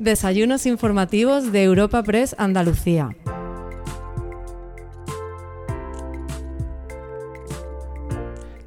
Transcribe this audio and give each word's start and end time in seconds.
Desayunos 0.00 0.64
informativos 0.64 1.52
de 1.52 1.62
Europa 1.62 2.02
Press 2.02 2.34
Andalucía. 2.38 3.10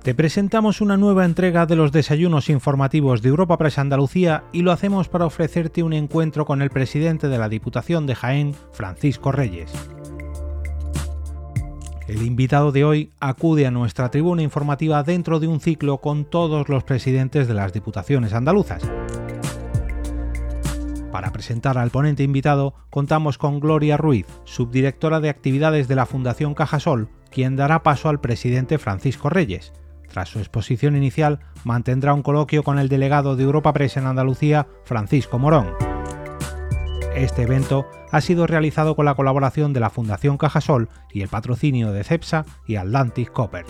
Te 0.03 0.13
presentamos 0.13 0.79
una 0.79 0.95
nueva 0.95 1.25
entrega 1.25 1.65
de 1.65 1.75
los 1.75 1.91
desayunos 1.91 2.51
informativos 2.51 3.23
de 3.23 3.29
Europa 3.29 3.57
Press 3.57 3.79
Andalucía 3.79 4.43
y 4.51 4.61
lo 4.61 4.71
hacemos 4.71 5.09
para 5.09 5.25
ofrecerte 5.25 5.81
un 5.81 5.93
encuentro 5.93 6.45
con 6.45 6.61
el 6.61 6.69
presidente 6.69 7.27
de 7.27 7.39
la 7.39 7.49
Diputación 7.49 8.05
de 8.05 8.13
Jaén, 8.13 8.55
Francisco 8.71 9.31
Reyes. 9.31 9.71
El 12.07 12.21
invitado 12.21 12.71
de 12.71 12.83
hoy 12.83 13.11
acude 13.19 13.65
a 13.65 13.71
nuestra 13.71 14.11
tribuna 14.11 14.43
informativa 14.43 15.01
dentro 15.01 15.39
de 15.39 15.47
un 15.47 15.61
ciclo 15.61 15.97
con 15.97 16.25
todos 16.25 16.69
los 16.69 16.83
presidentes 16.83 17.47
de 17.47 17.55
las 17.55 17.73
diputaciones 17.73 18.33
andaluzas. 18.33 18.83
Para 21.13 21.31
presentar 21.31 21.77
al 21.77 21.91
ponente 21.91 22.23
invitado 22.23 22.73
contamos 22.89 23.37
con 23.37 23.59
Gloria 23.59 23.97
Ruiz, 23.97 24.25
subdirectora 24.45 25.19
de 25.19 25.29
actividades 25.29 25.87
de 25.87 25.93
la 25.93 26.07
Fundación 26.07 26.55
Cajasol, 26.55 27.07
quien 27.29 27.55
dará 27.55 27.83
paso 27.83 28.09
al 28.09 28.19
presidente 28.19 28.79
Francisco 28.79 29.29
Reyes. 29.29 29.73
Tras 30.11 30.29
su 30.29 30.39
exposición 30.39 30.95
inicial, 30.95 31.37
mantendrá 31.65 32.15
un 32.15 32.23
coloquio 32.23 32.63
con 32.63 32.79
el 32.79 32.89
delegado 32.89 33.35
de 33.35 33.43
Europa 33.43 33.73
Press 33.73 33.97
en 33.97 34.07
Andalucía, 34.07 34.65
Francisco 34.85 35.37
Morón. 35.37 35.67
Este 37.15 37.43
evento 37.43 37.85
ha 38.11 38.19
sido 38.19 38.47
realizado 38.47 38.95
con 38.95 39.05
la 39.05 39.13
colaboración 39.13 39.71
de 39.71 39.81
la 39.81 39.91
Fundación 39.91 40.39
Cajasol 40.39 40.89
y 41.11 41.21
el 41.21 41.29
patrocinio 41.29 41.91
de 41.91 42.03
CEPSA 42.03 42.43
y 42.65 42.77
Atlantic 42.77 43.31
Copper. 43.31 43.67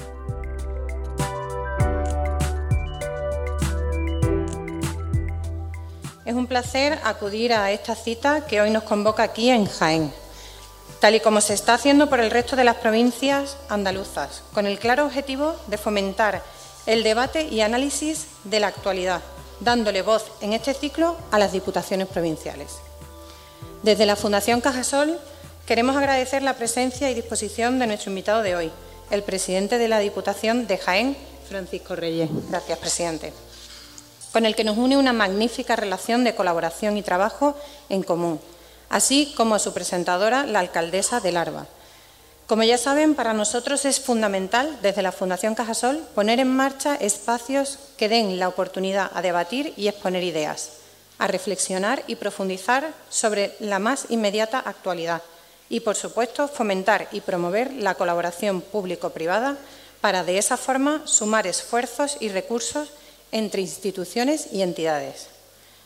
Es 6.26 6.36
un 6.36 6.48
placer 6.48 6.98
acudir 7.04 7.52
a 7.52 7.72
esta 7.72 7.96
cita 7.96 8.46
que 8.46 8.62
hoy 8.62 8.70
nos 8.70 8.84
convoca 8.84 9.24
aquí 9.24 9.50
en 9.50 9.66
Jaén, 9.66 10.14
tal 11.02 11.16
y 11.16 11.20
como 11.20 11.42
se 11.42 11.54
está 11.54 11.74
haciendo 11.74 12.08
por 12.08 12.22
el 12.22 12.32
resto 12.32 12.56
de 12.56 12.64
las 12.64 12.78
provincias 12.78 13.58
andaluzas, 13.68 14.42
con 14.54 14.66
el 14.66 14.80
claro 14.80 15.06
objetivo 15.06 15.54
de 15.68 15.78
fomentar 15.78 16.42
el 16.86 17.04
debate 17.04 17.44
y 17.50 17.60
análisis 17.60 18.28
de 18.46 18.62
la 18.62 18.68
actualidad, 18.68 19.22
dándole 19.60 20.02
voz 20.02 20.24
en 20.40 20.54
este 20.54 20.74
ciclo 20.74 21.18
a 21.30 21.40
las 21.40 21.52
diputaciones 21.52 22.08
provinciales. 22.08 22.78
Desde 23.82 24.06
la 24.06 24.16
Fundación 24.16 24.62
Cajasol 24.62 25.20
queremos 25.66 25.98
agradecer 25.98 26.42
la 26.42 26.56
presencia 26.56 27.12
y 27.12 27.16
disposición 27.16 27.80
de 27.80 27.88
nuestro 27.88 28.12
invitado 28.12 28.44
de 28.44 28.56
hoy, 28.56 28.72
el 29.12 29.24
presidente 29.24 29.78
de 29.78 29.90
la 29.90 30.00
Diputación 30.00 30.68
de 30.68 30.78
Jaén, 30.78 31.18
Francisco 31.50 31.98
Reyes. 31.98 32.30
Gracias, 32.50 32.80
presidente 32.80 33.34
con 34.34 34.48
el 34.48 34.56
que 34.56 34.64
nos 34.64 34.78
une 34.78 34.98
una 34.98 35.14
magnífica 35.14 35.76
relación 35.76 36.24
de 36.24 36.34
colaboración 36.34 36.98
y 36.98 37.04
trabajo 37.04 37.56
en 37.88 38.02
común, 38.02 38.42
así 38.90 39.32
como 39.38 39.54
a 39.54 39.60
su 39.60 39.74
presentadora, 39.74 40.46
la 40.46 40.60
alcaldesa 40.60 41.20
de 41.20 41.32
Larva. 41.32 41.68
Como 42.48 42.64
ya 42.64 42.78
saben, 42.78 43.14
para 43.14 43.34
nosotros 43.34 43.86
es 43.86 44.02
fundamental, 44.02 44.80
desde 44.82 45.04
la 45.04 45.12
Fundación 45.12 45.54
Cajasol, 45.54 46.00
poner 46.16 46.40
en 46.40 46.54
marcha 46.54 46.96
espacios 46.96 47.78
que 47.96 48.10
den 48.10 48.40
la 48.40 48.48
oportunidad 48.48 49.12
a 49.14 49.22
debatir 49.22 49.74
y 49.78 49.88
exponer 49.88 50.24
ideas, 50.24 50.72
a 51.20 51.28
reflexionar 51.28 52.04
y 52.08 52.16
profundizar 52.16 52.92
sobre 53.10 53.56
la 53.60 53.80
más 53.80 54.08
inmediata 54.10 54.60
actualidad 54.60 55.22
y, 55.70 55.82
por 55.82 55.96
supuesto, 55.96 56.48
fomentar 56.48 57.08
y 57.12 57.22
promover 57.22 57.72
la 57.72 57.96
colaboración 57.96 58.62
público-privada 58.62 59.58
para, 60.02 60.24
de 60.24 60.40
esa 60.40 60.58
forma, 60.58 61.04
sumar 61.06 61.48
esfuerzos 61.48 62.18
y 62.20 62.30
recursos 62.30 62.90
entre 63.34 63.62
instituciones 63.62 64.54
y 64.54 64.62
entidades. 64.62 65.28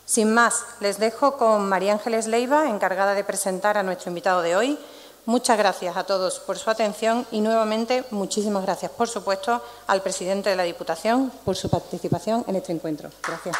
Sin 0.05 0.33
más, 0.33 0.63
les 0.79 0.99
dejo 0.99 1.37
con 1.37 1.67
María 1.67 1.93
Ángeles 1.93 2.27
Leiva, 2.27 2.69
encargada 2.69 3.13
de 3.13 3.23
presentar 3.23 3.77
a 3.77 3.83
nuestro 3.83 4.09
invitado 4.09 4.41
de 4.41 4.55
hoy. 4.55 4.77
Muchas 5.25 5.57
gracias 5.57 5.97
a 5.97 6.03
todos 6.03 6.39
por 6.39 6.57
su 6.57 6.69
atención 6.69 7.25
y 7.31 7.41
nuevamente 7.41 8.03
muchísimas 8.11 8.63
gracias, 8.63 8.91
por 8.91 9.09
supuesto, 9.09 9.61
al 9.87 10.01
presidente 10.01 10.49
de 10.49 10.55
la 10.55 10.63
Diputación 10.63 11.31
por 11.43 11.55
su 11.55 11.69
participación 11.69 12.45
en 12.47 12.57
este 12.57 12.73
encuentro. 12.73 13.09
Gracias. 13.25 13.57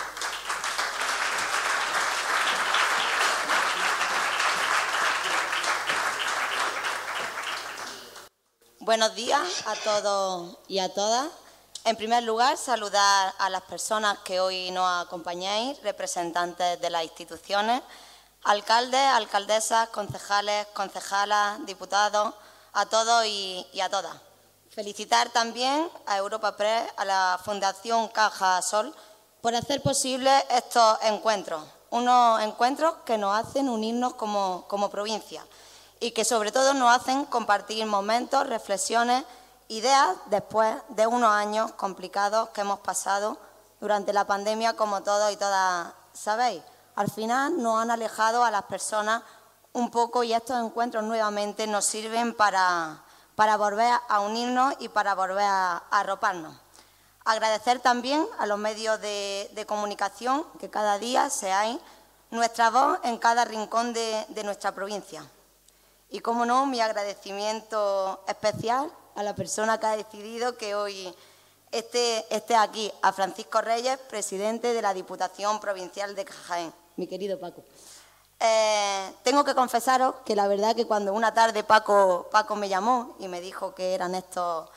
Buenos 8.80 9.16
días 9.16 9.64
a 9.66 9.76
todos 9.76 10.58
y 10.70 10.80
a 10.80 10.94
todas. 10.94 11.28
En 11.88 11.96
primer 11.96 12.22
lugar, 12.24 12.58
saludar 12.58 13.34
a 13.38 13.50
las 13.50 13.62
personas 13.62 14.20
que 14.20 14.42
hoy 14.42 14.72
nos 14.72 15.06
acompañáis, 15.06 15.82
representantes 15.84 16.82
de 16.82 16.90
las 16.90 17.04
instituciones, 17.04 17.82
alcaldes, 18.44 19.00
alcaldesas, 19.00 19.88
concejales, 19.88 20.68
concejalas, 20.74 21.66
diputados, 21.66 22.34
a 22.74 22.88
todos 22.88 23.26
y, 23.26 23.66
a 23.82 23.88
todas. 23.88 24.14
Felicitar 24.70 25.30
también 25.30 25.90
a 26.08 26.18
Europa 26.18 26.58
Press, 26.58 26.92
a 26.98 27.06
la 27.06 27.40
Fundación 27.46 28.10
Caja 28.10 28.62
Sol, 28.62 28.94
por 29.40 29.56
hacer 29.56 29.82
posible 29.82 30.30
estos 30.50 30.98
encuentros, 31.04 31.64
unos 31.90 32.42
encuentros 32.42 32.96
que 33.06 33.18
nos 33.18 33.34
hacen 33.34 33.70
unirnos 33.70 34.16
como, 34.16 34.66
como 34.68 34.90
provincia 34.90 35.42
y 36.02 36.12
que 36.12 36.26
sobre 36.26 36.52
todo 36.52 36.74
nos 36.74 36.94
hacen 36.94 37.24
compartir 37.24 37.86
momentos, 37.86 38.46
reflexiones 38.46 39.24
ideas 39.70 40.16
después 40.28 40.76
de 40.90 41.08
unos 41.08 41.32
años 41.32 41.72
complicados 41.74 42.50
que 42.50 42.62
hemos 42.62 42.80
pasado 42.80 43.38
durante 43.80 44.14
la 44.14 44.26
pandemia, 44.26 44.74
como 44.74 45.04
todos 45.04 45.32
y 45.32 45.38
todas 45.38 45.94
sabéis. 46.14 46.64
Al 46.96 47.12
final 47.12 47.62
nos 47.62 47.82
han 47.82 47.92
alejado 47.92 48.44
a 48.44 48.52
las 48.52 48.64
personas 48.64 49.22
un 49.74 49.92
poco 49.92 50.24
y 50.24 50.34
estos 50.34 50.58
encuentros 50.64 51.04
nuevamente 51.04 51.68
nos 51.68 51.86
sirven 51.86 52.34
para, 52.34 53.04
para 53.36 53.58
volver 53.58 53.94
a 54.10 54.20
unirnos 54.22 54.74
y 54.80 54.90
para 54.90 55.14
volver 55.14 55.46
a, 55.46 55.78
arroparnos. 55.92 56.56
Agradecer 57.26 57.80
también 57.80 58.26
a 58.40 58.48
los 58.48 58.58
medios 58.58 59.00
de, 59.02 59.66
comunicación 59.68 60.46
que 60.60 60.70
cada 60.70 60.98
día 60.98 61.30
seáis 61.30 61.78
nuestra 62.32 62.70
voz 62.70 63.00
en 63.04 63.18
cada 63.18 63.46
rincón 63.46 63.94
de, 63.94 64.26
de 64.30 64.44
nuestra 64.44 64.72
provincia. 64.72 65.24
Y, 66.10 66.22
como 66.22 66.46
no, 66.46 66.66
mi 66.66 66.80
agradecimiento 66.80 68.24
especial 68.28 68.90
a 69.18 69.24
la 69.24 69.36
persona 69.36 69.80
que 69.80 69.88
ha 69.88 69.98
decidido 69.98 70.56
que 70.58 70.76
hoy 70.76 71.14
esté, 71.72 72.24
esté 72.34 72.56
aquí, 72.56 72.92
a 73.02 73.12
Francisco 73.12 73.60
Reyes, 73.62 73.98
presidente 74.10 74.74
de 74.74 74.82
la 74.82 74.94
Diputación 74.94 75.60
Provincial 75.60 76.16
de 76.16 76.24
Jaén, 76.24 76.72
mi 76.98 77.08
querido 77.08 77.40
Paco. 77.40 77.64
Eh, 78.40 79.12
tengo 79.24 79.44
que 79.44 79.56
confesaros 79.56 80.14
que 80.24 80.36
la 80.36 80.48
verdad 80.48 80.76
que 80.76 80.86
cuando 80.86 81.14
una 81.14 81.34
tarde 81.34 81.64
Paco, 81.64 82.28
Paco 82.32 82.56
me 82.56 82.70
llamó 82.70 83.16
y 83.20 83.28
me 83.28 83.42
dijo 83.42 83.74
que 83.74 83.96
eran 83.96 84.14
estos, 84.14 84.70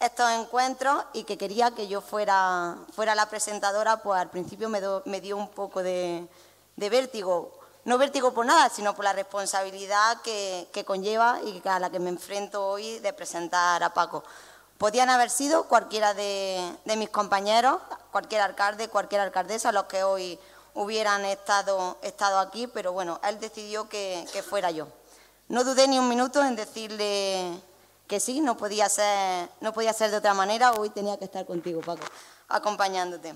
estos 0.00 0.30
encuentros 0.30 1.04
y 1.12 1.24
que 1.24 1.36
quería 1.36 1.72
que 1.72 1.86
yo 1.86 2.00
fuera, 2.00 2.78
fuera 2.94 3.14
la 3.14 3.28
presentadora, 3.28 3.98
pues 3.98 4.18
al 4.18 4.30
principio 4.30 4.70
me, 4.70 4.80
me 5.04 5.20
dio 5.20 5.36
un 5.36 5.50
poco 5.50 5.82
de, 5.82 6.26
de 6.76 6.88
vértigo 6.88 7.52
no 7.84 7.98
vértigo 7.98 8.32
por 8.32 8.46
nada, 8.46 8.68
sino 8.68 8.94
por 8.94 9.04
la 9.04 9.12
responsabilidad 9.12 10.20
que, 10.22 10.84
conlleva 10.86 11.40
y 11.44 11.60
a 11.64 11.78
la 11.78 11.90
que 11.90 11.98
me 11.98 12.10
enfrento 12.10 12.64
hoy 12.64 12.98
de 13.00 13.12
presentar 13.12 13.82
a 13.82 13.92
Paco. 13.92 14.22
Podían 14.78 15.10
haber 15.10 15.30
sido 15.30 15.64
cualquiera 15.64 16.14
de, 16.14 16.76
mis 16.96 17.10
compañeros, 17.10 17.80
cualquier 18.10 18.40
alcalde, 18.42 18.88
cualquier 18.88 19.20
alcaldesa, 19.20 19.72
los 19.72 19.84
que 19.84 20.04
hoy 20.04 20.38
hubieran 20.74 21.24
estado, 21.24 21.98
aquí, 22.38 22.66
pero 22.66 22.92
bueno, 22.92 23.20
él 23.24 23.38
decidió 23.40 23.88
que, 23.88 24.26
fuera 24.48 24.70
yo. 24.70 24.86
No 25.48 25.64
dudé 25.64 25.88
ni 25.88 25.98
un 25.98 26.08
minuto 26.08 26.42
en 26.42 26.56
decirle 26.56 27.60
que 28.06 28.20
sí, 28.20 28.40
no 28.40 28.56
podía 28.56 28.88
ser, 28.88 29.48
no 29.60 29.72
podía 29.72 29.92
ser 29.92 30.10
de 30.10 30.18
otra 30.18 30.34
manera, 30.34 30.72
hoy 30.72 30.90
tenía 30.90 31.18
que 31.18 31.24
estar 31.24 31.44
contigo, 31.46 31.80
Paco, 31.80 32.02
acompañándote. 32.48 33.34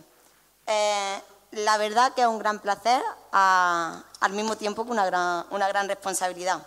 Eh, 0.66 1.20
la 1.56 1.78
verdad 1.78 2.12
que 2.12 2.20
es 2.20 2.26
un 2.26 2.38
gran 2.38 2.58
placer 2.58 3.02
al 3.32 4.32
mismo 4.32 4.56
tiempo 4.56 4.84
que 4.84 4.90
una 4.90 5.06
gran, 5.06 5.88
responsabilidad. 5.88 6.60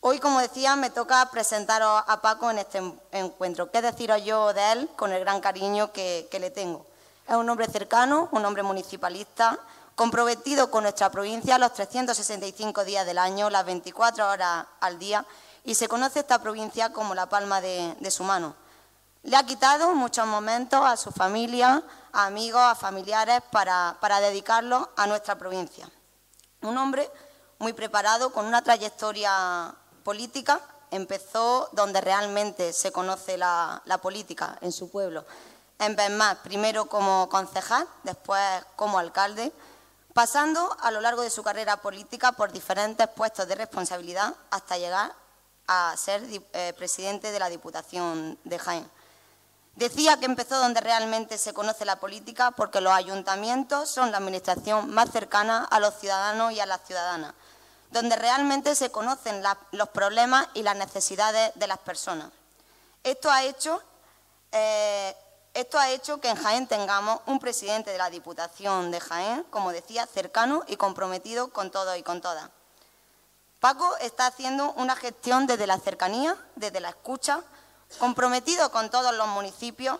Hoy, 0.00 0.20
como 0.20 0.40
decía, 0.40 0.76
me 0.76 0.90
toca 0.90 1.28
presentaros 1.30 2.02
a 2.06 2.20
Paco 2.20 2.50
en 2.50 2.58
este 2.58 2.80
encuentro. 3.10 3.70
¿Qué 3.70 3.80
deciros 3.82 4.22
yo 4.24 4.52
de 4.52 4.72
él 4.72 4.90
con 4.96 5.12
el 5.12 5.20
gran 5.20 5.40
cariño 5.40 5.92
que, 5.92 6.28
le 6.30 6.50
tengo? 6.50 6.86
Es 7.26 7.34
un 7.34 7.48
hombre 7.48 7.66
cercano, 7.66 8.28
un 8.32 8.44
hombre 8.44 8.62
municipalista, 8.62 9.58
comprometido 9.94 10.70
con 10.70 10.82
nuestra 10.82 11.10
provincia 11.10 11.58
los 11.58 11.72
365 11.72 12.84
días 12.84 13.06
del 13.06 13.18
año, 13.18 13.50
las 13.50 13.64
24 13.64 14.28
horas 14.28 14.66
al 14.80 14.98
día, 14.98 15.24
y 15.64 15.74
se 15.74 15.88
conoce 15.88 16.20
esta 16.20 16.40
provincia 16.40 16.92
como 16.92 17.14
la 17.14 17.28
palma 17.28 17.60
de 17.60 18.10
su 18.10 18.22
mano. 18.22 18.54
Le 19.24 19.36
ha 19.36 19.42
quitado 19.44 19.94
muchos 19.94 20.26
momentos 20.26 20.80
a 20.84 20.96
su 20.96 21.10
familia, 21.10 21.82
a 22.12 22.26
amigos, 22.26 22.60
a 22.60 22.74
familiares, 22.74 23.40
para, 23.50 23.96
para 24.00 24.20
dedicarlos 24.20 24.86
a 24.96 25.06
nuestra 25.06 25.36
provincia. 25.36 25.88
Un 26.60 26.76
hombre 26.76 27.10
muy 27.58 27.72
preparado, 27.72 28.32
con 28.32 28.44
una 28.44 28.62
trayectoria 28.62 29.74
política, 30.02 30.60
empezó 30.90 31.70
donde 31.72 32.02
realmente 32.02 32.74
se 32.74 32.92
conoce 32.92 33.38
la, 33.38 33.82
política, 34.02 34.58
en 34.60 34.72
su 34.72 34.90
pueblo. 34.90 35.24
En 35.78 35.96
Benmar, 35.96 36.42
primero 36.42 36.86
como 36.86 37.28
concejal, 37.30 37.88
después 38.02 38.42
como 38.76 38.98
alcalde, 38.98 39.52
pasando 40.12 40.76
a 40.80 40.90
lo 40.90 41.00
largo 41.00 41.22
de 41.22 41.30
su 41.30 41.42
carrera 41.42 41.78
política 41.78 42.32
por 42.32 42.52
diferentes 42.52 43.08
puestos 43.08 43.48
de 43.48 43.54
responsabilidad 43.54 44.34
hasta 44.50 44.76
llegar 44.76 45.12
a 45.66 45.96
ser 45.96 46.22
eh, 46.52 46.74
presidente 46.76 47.32
de 47.32 47.38
la 47.38 47.48
Diputación 47.48 48.38
de 48.44 48.58
Jaén. 48.58 48.90
Decía 49.76 50.18
que 50.18 50.26
empezó 50.26 50.56
donde 50.58 50.80
realmente 50.80 51.36
se 51.36 51.52
conoce 51.52 51.84
la 51.84 51.96
política 51.96 52.52
porque 52.52 52.80
los 52.80 52.92
ayuntamientos 52.92 53.90
son 53.90 54.12
la 54.12 54.18
administración 54.18 54.90
más 54.94 55.10
cercana 55.10 55.64
a 55.64 55.80
los 55.80 55.94
ciudadanos 55.94 56.52
y 56.52 56.60
a 56.60 56.66
las 56.66 56.82
ciudadanas, 56.86 57.34
donde 57.90 58.14
realmente 58.14 58.76
se 58.76 58.90
conocen 58.90 59.42
los 59.72 59.88
problemas 59.88 60.46
y 60.54 60.62
las 60.62 60.76
necesidades 60.76 61.52
de 61.56 61.66
las 61.66 61.78
personas. 61.78 62.30
Esto 63.02 63.30
ha 63.30 63.42
hecho 63.42 63.82
eh, 64.52 65.16
esto 65.54 65.78
ha 65.78 65.90
hecho 65.90 66.20
que 66.20 66.28
en 66.28 66.36
Jaén 66.36 66.66
tengamos 66.66 67.20
un 67.26 67.38
presidente 67.38 67.92
de 67.92 67.98
la 67.98 68.10
Diputación 68.10 68.90
de 68.90 68.98
Jaén, 68.98 69.44
como 69.50 69.70
decía, 69.70 70.04
cercano 70.04 70.64
y 70.66 70.76
comprometido 70.76 71.52
con 71.52 71.70
todo 71.70 71.94
y 71.94 72.02
con 72.02 72.20
todas. 72.20 72.50
Paco 73.60 73.96
está 73.98 74.26
haciendo 74.26 74.72
una 74.72 74.96
gestión 74.96 75.46
desde 75.46 75.68
la 75.68 75.78
cercanía, 75.78 76.36
desde 76.56 76.80
la 76.80 76.88
escucha, 76.88 77.40
comprometido 77.98 78.70
con 78.70 78.90
todos 78.90 79.14
los 79.14 79.28
municipios 79.28 79.98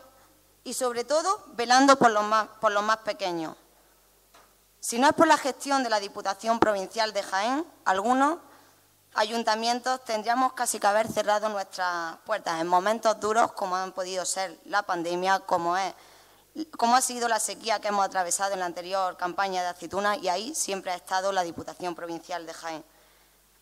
y, 0.65 0.75
sobre 0.75 1.05
todo, 1.05 1.45
velando 1.55 1.97
por 1.97 2.11
los 2.11 2.25
más, 2.25 2.49
por 2.61 2.73
los 2.73 2.83
más 2.83 2.99
pequeños. 2.99 3.57
Si 4.81 4.99
no 4.99 5.09
es 5.09 5.15
por 5.15 5.27
la 5.27 5.39
gestión 5.39 5.83
de 5.83 5.91
la 5.91 6.01
Diputación 6.01 6.59
Provincial 6.59 7.13
de 7.13 7.23
Jaén, 7.23 7.67
algunos 7.85 8.39
ayuntamientos 9.15 10.05
tendríamos 10.05 10.53
casi 10.53 10.79
que 10.79 10.87
haber 10.87 11.09
cerrado 11.11 11.49
nuestras 11.49 12.17
puertas 12.27 12.61
en 12.61 12.67
momentos 12.67 13.19
duros 13.21 13.53
como 13.53 13.77
han 13.77 13.93
podido 13.93 14.25
ser 14.25 14.59
la 14.65 14.83
pandemia, 14.83 15.41
como, 15.41 15.77
como 16.77 16.97
ha 16.97 17.01
sido 17.01 17.29
la 17.29 17.41
sequía 17.41 17.81
que 17.81 17.89
hemos 17.89 18.05
atravesado 18.05 18.53
en 18.53 18.61
la 18.61 18.67
anterior 18.67 19.17
campaña 19.17 19.63
de 19.63 19.69
aceituna 19.69 20.17
y 20.17 20.29
ahí 20.29 20.55
siempre 20.55 20.91
ha 20.91 20.97
estado 20.97 21.33
la 21.33 21.45
Diputación 21.45 21.95
Provincial 21.95 22.45
de 22.45 22.55
Jaén. 22.55 22.85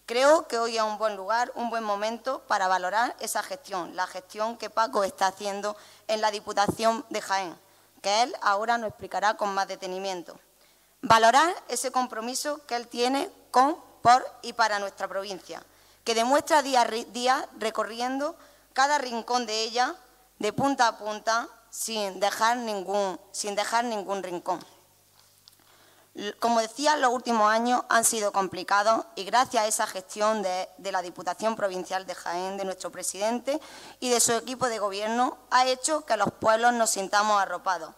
Creo 0.06 0.48
que 0.48 0.58
hoy 0.58 0.76
es 0.76 0.82
un 0.82 0.98
buen 0.98 1.16
lugar, 1.16 1.52
un 1.54 1.70
buen 1.70 1.84
momento 1.84 2.42
para 2.48 2.66
valorar 2.66 3.14
esa 3.20 3.42
gestión, 3.42 3.94
la 3.94 4.06
gestión 4.08 4.56
que 4.58 4.68
Paco 4.68 5.04
está 5.04 5.28
haciendo 5.28 5.76
en 6.08 6.20
la 6.20 6.32
Diputación 6.32 7.04
de 7.08 7.20
Jaén, 7.20 7.56
que 8.00 8.22
él 8.22 8.34
ahora 8.42 8.78
nos 8.78 8.88
explicará 8.88 9.34
con 9.34 9.54
más 9.54 9.68
detenimiento. 9.68 10.38
Valorar 11.02 11.54
ese 11.68 11.92
compromiso 11.92 12.66
que 12.66 12.74
él 12.74 12.88
tiene 12.88 13.30
con 13.52 13.76
por 14.02 14.26
y 14.42 14.52
para 14.54 14.80
nuestra 14.80 15.06
provincia, 15.06 15.62
que 16.02 16.16
demuestra 16.16 16.62
día 16.62 16.82
a 16.82 16.86
día 16.86 17.48
recorriendo 17.58 18.36
cada 18.72 18.98
rincón 18.98 19.46
de 19.46 19.62
ella 19.62 19.94
de 20.40 20.52
punta 20.52 20.88
a 20.88 20.98
punta 20.98 21.48
sin 21.70 22.18
dejar 22.18 22.56
ningún, 22.56 23.20
sin 23.30 23.54
dejar 23.54 23.84
ningún 23.84 24.22
rincón. 24.24 24.58
Como 26.40 26.60
decía, 26.60 26.96
los 26.96 27.10
últimos 27.10 27.50
años 27.50 27.84
han 27.88 28.04
sido 28.04 28.32
complicados 28.32 29.06
y 29.16 29.24
gracias 29.24 29.64
a 29.64 29.66
esa 29.66 29.86
gestión 29.86 30.42
de, 30.42 30.68
la 30.78 31.00
Diputación 31.00 31.56
Provincial 31.56 32.04
de 32.04 32.14
Jaén, 32.14 32.58
de 32.58 32.66
nuestro 32.66 32.92
presidente 32.92 33.58
y 33.98 34.10
de 34.10 34.20
su 34.20 34.32
equipo 34.32 34.68
de 34.68 34.78
gobierno, 34.78 35.38
ha 35.50 35.64
hecho 35.66 36.04
que 36.04 36.18
los 36.18 36.30
pueblos 36.32 36.74
nos 36.74 36.90
sintamos 36.90 37.40
arropados, 37.40 37.94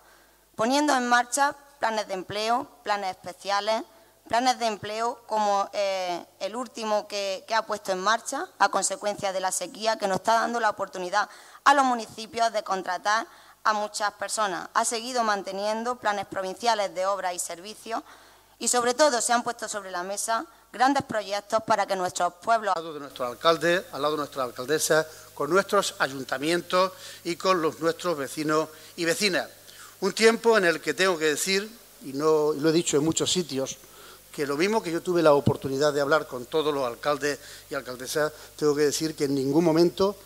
poniendo 0.54 0.94
en 0.94 1.08
marcha 1.08 1.56
planes 1.80 2.06
de 2.06 2.14
empleo, 2.14 2.68
planes 2.84 3.10
especiales, 3.10 3.82
planes 4.28 4.60
de 4.60 4.66
empleo 4.66 5.20
como 5.26 5.68
eh, 5.72 6.24
el 6.38 6.54
último 6.54 7.08
que, 7.08 7.44
ha 7.54 7.62
puesto 7.62 7.90
en 7.90 8.00
marcha 8.00 8.46
a 8.60 8.68
consecuencia 8.68 9.32
de 9.32 9.40
la 9.40 9.50
sequía, 9.50 9.98
que 9.98 10.06
nos 10.06 10.18
está 10.18 10.34
dando 10.34 10.60
la 10.60 10.70
oportunidad 10.70 11.28
a 11.64 11.74
los 11.74 11.84
municipios 11.84 12.52
de 12.52 12.62
contratar 12.62 13.26
a 13.64 13.72
muchas 13.72 14.12
personas. 14.12 14.68
Ha 14.74 14.84
seguido 14.84 15.24
manteniendo 15.24 15.96
planes 15.96 16.26
provinciales 16.26 16.94
de 16.94 17.06
obras 17.06 17.34
y 17.34 17.38
servicios 17.38 18.02
y, 18.58 18.68
sobre 18.68 18.94
todo, 18.94 19.20
se 19.20 19.32
han 19.32 19.42
puesto 19.42 19.68
sobre 19.68 19.90
la 19.90 20.02
mesa 20.02 20.46
grandes 20.72 21.04
proyectos 21.04 21.62
para 21.62 21.86
que 21.86 21.96
nuestros 21.96 22.34
pueblos... 22.34 22.74
Al 22.76 22.82
lado 22.82 22.94
de 22.94 23.00
nuestro 23.00 23.26
alcalde, 23.26 23.86
al 23.92 24.02
lado 24.02 24.14
de 24.14 24.18
nuestra 24.18 24.42
alcaldesa, 24.44 25.06
con 25.32 25.50
nuestros 25.50 25.94
ayuntamientos 25.98 26.92
y 27.22 27.36
con 27.36 27.62
los, 27.62 27.80
nuestros 27.80 28.18
vecinos 28.18 28.68
y 28.96 29.04
vecinas. 29.04 29.48
Un 30.00 30.12
tiempo 30.12 30.58
en 30.58 30.64
el 30.64 30.80
que 30.80 30.92
tengo 30.92 31.16
que 31.16 31.26
decir, 31.26 31.70
y, 32.04 32.12
no, 32.12 32.52
y 32.52 32.60
lo 32.60 32.68
he 32.68 32.72
dicho 32.72 32.96
en 32.96 33.04
muchos 33.04 33.32
sitios, 33.32 33.78
que 34.32 34.46
lo 34.46 34.56
mismo 34.56 34.82
que 34.82 34.90
yo 34.90 35.00
tuve 35.00 35.22
la 35.22 35.32
oportunidad 35.32 35.92
de 35.92 36.00
hablar 36.00 36.26
con 36.26 36.46
todos 36.46 36.74
los 36.74 36.84
alcaldes 36.84 37.38
y 37.70 37.74
alcaldesas, 37.74 38.32
tengo 38.56 38.74
que 38.74 38.82
decir 38.82 39.14
que 39.14 39.24
en 39.24 39.34
ningún 39.34 39.64
momento, 39.64 40.16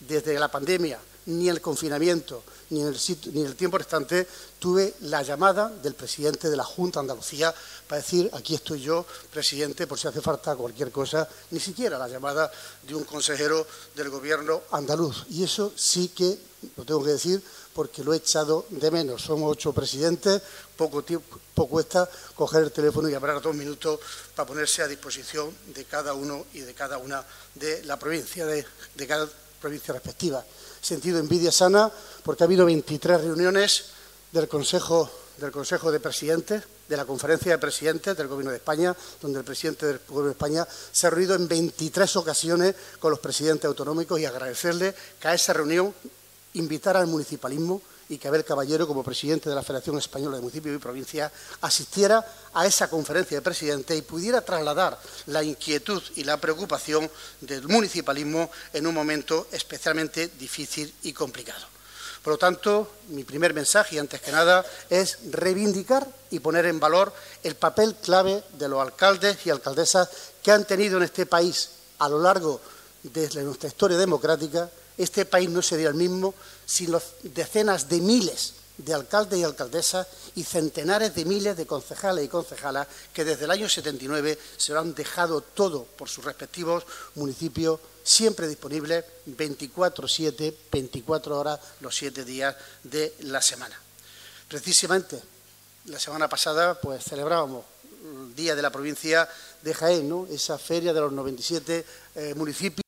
desde 0.00 0.38
la 0.38 0.48
pandemia, 0.48 0.98
ni 1.26 1.50
el 1.50 1.60
confinamiento, 1.60 2.42
ni 2.72 2.80
el, 2.80 2.96
ni 3.32 3.42
el 3.42 3.54
tiempo 3.54 3.78
restante, 3.78 4.26
tuve 4.58 4.94
la 5.02 5.22
llamada 5.22 5.68
del 5.68 5.94
presidente 5.94 6.48
de 6.48 6.56
la 6.56 6.64
Junta 6.64 7.00
de 7.00 7.04
Andalucía 7.04 7.54
para 7.86 8.00
decir, 8.00 8.30
aquí 8.32 8.54
estoy 8.54 8.80
yo, 8.80 9.04
presidente, 9.30 9.86
por 9.86 9.98
si 9.98 10.08
hace 10.08 10.22
falta 10.22 10.56
cualquier 10.56 10.90
cosa, 10.90 11.28
ni 11.50 11.60
siquiera 11.60 11.98
la 11.98 12.08
llamada 12.08 12.50
de 12.82 12.94
un 12.94 13.04
consejero 13.04 13.66
del 13.94 14.08
gobierno 14.08 14.62
andaluz. 14.70 15.26
Y 15.28 15.44
eso 15.44 15.72
sí 15.76 16.08
que, 16.08 16.38
lo 16.76 16.84
tengo 16.84 17.04
que 17.04 17.10
decir, 17.10 17.42
porque 17.74 18.02
lo 18.02 18.14
he 18.14 18.16
echado 18.16 18.66
de 18.70 18.90
menos. 18.90 19.22
Somos 19.22 19.52
ocho 19.52 19.72
presidentes, 19.72 20.40
poco, 20.76 21.02
tiempo, 21.02 21.38
poco 21.54 21.70
cuesta 21.72 22.08
coger 22.34 22.62
el 22.62 22.72
teléfono 22.72 23.08
y 23.08 23.14
hablar 23.14 23.42
dos 23.42 23.54
minutos 23.54 24.00
para 24.34 24.46
ponerse 24.46 24.82
a 24.82 24.88
disposición 24.88 25.54
de 25.74 25.84
cada 25.84 26.14
uno 26.14 26.46
y 26.54 26.60
de 26.60 26.72
cada 26.72 26.96
una 26.96 27.22
de 27.54 27.84
la 27.84 27.98
provincia, 27.98 28.46
de 28.46 28.64
cada 29.06 29.28
provincia 29.60 29.92
respectiva. 29.92 30.44
Sentido 30.82 31.20
envidia 31.20 31.52
sana 31.52 31.90
porque 32.24 32.42
ha 32.42 32.46
habido 32.46 32.66
23 32.66 33.22
reuniones 33.22 33.84
del 34.32 34.48
Consejo, 34.48 35.08
del 35.38 35.52
Consejo 35.52 35.92
de 35.92 36.00
Presidentes, 36.00 36.64
de 36.88 36.96
la 36.96 37.04
Conferencia 37.04 37.52
de 37.52 37.58
Presidentes 37.58 38.16
del 38.16 38.26
Gobierno 38.26 38.50
de 38.50 38.56
España, 38.56 38.94
donde 39.20 39.38
el 39.38 39.44
presidente 39.44 39.86
del 39.86 40.00
Gobierno 40.00 40.26
de 40.26 40.32
España 40.32 40.66
se 40.90 41.06
ha 41.06 41.10
reunido 41.10 41.36
en 41.36 41.46
23 41.46 42.16
ocasiones 42.16 42.74
con 42.98 43.12
los 43.12 43.20
presidentes 43.20 43.66
autonómicos 43.66 44.18
y 44.18 44.26
agradecerle 44.26 44.92
que 45.20 45.28
a 45.28 45.34
esa 45.34 45.52
reunión 45.52 45.94
invitar 46.54 46.96
al 46.96 47.06
municipalismo 47.06 47.80
y 48.12 48.18
que 48.18 48.28
Abel 48.28 48.44
Caballero, 48.44 48.86
como 48.86 49.02
presidente 49.02 49.48
de 49.48 49.54
la 49.54 49.62
Federación 49.62 49.96
Española 49.96 50.36
de 50.36 50.42
Municipios 50.42 50.76
y 50.76 50.78
Provincias, 50.78 51.32
asistiera 51.62 52.22
a 52.52 52.66
esa 52.66 52.90
conferencia 52.90 53.38
de 53.38 53.42
presidentes 53.42 53.96
y 53.96 54.02
pudiera 54.02 54.42
trasladar 54.42 55.00
la 55.28 55.42
inquietud 55.42 56.02
y 56.16 56.24
la 56.24 56.38
preocupación 56.38 57.10
del 57.40 57.66
municipalismo 57.68 58.50
en 58.74 58.86
un 58.86 58.92
momento 58.92 59.48
especialmente 59.50 60.28
difícil 60.38 60.92
y 61.04 61.14
complicado. 61.14 61.64
Por 62.22 62.34
lo 62.34 62.38
tanto, 62.38 62.96
mi 63.08 63.24
primer 63.24 63.54
mensaje, 63.54 63.98
antes 63.98 64.20
que 64.20 64.30
nada, 64.30 64.62
es 64.90 65.18
reivindicar 65.30 66.06
y 66.30 66.40
poner 66.40 66.66
en 66.66 66.78
valor 66.78 67.14
el 67.42 67.56
papel 67.56 67.96
clave 67.96 68.44
de 68.58 68.68
los 68.68 68.82
alcaldes 68.82 69.38
y 69.46 69.50
alcaldesas 69.50 70.10
que 70.42 70.52
han 70.52 70.66
tenido 70.66 70.98
en 70.98 71.04
este 71.04 71.24
país 71.24 71.70
a 71.98 72.10
lo 72.10 72.20
largo 72.20 72.60
de 73.04 73.42
nuestra 73.42 73.68
historia 73.68 73.96
democrática 73.96 74.68
este 74.98 75.24
país 75.24 75.48
no 75.48 75.62
sería 75.62 75.88
el 75.88 75.94
mismo 75.94 76.34
sin 76.72 76.90
las 76.90 77.02
decenas 77.22 77.86
de 77.90 78.00
miles 78.00 78.54
de 78.78 78.94
alcaldes 78.94 79.38
y 79.38 79.44
alcaldesas 79.44 80.06
y 80.36 80.42
centenares 80.42 81.14
de 81.14 81.26
miles 81.26 81.54
de 81.54 81.66
concejales 81.66 82.24
y 82.24 82.28
concejalas 82.28 82.88
que 83.12 83.26
desde 83.26 83.44
el 83.44 83.50
año 83.50 83.68
79 83.68 84.38
se 84.56 84.72
lo 84.72 84.80
han 84.80 84.94
dejado 84.94 85.42
todo 85.42 85.84
por 85.84 86.08
sus 86.08 86.24
respectivos 86.24 86.84
municipios, 87.16 87.78
siempre 88.02 88.48
disponibles 88.48 89.04
24-7, 89.28 90.54
24 90.72 91.38
horas 91.38 91.60
los 91.82 91.94
siete 91.94 92.24
días 92.24 92.56
de 92.82 93.16
la 93.20 93.42
semana. 93.42 93.78
Precisamente 94.48 95.22
la 95.84 96.00
semana 96.00 96.26
pasada 96.26 96.80
pues 96.80 97.04
celebrábamos 97.04 97.66
el 98.02 98.34
Día 98.34 98.56
de 98.56 98.62
la 98.62 98.70
Provincia 98.70 99.28
de 99.60 99.74
Jaén, 99.74 100.26
esa 100.30 100.56
feria 100.56 100.94
de 100.94 101.00
los 101.00 101.12
97 101.12 101.84
eh, 102.14 102.34
municipios 102.34 102.81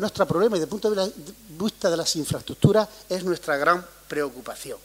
nuestro 0.00 0.26
problema 0.26 0.56
y 0.56 0.60
desde 0.60 0.64
el 0.74 0.80
punto 0.80 0.90
de 0.90 1.12
vista 1.58 1.90
de 1.90 1.96
las 1.96 2.16
infraestructuras 2.16 2.88
es 3.08 3.24
nuestra 3.24 3.56
gran 3.56 3.84
preocupación. 4.08 4.78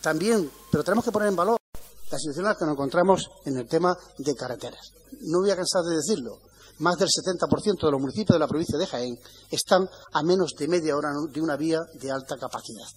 También, 0.00 0.50
pero 0.70 0.84
tenemos 0.84 1.04
que 1.04 1.12
poner 1.12 1.28
en 1.28 1.36
valor 1.36 1.58
la 2.10 2.18
situación 2.18 2.46
en 2.46 2.52
la 2.52 2.56
que 2.56 2.64
nos 2.64 2.74
encontramos 2.74 3.30
en 3.44 3.56
el 3.56 3.68
tema 3.68 3.96
de 4.18 4.34
carreteras. 4.34 4.92
No 5.22 5.40
voy 5.40 5.50
a 5.50 5.56
cansar 5.56 5.82
de 5.82 5.96
decirlo. 5.96 6.38
Más 6.78 6.96
del 6.96 7.08
70% 7.08 7.84
de 7.84 7.90
los 7.90 8.00
municipios 8.00 8.34
de 8.34 8.38
la 8.38 8.48
provincia 8.48 8.78
de 8.78 8.86
Jaén 8.86 9.18
están 9.50 9.88
a 10.12 10.22
menos 10.22 10.54
de 10.58 10.66
media 10.66 10.96
hora 10.96 11.10
de 11.30 11.40
una 11.40 11.56
vía 11.56 11.80
de 11.94 12.10
alta 12.10 12.36
capacidad. 12.38 12.88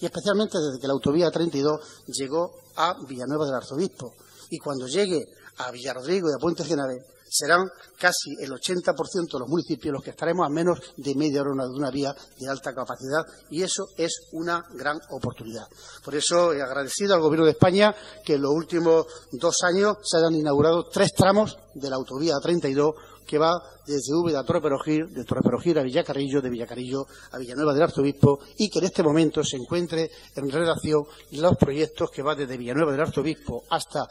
Y 0.00 0.06
especialmente 0.06 0.58
desde 0.58 0.80
que 0.80 0.86
la 0.86 0.92
autovía 0.92 1.30
32 1.30 1.80
llegó 2.06 2.52
a 2.76 2.94
Villanueva 3.08 3.46
del 3.46 3.56
Arzobispo. 3.56 4.14
Y 4.50 4.58
cuando 4.58 4.86
llegue 4.86 5.20
a 5.56 5.72
Villarrodrigo 5.72 6.30
y 6.30 6.34
a 6.34 6.38
Puente 6.38 6.64
Genave, 6.64 7.04
serán 7.30 7.68
casi 7.98 8.34
el 8.40 8.50
80% 8.50 9.32
de 9.32 9.38
los 9.38 9.48
municipios 9.48 9.92
los 9.92 10.02
que 10.02 10.10
estaremos 10.10 10.46
a 10.46 10.50
menos 10.50 10.78
de 10.96 11.14
media 11.14 11.42
hora 11.42 11.64
de 11.64 11.74
una 11.74 11.90
vía 11.90 12.14
de 12.38 12.48
alta 12.48 12.74
capacidad 12.74 13.24
y 13.50 13.62
eso 13.62 13.88
es 13.96 14.28
una 14.32 14.64
gran 14.74 14.98
oportunidad. 15.10 15.66
Por 16.04 16.14
eso 16.14 16.52
he 16.52 16.62
agradecido 16.62 17.14
al 17.14 17.20
Gobierno 17.20 17.46
de 17.46 17.52
España 17.52 17.94
que 18.24 18.34
en 18.34 18.42
los 18.42 18.52
últimos 18.52 19.06
dos 19.32 19.62
años 19.62 19.98
se 20.02 20.18
hayan 20.18 20.34
inaugurado 20.34 20.88
tres 20.88 21.12
tramos 21.14 21.56
de 21.74 21.90
la 21.90 21.96
autovía 21.96 22.34
32 22.42 22.94
que 23.28 23.38
va 23.38 23.52
desde 23.86 24.14
Úbeda 24.14 24.40
a 24.40 24.44
Torre 24.44 24.62
Perojil, 24.62 25.12
de 25.12 25.24
Torre 25.24 25.42
Perojil 25.42 25.78
a 25.78 25.82
Villacarrillo, 25.82 26.40
de 26.40 26.48
Villacarrillo 26.48 27.06
a 27.32 27.38
Villanueva 27.38 27.74
del 27.74 27.82
Arzobispo 27.82 28.40
y 28.56 28.70
que 28.70 28.78
en 28.78 28.86
este 28.86 29.02
momento 29.02 29.44
se 29.44 29.56
encuentre 29.56 30.10
en 30.34 30.50
redacción 30.50 31.04
los 31.32 31.56
proyectos 31.56 32.10
que 32.10 32.22
van 32.22 32.38
desde 32.38 32.56
Villanueva 32.56 32.90
del 32.92 33.02
Arzobispo 33.02 33.64
hasta 33.68 34.08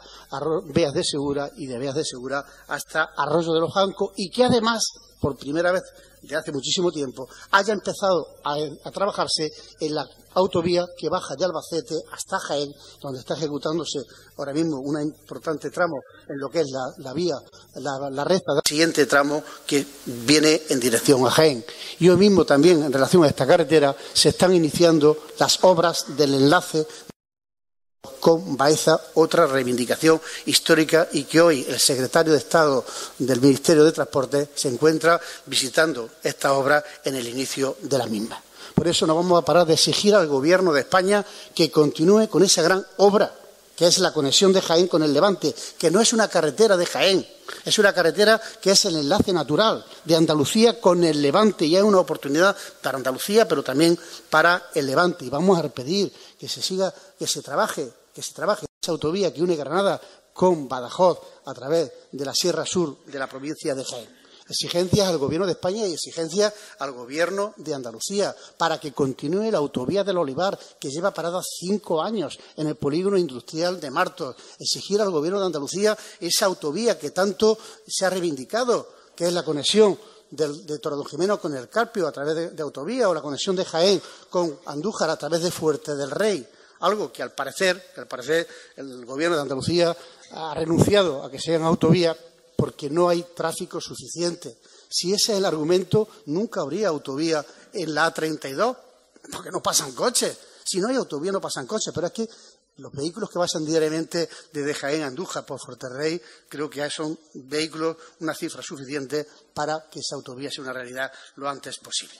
Beas 0.72 0.94
de 0.94 1.02
Segura 1.02 1.50
y 1.56 1.66
de 1.66 1.78
Beas 1.78 1.96
de 1.96 2.04
Segura 2.04 2.44
hasta 2.68 3.08
Arroyo 3.16 3.52
de 3.52 3.60
los 3.60 3.74
Jancos 3.74 4.12
y 4.16 4.30
que 4.30 4.44
además, 4.44 4.84
por 5.20 5.36
primera 5.36 5.72
vez 5.72 5.82
de 6.22 6.36
hace 6.36 6.52
muchísimo 6.52 6.90
tiempo, 6.90 7.28
haya 7.50 7.72
empezado 7.72 8.26
a, 8.44 8.90
trabajarse 8.90 9.48
en 9.80 9.94
la 9.94 10.06
autovía 10.38 10.86
que 10.96 11.08
baja 11.08 11.34
de 11.36 11.44
Albacete 11.44 11.94
hasta 12.12 12.38
Jaén, 12.38 12.72
donde 13.00 13.20
está 13.20 13.34
ejecutándose 13.34 14.00
ahora 14.36 14.52
mismo 14.52 14.78
un 14.78 15.00
importante 15.00 15.70
tramo 15.70 15.96
en 16.28 16.38
lo 16.38 16.48
que 16.48 16.60
es 16.60 16.66
la, 16.98 17.12
vía, 17.12 17.36
la, 17.74 18.10
la 18.10 18.24
del 18.24 18.62
siguiente 18.66 19.06
tramo 19.06 19.42
que 19.66 19.86
viene 20.06 20.62
en 20.68 20.80
dirección 20.80 21.26
a 21.26 21.30
Jaén. 21.30 21.64
Y 21.98 22.08
hoy 22.08 22.16
mismo 22.16 22.44
también, 22.44 22.82
en 22.82 22.92
relación 22.92 23.24
a 23.24 23.28
esta 23.28 23.46
carretera, 23.46 23.94
se 24.12 24.30
están 24.30 24.54
iniciando 24.54 25.16
las 25.38 25.62
obras 25.64 26.16
del 26.16 26.34
enlace 26.34 26.86
con 28.20 28.56
Baeza, 28.56 29.00
otra 29.14 29.46
reivindicación 29.46 30.20
histórica 30.46 31.08
y 31.12 31.24
que 31.24 31.40
hoy 31.40 31.66
el 31.68 31.78
secretario 31.78 32.32
de 32.32 32.38
Estado 32.38 32.84
del 33.18 33.40
Ministerio 33.40 33.84
de 33.84 33.92
Transporte 33.92 34.48
se 34.54 34.68
encuentra 34.68 35.20
visitando 35.46 36.10
esta 36.22 36.52
obra 36.52 36.82
en 37.04 37.14
el 37.14 37.28
inicio 37.28 37.76
de 37.82 37.98
la 37.98 38.06
misma. 38.06 38.42
Por 38.78 38.86
eso 38.86 39.08
no 39.08 39.16
vamos 39.16 39.36
a 39.36 39.44
parar 39.44 39.66
de 39.66 39.74
exigir 39.74 40.14
al 40.14 40.28
Gobierno 40.28 40.72
de 40.72 40.82
España 40.82 41.26
que 41.52 41.68
continúe 41.68 42.28
con 42.28 42.44
esa 42.44 42.62
gran 42.62 42.86
obra, 42.98 43.34
que 43.74 43.88
es 43.88 43.98
la 43.98 44.12
conexión 44.12 44.52
de 44.52 44.62
Jaén 44.62 44.86
con 44.86 45.02
el 45.02 45.12
Levante, 45.12 45.52
que 45.76 45.90
no 45.90 46.00
es 46.00 46.12
una 46.12 46.28
carretera 46.28 46.76
de 46.76 46.86
Jaén, 46.86 47.26
es 47.64 47.76
una 47.80 47.92
carretera 47.92 48.40
que 48.62 48.70
es 48.70 48.84
el 48.84 48.94
enlace 48.94 49.32
natural 49.32 49.84
de 50.04 50.14
Andalucía 50.14 50.80
con 50.80 51.02
el 51.02 51.20
Levante 51.20 51.66
y 51.66 51.74
es 51.74 51.82
una 51.82 51.98
oportunidad 51.98 52.56
para 52.80 52.98
Andalucía, 52.98 53.48
pero 53.48 53.64
también 53.64 53.98
para 54.30 54.70
el 54.76 54.86
Levante. 54.86 55.24
Y 55.24 55.28
vamos 55.28 55.58
a 55.58 55.68
pedir 55.68 56.12
que 56.38 56.48
se 56.48 56.62
siga, 56.62 56.94
que 57.18 57.26
se 57.26 57.42
trabaje 57.42 57.90
que 58.14 58.22
se 58.22 58.32
trabaje 58.32 58.66
esa 58.80 58.92
autovía 58.92 59.34
que 59.34 59.42
une 59.42 59.56
Granada 59.56 60.00
con 60.32 60.68
Badajoz 60.68 61.18
a 61.46 61.54
través 61.54 61.90
de 62.12 62.24
la 62.24 62.34
Sierra 62.34 62.64
Sur 62.64 62.98
de 63.06 63.18
la 63.18 63.26
provincia 63.26 63.74
de 63.74 63.84
Jaén. 63.84 64.17
Exigencias 64.48 65.08
al 65.08 65.18
Gobierno 65.18 65.46
de 65.46 65.52
España 65.52 65.86
y 65.86 65.92
exigencias 65.92 66.52
al 66.78 66.92
Gobierno 66.92 67.54
de 67.56 67.74
Andalucía 67.74 68.34
para 68.56 68.78
que 68.78 68.92
continúe 68.92 69.50
la 69.50 69.58
autovía 69.58 70.04
del 70.04 70.18
Olivar, 70.18 70.58
que 70.80 70.90
lleva 70.90 71.12
parada 71.12 71.40
cinco 71.42 72.02
años 72.02 72.38
en 72.56 72.68
el 72.68 72.76
polígono 72.76 73.18
industrial 73.18 73.80
de 73.80 73.90
Martos. 73.90 74.36
Exigir 74.58 75.00
al 75.00 75.10
Gobierno 75.10 75.40
de 75.40 75.46
Andalucía 75.46 75.96
esa 76.20 76.46
autovía 76.46 76.98
que 76.98 77.10
tanto 77.10 77.58
se 77.86 78.06
ha 78.06 78.10
reivindicado, 78.10 78.88
que 79.14 79.26
es 79.26 79.32
la 79.32 79.44
conexión 79.44 79.98
de, 80.30 80.48
de 80.48 80.80
Jimeno 81.08 81.40
con 81.40 81.54
el 81.56 81.68
Carpio 81.68 82.06
a 82.06 82.12
través 82.12 82.34
de, 82.34 82.50
de, 82.50 82.62
autovía 82.62 83.08
o 83.08 83.14
la 83.14 83.22
conexión 83.22 83.56
de 83.56 83.64
Jaén 83.64 84.00
con 84.28 84.58
Andújar 84.66 85.10
a 85.10 85.16
través 85.16 85.42
de 85.42 85.50
Fuerte 85.50 85.96
del 85.96 86.10
Rey 86.10 86.46
algo 86.80 87.12
que 87.12 87.22
al 87.22 87.32
parecer, 87.32 87.90
que 87.94 88.00
al 88.00 88.06
parecer 88.06 88.46
el 88.76 89.04
gobierno 89.04 89.36
de 89.36 89.42
Andalucía 89.42 89.96
ha 90.32 90.54
renunciado 90.54 91.24
a 91.24 91.30
que 91.30 91.40
sean 91.40 91.62
autovías 91.62 92.16
porque 92.58 92.90
no 92.90 93.08
hay 93.08 93.22
tráfico 93.36 93.80
suficiente. 93.80 94.58
Si 94.88 95.12
ese 95.12 95.32
es 95.32 95.38
el 95.38 95.44
argumento, 95.44 96.08
nunca 96.26 96.62
habría 96.62 96.88
autovía 96.88 97.46
en 97.72 97.94
la 97.94 98.12
A32, 98.12 98.76
porque 99.30 99.52
no 99.52 99.62
pasan 99.62 99.92
coches. 99.92 100.36
Si 100.64 100.80
no 100.80 100.88
hay 100.88 100.96
autovía, 100.96 101.30
no 101.30 101.40
pasan 101.40 101.68
coches. 101.68 101.92
Pero 101.94 102.08
es 102.08 102.12
que 102.12 102.28
los 102.78 102.90
vehículos 102.90 103.30
que 103.30 103.38
pasan 103.38 103.64
diariamente 103.64 104.28
desde 104.52 104.74
Jaén 104.74 105.02
a 105.02 105.06
Andújar 105.06 105.46
por 105.46 105.60
Forterrey, 105.60 106.20
creo 106.48 106.68
que 106.68 106.90
son 106.90 107.16
vehículos, 107.34 107.96
una 108.18 108.34
cifra 108.34 108.60
suficiente 108.60 109.24
para 109.54 109.88
que 109.88 110.00
esa 110.00 110.16
autovía 110.16 110.50
sea 110.50 110.64
una 110.64 110.72
realidad 110.72 111.12
lo 111.36 111.48
antes 111.48 111.78
posible. 111.78 112.18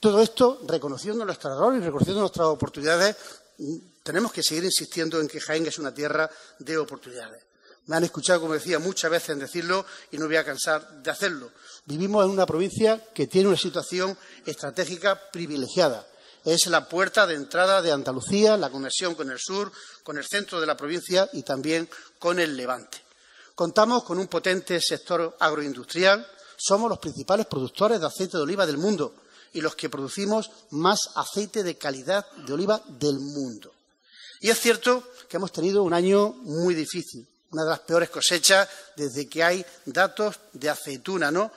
Todo 0.00 0.22
esto 0.22 0.62
reconociendo 0.66 1.22
nuestro 1.26 1.52
error 1.52 1.76
y 1.76 1.80
reconociendo 1.80 2.22
nuestras 2.22 2.46
oportunidades 2.46 3.14
tenemos 4.02 4.32
que 4.32 4.42
seguir 4.42 4.64
insistiendo 4.64 5.20
en 5.20 5.28
que 5.28 5.40
Jaén 5.40 5.66
es 5.66 5.78
una 5.78 5.92
tierra 5.92 6.30
de 6.60 6.78
oportunidades. 6.78 7.45
Me 7.86 7.96
han 7.96 8.04
escuchado, 8.04 8.40
como 8.40 8.54
decía, 8.54 8.78
muchas 8.78 9.10
veces 9.10 9.30
en 9.30 9.38
decirlo 9.38 9.86
y 10.10 10.18
no 10.18 10.26
voy 10.26 10.36
a 10.36 10.44
cansar 10.44 11.02
de 11.02 11.10
hacerlo. 11.10 11.52
Vivimos 11.84 12.24
en 12.24 12.30
una 12.30 12.46
provincia 12.46 13.00
que 13.14 13.28
tiene 13.28 13.48
una 13.48 13.56
situación 13.56 14.16
estratégica 14.44 15.30
privilegiada. 15.30 16.06
Es 16.44 16.66
la 16.66 16.88
puerta 16.88 17.26
de 17.26 17.34
entrada 17.34 17.82
de 17.82 17.92
Andalucía, 17.92 18.56
la 18.56 18.70
conexión 18.70 19.14
con 19.14 19.30
el 19.30 19.38
sur, 19.38 19.70
con 20.02 20.18
el 20.18 20.24
centro 20.24 20.60
de 20.60 20.66
la 20.66 20.76
provincia 20.76 21.28
y 21.32 21.42
también 21.42 21.88
con 22.18 22.40
el 22.40 22.56
levante. 22.56 22.98
Contamos 23.54 24.04
con 24.04 24.18
un 24.18 24.26
potente 24.26 24.80
sector 24.80 25.36
agroindustrial. 25.40 26.26
Somos 26.56 26.90
los 26.90 26.98
principales 26.98 27.46
productores 27.46 28.00
de 28.00 28.06
aceite 28.06 28.36
de 28.36 28.42
oliva 28.42 28.66
del 28.66 28.78
mundo 28.78 29.14
y 29.52 29.60
los 29.60 29.74
que 29.76 29.88
producimos 29.88 30.50
más 30.70 31.10
aceite 31.14 31.62
de 31.62 31.78
calidad 31.78 32.26
de 32.46 32.52
oliva 32.52 32.82
del 32.86 33.18
mundo. 33.18 33.72
Y 34.40 34.50
es 34.50 34.60
cierto 34.60 35.02
que 35.28 35.38
hemos 35.38 35.52
tenido 35.52 35.82
un 35.82 35.94
año 35.94 36.28
muy 36.42 36.74
difícil, 36.74 37.26
una 37.56 37.64
de 37.64 37.70
las 37.70 37.80
peores 37.80 38.10
cosechas 38.10 38.68
desde 38.96 39.26
que 39.26 39.42
hay 39.42 39.64
datos 39.86 40.36
de 40.52 40.68
aceituna, 40.68 41.30
¿no? 41.30 41.50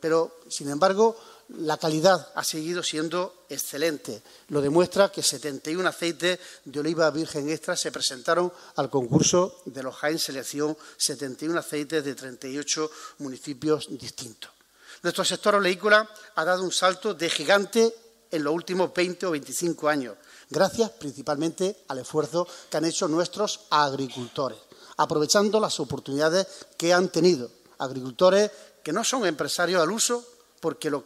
pero, 0.00 0.40
sin 0.48 0.68
embargo, 0.70 1.16
la 1.58 1.76
calidad 1.76 2.32
ha 2.34 2.42
seguido 2.42 2.82
siendo 2.82 3.44
excelente. 3.48 4.24
Lo 4.48 4.60
demuestra 4.60 5.12
que 5.12 5.22
71 5.22 5.88
aceites 5.88 6.40
de 6.64 6.80
oliva 6.80 7.08
virgen 7.10 7.48
extra 7.48 7.76
se 7.76 7.92
presentaron 7.92 8.52
al 8.74 8.90
concurso 8.90 9.62
de 9.66 9.84
los 9.84 9.94
Jaén 9.94 10.18
Selección, 10.18 10.76
71 10.96 11.60
aceites 11.60 12.04
de 12.04 12.14
38 12.16 12.90
municipios 13.18 13.86
distintos. 13.90 14.50
Nuestro 15.04 15.24
sector 15.24 15.54
oleícola 15.54 16.10
ha 16.34 16.44
dado 16.44 16.64
un 16.64 16.72
salto 16.72 17.14
de 17.14 17.30
gigante 17.30 17.94
en 18.32 18.42
los 18.42 18.52
últimos 18.52 18.92
20 18.92 19.26
o 19.26 19.30
25 19.30 19.88
años, 19.88 20.16
gracias 20.50 20.90
principalmente 20.90 21.84
al 21.86 21.98
esfuerzo 21.98 22.48
que 22.68 22.76
han 22.76 22.84
hecho 22.84 23.06
nuestros 23.06 23.60
agricultores, 23.70 24.58
aprovechando 24.96 25.60
las 25.60 25.78
oportunidades 25.80 26.46
que 26.76 26.92
han 26.92 27.08
tenido. 27.08 27.50
Agricultores 27.78 28.50
que 28.82 28.92
no 28.92 29.04
son 29.04 29.26
empresarios 29.26 29.82
al 29.82 29.90
uso, 29.90 30.24
porque 30.60 30.90
los 30.90 31.04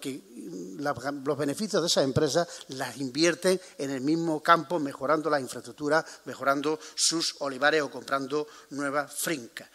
beneficios 1.37 1.83
de 1.83 1.89
esas 1.89 2.05
empresas 2.05 2.47
las 2.69 2.97
invierten 2.99 3.61
en 3.79 3.91
el 3.91 4.01
mismo 4.01 4.41
campo, 4.41 4.79
mejorando 4.79 5.29
la 5.29 5.41
infraestructura, 5.41 6.05
mejorando 6.27 6.79
sus 6.95 7.35
olivares 7.41 7.83
o 7.83 7.91
comprando 7.91 8.47
nuevas 8.71 9.13
fincas. 9.13 9.69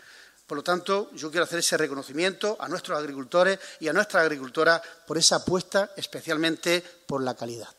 Por 0.47 0.57
lo 0.57 0.63
tanto, 0.63 1.09
yo 1.13 1.31
quiero 1.31 1.45
hacer 1.45 1.59
ese 1.59 1.77
reconocimiento 1.77 2.55
a 2.59 2.69
nuestros 2.69 2.97
agricultores 2.97 3.59
y 3.79 3.87
a 3.87 3.93
nuestras 3.93 4.23
agricultoras 4.23 4.81
por 5.05 5.17
esa 5.17 5.37
apuesta, 5.37 5.91
especialmente 5.97 6.83
por 7.05 7.23
la 7.23 7.33
calidad. 7.33 7.69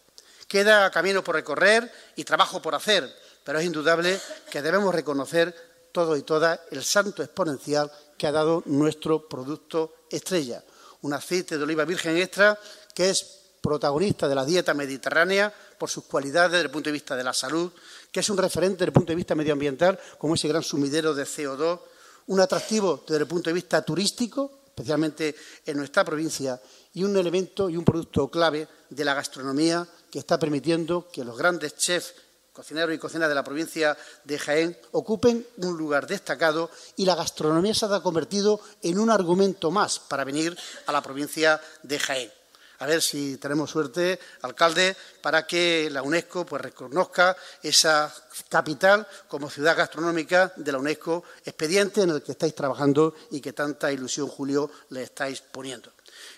Queda 0.48 0.90
camino 0.90 1.24
por 1.24 1.36
recorrer 1.36 1.90
y 2.16 2.24
trabajo 2.24 2.60
por 2.60 2.74
hacer, 2.74 3.10
pero 3.44 3.58
es 3.58 3.64
indudable 3.64 4.20
que 4.50 4.60
debemos 4.60 4.94
reconocer 4.94 5.73
todo 5.94 6.16
y 6.16 6.22
todas 6.22 6.58
el 6.72 6.82
santo 6.82 7.22
exponencial 7.22 7.90
que 8.18 8.26
ha 8.26 8.32
dado 8.32 8.64
nuestro 8.66 9.28
producto 9.28 9.94
estrella, 10.10 10.64
un 11.02 11.14
aceite 11.14 11.56
de 11.56 11.62
oliva 11.62 11.84
virgen 11.84 12.16
extra 12.16 12.58
que 12.92 13.10
es 13.10 13.24
protagonista 13.62 14.26
de 14.26 14.34
la 14.34 14.44
dieta 14.44 14.74
mediterránea 14.74 15.54
por 15.78 15.88
sus 15.88 16.04
cualidades 16.04 16.52
desde 16.52 16.64
el 16.64 16.70
punto 16.70 16.88
de 16.88 16.94
vista 16.98 17.14
de 17.14 17.22
la 17.22 17.32
salud, 17.32 17.70
que 18.10 18.20
es 18.20 18.28
un 18.28 18.36
referente 18.36 18.78
desde 18.78 18.86
el 18.86 18.92
punto 18.92 19.12
de 19.12 19.16
vista 19.16 19.36
medioambiental 19.36 19.98
como 20.18 20.34
ese 20.34 20.48
gran 20.48 20.64
sumidero 20.64 21.14
de 21.14 21.24
CO2 21.24 21.78
un 22.26 22.40
atractivo 22.40 23.04
desde 23.06 23.22
el 23.22 23.28
punto 23.28 23.50
de 23.50 23.54
vista 23.54 23.82
turístico, 23.82 24.64
especialmente 24.66 25.36
en 25.64 25.76
nuestra 25.76 26.04
provincia, 26.04 26.60
y 26.94 27.04
un 27.04 27.16
elemento 27.16 27.70
y 27.70 27.76
un 27.76 27.84
producto 27.84 28.28
clave 28.28 28.66
de 28.90 29.04
la 29.04 29.14
gastronomía 29.14 29.86
que 30.10 30.18
está 30.18 30.38
permitiendo 30.38 31.08
que 31.12 31.24
los 31.24 31.38
grandes 31.38 31.76
chefs, 31.76 32.14
cocineros 32.54 32.94
y 32.94 32.98
cocineras 32.98 33.28
de 33.28 33.34
la 33.34 33.44
provincia 33.44 33.98
de 34.24 34.38
Jaén 34.38 34.78
ocupen 34.92 35.46
un 35.58 35.76
lugar 35.76 36.06
destacado 36.06 36.70
y 36.96 37.04
la 37.04 37.16
gastronomía 37.16 37.74
se 37.74 37.84
ha 37.84 38.00
convertido 38.00 38.60
en 38.80 38.98
un 38.98 39.10
argumento 39.10 39.70
más 39.70 39.98
para 39.98 40.24
venir 40.24 40.56
a 40.86 40.92
la 40.92 41.02
provincia 41.02 41.60
de 41.82 41.98
Jaén 41.98 42.30
a 42.78 42.86
ver 42.86 43.00
si 43.00 43.36
tenemos 43.38 43.70
suerte, 43.70 44.18
alcalde, 44.42 44.96
para 45.22 45.46
que 45.46 45.88
la 45.90 46.02
UNESCO 46.02 46.44
pues, 46.44 46.60
reconozca 46.60 47.36
esa 47.62 48.12
capital 48.48 49.06
como 49.28 49.48
ciudad 49.48 49.76
gastronómica 49.76 50.52
de 50.56 50.72
la 50.72 50.78
UNESCO, 50.78 51.24
expediente 51.44 52.02
en 52.02 52.10
el 52.10 52.22
que 52.22 52.32
estáis 52.32 52.54
trabajando 52.54 53.14
y 53.30 53.40
que 53.40 53.52
tanta 53.52 53.92
ilusión, 53.92 54.28
Julio, 54.28 54.70
le 54.90 55.02
estáis 55.02 55.40
poniendo. 55.40 55.92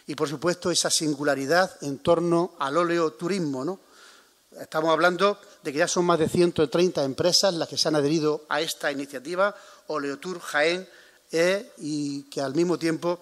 Y, 0.06 0.14
por 0.14 0.28
supuesto, 0.28 0.70
esa 0.70 0.90
singularidad 0.90 1.76
en 1.82 1.98
torno 1.98 2.54
al 2.58 2.76
oleoturismo, 2.76 3.64
¿no? 3.64 3.80
Estamos 4.60 4.90
hablando 4.90 5.38
de 5.62 5.72
que 5.72 5.78
ya 5.78 5.88
son 5.88 6.06
más 6.06 6.18
de 6.18 6.28
130 6.28 7.04
empresas 7.04 7.54
las 7.54 7.68
que 7.68 7.76
se 7.76 7.88
han 7.88 7.96
adherido 7.96 8.46
a 8.48 8.60
esta 8.60 8.90
iniciativa, 8.90 9.54
Oleotur 9.88 10.40
Jaén, 10.40 10.88
eh, 11.32 11.72
y 11.78 12.22
que 12.24 12.40
al 12.40 12.54
mismo 12.54 12.78
tiempo 12.78 13.20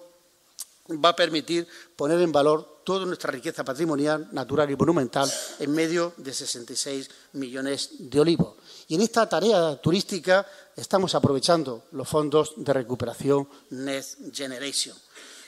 va 1.03 1.09
a 1.09 1.15
permitir 1.15 1.67
poner 1.95 2.21
en 2.21 2.31
valor 2.31 2.81
toda 2.85 3.05
nuestra 3.05 3.31
riqueza 3.31 3.63
patrimonial, 3.63 4.29
natural 4.31 4.69
y 4.69 4.75
monumental 4.75 5.31
en 5.59 5.71
medio 5.71 6.13
de 6.17 6.33
66 6.33 7.09
millones 7.33 7.89
de 7.97 8.19
olivos. 8.19 8.55
Y 8.87 8.95
en 8.95 9.01
esta 9.01 9.27
tarea 9.27 9.75
turística 9.81 10.45
estamos 10.75 11.15
aprovechando 11.15 11.85
los 11.91 12.07
fondos 12.07 12.53
de 12.57 12.73
recuperación 12.73 13.49
Next 13.71 14.19
Generation. 14.31 14.95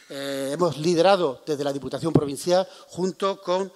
Eh, 0.10 0.52
hemos 0.54 0.78
liderado 0.78 1.42
desde 1.46 1.66
la 1.66 1.74
Diputación 1.74 2.14
Provincial 2.14 2.66
junto 2.88 3.42
con, 3.42 3.72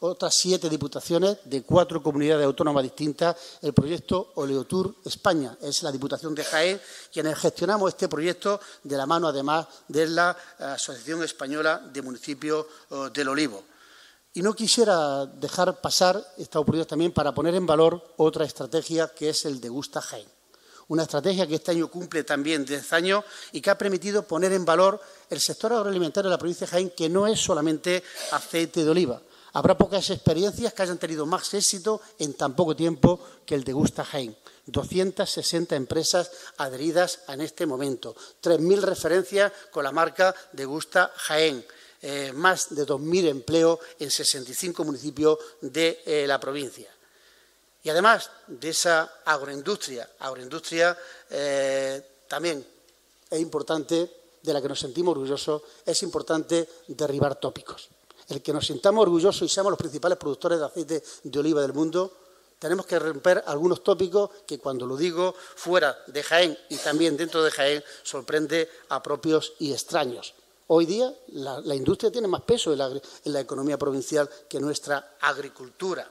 otras 0.00 0.36
siete 0.36 0.68
diputaciones 0.68 1.38
de 1.44 1.62
cuatro 1.62 2.02
comunidades 2.02 2.44
autónomas 2.44 2.82
distintas 2.82 3.36
el 3.62 3.72
proyecto 3.72 4.32
Oleotur 4.34 4.96
España. 5.04 5.56
Es 5.60 5.84
la 5.84 5.92
Diputación 5.92 6.34
de 6.34 6.42
Jaén 6.42 6.80
quienes 7.12 7.38
gestionamos 7.38 7.90
este 7.90 8.08
proyecto 8.08 8.60
de 8.82 8.96
la 8.96 9.06
mano, 9.06 9.28
además, 9.28 9.68
de 9.86 10.08
la 10.08 10.36
Asociación 10.58 11.22
Española 11.22 11.78
de 11.92 12.02
Municipios 12.02 12.66
eh, 12.90 13.10
del 13.14 13.28
Olivo. 13.28 13.62
Y 14.32 14.42
no 14.42 14.54
quisiera 14.54 15.26
dejar 15.26 15.80
pasar 15.80 16.24
esta 16.36 16.58
oportunidad 16.58 16.88
también 16.88 17.12
para 17.12 17.32
poner 17.32 17.54
en 17.54 17.66
valor 17.66 18.02
otra 18.16 18.44
estrategia 18.44 19.08
que 19.08 19.28
es 19.28 19.44
el 19.44 19.60
de 19.60 19.68
Gusta 19.68 20.00
Jaén 20.00 20.39
una 20.90 21.04
estrategia 21.04 21.46
que 21.46 21.54
este 21.54 21.70
año 21.70 21.88
cumple 21.88 22.24
también 22.24 22.64
10 22.64 22.92
años 22.94 23.24
y 23.52 23.60
que 23.60 23.70
ha 23.70 23.78
permitido 23.78 24.26
poner 24.26 24.52
en 24.52 24.64
valor 24.64 25.00
el 25.30 25.40
sector 25.40 25.72
agroalimentario 25.72 26.28
de 26.28 26.34
la 26.34 26.38
provincia 26.38 26.66
de 26.66 26.70
Jaén, 26.72 26.90
que 26.90 27.08
no 27.08 27.28
es 27.28 27.40
solamente 27.40 28.02
aceite 28.32 28.84
de 28.84 28.90
oliva. 28.90 29.22
Habrá 29.52 29.78
pocas 29.78 30.10
experiencias 30.10 30.74
que 30.74 30.82
hayan 30.82 30.98
tenido 30.98 31.26
más 31.26 31.54
éxito 31.54 32.00
en 32.18 32.34
tan 32.34 32.56
poco 32.56 32.74
tiempo 32.74 33.20
que 33.46 33.54
el 33.54 33.62
de 33.62 33.72
Gusta 33.72 34.04
Jaén. 34.04 34.36
260 34.66 35.76
empresas 35.76 36.30
adheridas 36.58 37.20
en 37.28 37.40
este 37.40 37.66
momento, 37.66 38.16
3.000 38.42 38.80
referencias 38.80 39.52
con 39.70 39.84
la 39.84 39.92
marca 39.92 40.34
de 40.52 40.64
Gusta 40.64 41.12
Jaén. 41.14 41.64
Eh, 42.02 42.32
más 42.34 42.74
de 42.74 42.84
2.000 42.84 43.28
empleos 43.28 43.78
en 44.00 44.10
65 44.10 44.84
municipios 44.84 45.38
de 45.60 46.00
eh, 46.04 46.24
la 46.26 46.40
provincia. 46.40 46.90
Y 47.82 47.88
además 47.88 48.30
de 48.46 48.68
esa 48.68 49.20
agroindustria, 49.24 50.08
agroindustria 50.18 50.96
eh, 51.30 52.02
también 52.28 52.64
es 53.30 53.40
importante, 53.40 54.20
de 54.42 54.52
la 54.52 54.60
que 54.60 54.68
nos 54.68 54.80
sentimos 54.80 55.12
orgullosos, 55.12 55.62
es 55.84 56.02
importante 56.02 56.68
derribar 56.88 57.36
tópicos. 57.36 57.88
El 58.28 58.42
que 58.42 58.52
nos 58.52 58.66
sintamos 58.66 59.02
orgullosos 59.02 59.42
y 59.42 59.48
seamos 59.48 59.70
los 59.70 59.78
principales 59.78 60.18
productores 60.18 60.58
de 60.58 60.66
aceite 60.66 61.02
de 61.24 61.38
oliva 61.38 61.62
del 61.62 61.72
mundo, 61.72 62.12
tenemos 62.58 62.84
que 62.84 62.98
romper 62.98 63.42
algunos 63.46 63.82
tópicos 63.82 64.30
que 64.46 64.58
cuando 64.58 64.86
lo 64.86 64.96
digo 64.96 65.34
fuera 65.56 65.96
de 66.06 66.22
Jaén 66.22 66.58
y 66.68 66.76
también 66.76 67.16
dentro 67.16 67.42
de 67.42 67.50
Jaén 67.50 67.82
sorprende 68.02 68.68
a 68.90 69.02
propios 69.02 69.54
y 69.58 69.72
extraños. 69.72 70.34
Hoy 70.66 70.84
día 70.84 71.12
la, 71.28 71.74
industria 71.74 72.12
tiene 72.12 72.28
más 72.28 72.42
peso 72.42 72.72
en 72.72 73.32
la 73.32 73.40
economía 73.40 73.78
provincial 73.78 74.28
que 74.48 74.60
nuestra 74.60 75.16
agricultura. 75.20 76.08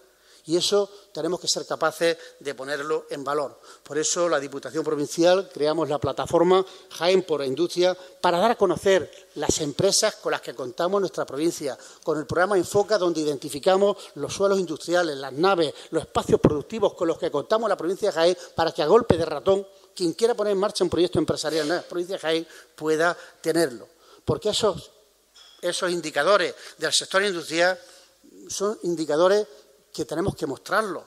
Y 0.49 0.57
eso 0.57 0.89
tenemos 1.13 1.39
que 1.39 1.47
ser 1.47 1.63
capaces 1.67 2.17
de 2.39 2.55
ponerlo 2.55 3.05
en 3.11 3.23
valor. 3.23 3.59
Por 3.83 3.99
eso 3.99 4.27
la 4.27 4.39
Diputación 4.39 4.83
Provincial 4.83 5.47
creamos 5.53 5.87
la 5.87 5.99
plataforma 5.99 6.65
Jaén 6.89 7.21
por 7.21 7.41
la 7.41 7.45
Industria 7.45 7.95
para 8.19 8.39
dar 8.39 8.49
a 8.49 8.57
conocer 8.57 9.11
las 9.35 9.59
empresas 9.59 10.15
con 10.15 10.31
las 10.31 10.41
que 10.41 10.55
contamos 10.55 10.97
en 10.97 11.01
nuestra 11.01 11.23
provincia, 11.23 11.77
con 12.01 12.17
el 12.17 12.25
programa 12.25 12.57
Enfoca 12.57 12.97
donde 12.97 13.21
identificamos 13.21 13.95
los 14.15 14.33
suelos 14.33 14.57
industriales, 14.57 15.17
las 15.17 15.33
naves, 15.33 15.71
los 15.91 16.01
espacios 16.01 16.39
productivos 16.39 16.95
con 16.95 17.07
los 17.07 17.19
que 17.19 17.29
contamos 17.29 17.67
en 17.67 17.69
la 17.69 17.77
provincia 17.77 18.09
de 18.09 18.15
Jaén 18.15 18.37
para 18.55 18.71
que 18.71 18.81
a 18.81 18.87
golpe 18.87 19.17
de 19.17 19.25
ratón 19.25 19.67
quien 19.95 20.13
quiera 20.13 20.33
poner 20.33 20.53
en 20.53 20.59
marcha 20.59 20.83
un 20.83 20.89
proyecto 20.89 21.19
empresarial 21.19 21.67
en 21.67 21.75
la 21.75 21.81
provincia 21.83 22.15
de 22.15 22.21
Jaén 22.21 22.47
pueda 22.75 23.15
tenerlo. 23.39 23.87
Porque 24.25 24.49
esos, 24.49 24.89
esos 25.61 25.91
indicadores 25.91 26.55
del 26.79 26.91
sector 26.91 27.23
industrial 27.23 27.79
son 28.47 28.79
indicadores 28.81 29.45
que 29.99 30.05
tenemos 30.05 30.33
que 30.33 30.47
mostrarlo. 30.47 31.03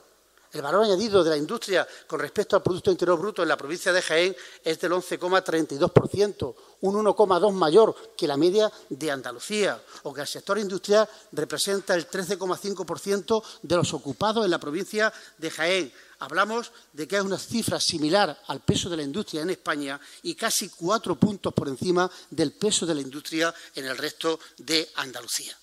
El 0.51 0.61
valor 0.61 0.83
añadido 0.83 1.23
de 1.23 1.31
la 1.31 1.35
industria 1.35 1.87
con 2.05 2.19
respecto 2.19 2.55
al 2.55 2.61
Producto 2.61 2.91
Interior 2.91 3.17
Bruto 3.17 3.41
en 3.41 3.49
la 3.49 3.57
provincia 3.57 3.91
de 3.91 4.03
Jaén 4.03 4.35
es 4.63 4.79
del 4.79 4.91
11,32%, 4.91 6.55
un 6.81 6.95
1,2 7.03 7.53
mayor 7.53 7.95
que 8.15 8.27
la 8.27 8.37
media 8.37 8.71
de 8.89 9.09
Andalucía, 9.09 9.81
o 10.03 10.13
que 10.13 10.21
el 10.21 10.27
sector 10.27 10.59
industrial 10.59 11.09
representa 11.31 11.95
el 11.95 12.07
13,5% 12.07 13.43
de 13.63 13.75
los 13.75 13.95
ocupados 13.95 14.45
en 14.45 14.51
la 14.51 14.59
provincia 14.59 15.11
de 15.39 15.49
Jaén. 15.49 15.91
Hablamos 16.19 16.71
de 16.91 17.07
que 17.07 17.17
es 17.17 17.23
una 17.23 17.39
cifra 17.39 17.79
similar 17.79 18.43
al 18.45 18.59
peso 18.59 18.91
de 18.91 18.97
la 18.97 19.03
industria 19.03 19.41
en 19.41 19.49
España 19.49 19.99
y 20.21 20.35
casi 20.35 20.69
cuatro 20.69 21.15
puntos 21.15 21.51
por 21.51 21.67
encima 21.67 22.07
del 22.29 22.53
peso 22.53 22.85
de 22.85 22.93
la 22.93 23.01
industria 23.01 23.51
en 23.73 23.85
el 23.85 23.97
resto 23.97 24.39
de 24.59 24.87
Andalucía. 24.97 25.57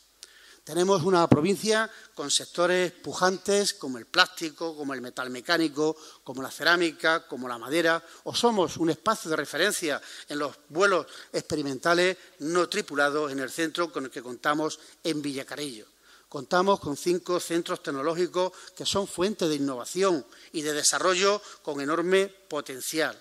Tenemos 0.65 1.03
una 1.03 1.27
provincia 1.27 1.91
con 2.15 2.31
sectores 2.31 2.93
pujantes 2.93 3.75
como 3.75 3.99
el 3.99 4.07
plástico, 4.07 4.77
como 4.77 4.95
el 4.95 5.01
metal 5.01 5.31
mecánico, 5.31 5.97
como 6.23 6.43
la 6.43 6.51
cerámica, 6.51 7.27
como 7.27 7.49
la 7.49 7.59
madera, 7.59 8.03
o 8.25 8.35
somos 8.35 8.77
un 8.77 8.91
espacio 8.91 9.31
de 9.31 9.37
referencia 9.37 10.01
en 10.29 10.39
los 10.39 10.55
vuelos 10.69 11.07
experimentales 11.33 12.17
no 12.41 12.69
tripulados 12.69 13.33
en 13.33 13.41
el 13.41 13.51
centro 13.51 13.91
con 13.91 14.05
el 14.05 14.11
que 14.11 14.23
contamos 14.23 14.79
en 15.03 15.23
Villacarillo. 15.23 15.87
Contamos 16.29 16.79
con 16.79 16.97
cinco 16.97 17.41
centros 17.41 17.83
tecnológicos 17.83 18.53
que 18.77 18.87
son 18.87 19.09
fuente 19.09 19.49
de 19.49 19.57
innovación 19.57 20.25
y 20.53 20.63
de 20.63 20.75
desarrollo 20.75 21.43
con 21.63 21.81
enorme 21.81 22.29
potencial. 22.29 23.21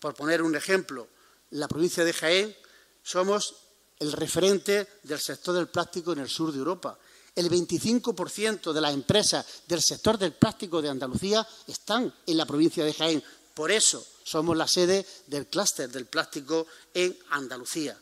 Por 0.00 0.14
poner 0.14 0.42
un 0.42 0.56
ejemplo, 0.56 1.06
la 1.50 1.68
provincia 1.68 2.04
de 2.04 2.12
Jaén 2.12 2.56
somos 3.02 3.54
el 4.00 4.12
referente 4.12 4.88
del 5.04 5.20
sector 5.20 5.54
del 5.54 5.68
plástico 5.68 6.12
en 6.12 6.20
el 6.20 6.28
sur 6.28 6.50
de 6.50 6.58
Europa. 6.58 6.98
El 7.34 7.48
25% 7.48 8.72
de 8.72 8.80
las 8.80 8.92
empresas 8.92 9.46
del 9.68 9.82
sector 9.82 10.18
del 10.18 10.32
plástico 10.32 10.82
de 10.82 10.88
Andalucía 10.88 11.46
están 11.68 12.12
en 12.26 12.36
la 12.36 12.46
provincia 12.46 12.84
de 12.84 12.92
Jaén. 12.92 13.22
Por 13.54 13.70
eso 13.70 14.04
somos 14.24 14.56
la 14.56 14.66
sede 14.66 15.06
del 15.26 15.46
clúster 15.46 15.88
del 15.90 16.06
plástico 16.06 16.66
en 16.94 17.16
Andalucía. 17.30 17.96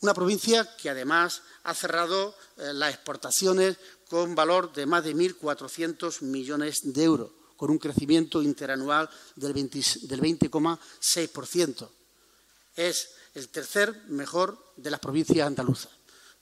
Una 0.00 0.14
provincia 0.14 0.76
que 0.76 0.90
además 0.90 1.42
ha 1.64 1.74
cerrado 1.74 2.36
eh, 2.56 2.72
las 2.72 2.94
exportaciones 2.94 3.76
con 4.08 4.32
valor 4.34 4.72
de 4.72 4.86
más 4.86 5.02
de 5.02 5.16
1.400 5.16 6.22
millones 6.22 6.92
de 6.92 7.02
euros, 7.02 7.32
con 7.56 7.70
un 7.70 7.78
crecimiento 7.78 8.40
interanual 8.42 9.10
del 9.34 9.54
20,6%. 9.54 11.88
Es 12.76 13.08
el 13.38 13.48
tercer 13.48 14.04
mejor 14.08 14.72
de 14.76 14.90
las 14.90 15.00
provincias 15.00 15.46
andaluzas. 15.46 15.92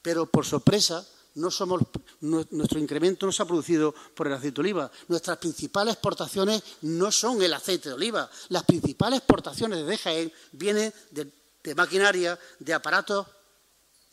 Pero, 0.02 0.26
por 0.26 0.44
sorpresa, 0.44 1.06
nuestro 1.34 2.78
incremento 2.78 3.26
no 3.26 3.32
se 3.32 3.42
ha 3.42 3.46
producido 3.46 3.94
por 4.14 4.26
el 4.26 4.32
aceite 4.32 4.56
de 4.56 4.60
oliva. 4.60 4.90
Nuestras 5.08 5.36
principales 5.38 5.94
exportaciones 5.94 6.62
no 6.82 7.12
son 7.12 7.42
el 7.42 7.52
aceite 7.52 7.90
de 7.90 7.94
oliva. 7.94 8.30
Las 8.48 8.64
principales 8.64 9.18
exportaciones 9.18 9.78
de 9.78 9.92
DGE 9.92 10.32
vienen 10.52 10.92
de, 11.10 11.30
de 11.62 11.74
maquinaria, 11.74 12.38
de 12.58 12.72
aparatos 12.72 13.26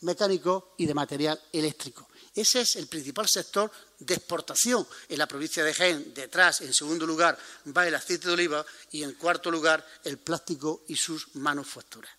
mecánicos 0.02 0.64
y 0.76 0.86
de 0.86 0.94
material 0.94 1.40
eléctrico. 1.52 2.08
Ese 2.34 2.62
es 2.62 2.76
el 2.76 2.88
principal 2.88 3.28
sector 3.28 3.70
de 3.98 4.14
exportación 4.14 4.86
en 5.08 5.18
la 5.18 5.26
provincia 5.26 5.64
de 5.64 5.72
Jaén. 5.72 6.12
Detrás, 6.12 6.60
en 6.60 6.74
segundo 6.74 7.06
lugar, 7.06 7.38
va 7.74 7.86
el 7.86 7.94
aceite 7.94 8.26
de 8.26 8.34
oliva 8.34 8.66
y 8.90 9.02
en 9.02 9.14
cuarto 9.14 9.50
lugar 9.50 9.86
el 10.02 10.18
plástico 10.18 10.84
y 10.88 10.96
sus 10.96 11.34
manufacturas. 11.36 12.10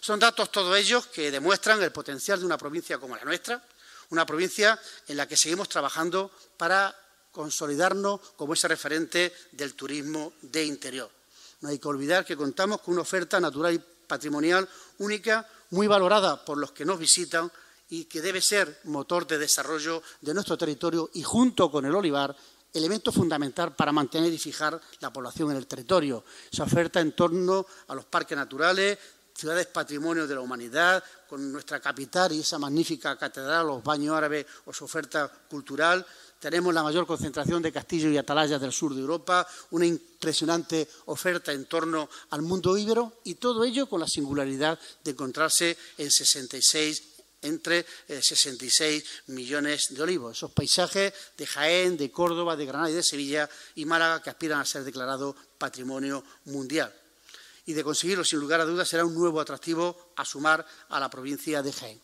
Son 0.00 0.18
datos 0.18 0.50
todos 0.50 0.76
ellos 0.76 1.06
que 1.06 1.30
demuestran 1.30 1.82
el 1.82 1.92
potencial 1.92 2.40
de 2.40 2.46
una 2.46 2.58
provincia 2.58 2.98
como 2.98 3.16
la 3.16 3.24
nuestra, 3.24 3.62
una 4.10 4.26
provincia 4.26 4.78
en 5.08 5.16
la 5.16 5.26
que 5.26 5.36
seguimos 5.36 5.68
trabajando 5.68 6.30
para 6.56 6.94
consolidarnos 7.30 8.20
como 8.36 8.54
ese 8.54 8.68
referente 8.68 9.32
del 9.52 9.74
turismo 9.74 10.34
de 10.42 10.64
interior. 10.64 11.10
No 11.62 11.70
hay 11.70 11.78
que 11.78 11.88
olvidar 11.88 12.24
que 12.24 12.36
contamos 12.36 12.80
con 12.80 12.94
una 12.94 13.02
oferta 13.02 13.40
natural 13.40 13.74
y 13.74 13.82
patrimonial 14.06 14.68
única, 14.98 15.48
muy 15.70 15.86
valorada 15.86 16.44
por 16.44 16.58
los 16.58 16.72
que 16.72 16.84
nos 16.84 16.98
visitan 16.98 17.50
y 17.88 18.04
que 18.04 18.20
debe 18.20 18.42
ser 18.42 18.80
motor 18.84 19.26
de 19.26 19.38
desarrollo 19.38 20.02
de 20.20 20.34
nuestro 20.34 20.58
territorio 20.58 21.10
y 21.14 21.22
junto 21.22 21.70
con 21.70 21.86
el 21.86 21.94
olivar 21.94 22.36
elemento 22.74 23.12
fundamental 23.12 23.74
para 23.74 23.92
mantener 23.92 24.32
y 24.32 24.38
fijar 24.38 24.80
la 25.00 25.12
población 25.12 25.50
en 25.50 25.58
el 25.58 25.66
territorio. 25.66 26.24
Esa 26.50 26.64
oferta 26.64 27.00
en 27.00 27.12
torno 27.12 27.66
a 27.88 27.94
los 27.94 28.06
parques 28.06 28.36
naturales, 28.36 28.98
ciudades 29.34 29.66
patrimonio 29.66 30.26
de 30.26 30.34
la 30.34 30.40
humanidad, 30.40 31.02
con 31.28 31.50
nuestra 31.50 31.80
capital 31.80 32.32
y 32.32 32.40
esa 32.40 32.58
magnífica 32.58 33.16
catedral, 33.16 33.66
los 33.66 33.82
baños 33.82 34.14
árabes 34.14 34.44
o 34.66 34.72
su 34.72 34.84
oferta 34.84 35.32
cultural. 35.48 36.04
Tenemos 36.38 36.74
la 36.74 36.82
mayor 36.82 37.06
concentración 37.06 37.62
de 37.62 37.72
castillos 37.72 38.12
y 38.12 38.18
atalayas 38.18 38.60
del 38.60 38.72
sur 38.72 38.94
de 38.94 39.00
Europa, 39.00 39.46
una 39.70 39.86
impresionante 39.86 40.88
oferta 41.06 41.52
en 41.52 41.64
torno 41.66 42.08
al 42.30 42.42
mundo 42.42 42.76
íbero 42.76 43.20
y 43.24 43.36
todo 43.36 43.64
ello 43.64 43.88
con 43.88 44.00
la 44.00 44.08
singularidad 44.08 44.78
de 45.02 45.12
encontrarse 45.12 45.76
en 45.98 46.10
66 46.10 47.02
entre 47.42 47.84
66 48.06 49.02
eh, 49.02 49.06
millones 49.28 49.86
de 49.90 50.02
olivos. 50.02 50.36
Esos 50.36 50.52
paisajes 50.52 51.12
de 51.36 51.46
Jaén, 51.46 51.96
de 51.96 52.10
Córdoba, 52.10 52.56
de 52.56 52.66
Granada 52.66 52.90
y 52.90 52.94
de 52.94 53.02
Sevilla 53.02 53.48
y 53.74 53.84
Málaga 53.84 54.22
que 54.22 54.30
aspiran 54.30 54.60
a 54.60 54.64
ser 54.64 54.84
declarados 54.84 55.34
patrimonio 55.58 56.22
mundial 56.44 56.92
y 57.64 57.72
de 57.72 57.84
conseguirlo, 57.84 58.24
sin 58.24 58.40
lugar 58.40 58.60
a 58.60 58.64
dudas, 58.64 58.88
será 58.88 59.04
un 59.04 59.14
nuevo 59.14 59.40
atractivo 59.40 60.12
a 60.16 60.24
sumar 60.24 60.66
a 60.88 61.00
la 61.00 61.08
provincia 61.08 61.62
de 61.62 61.72
Jaén. 61.72 62.00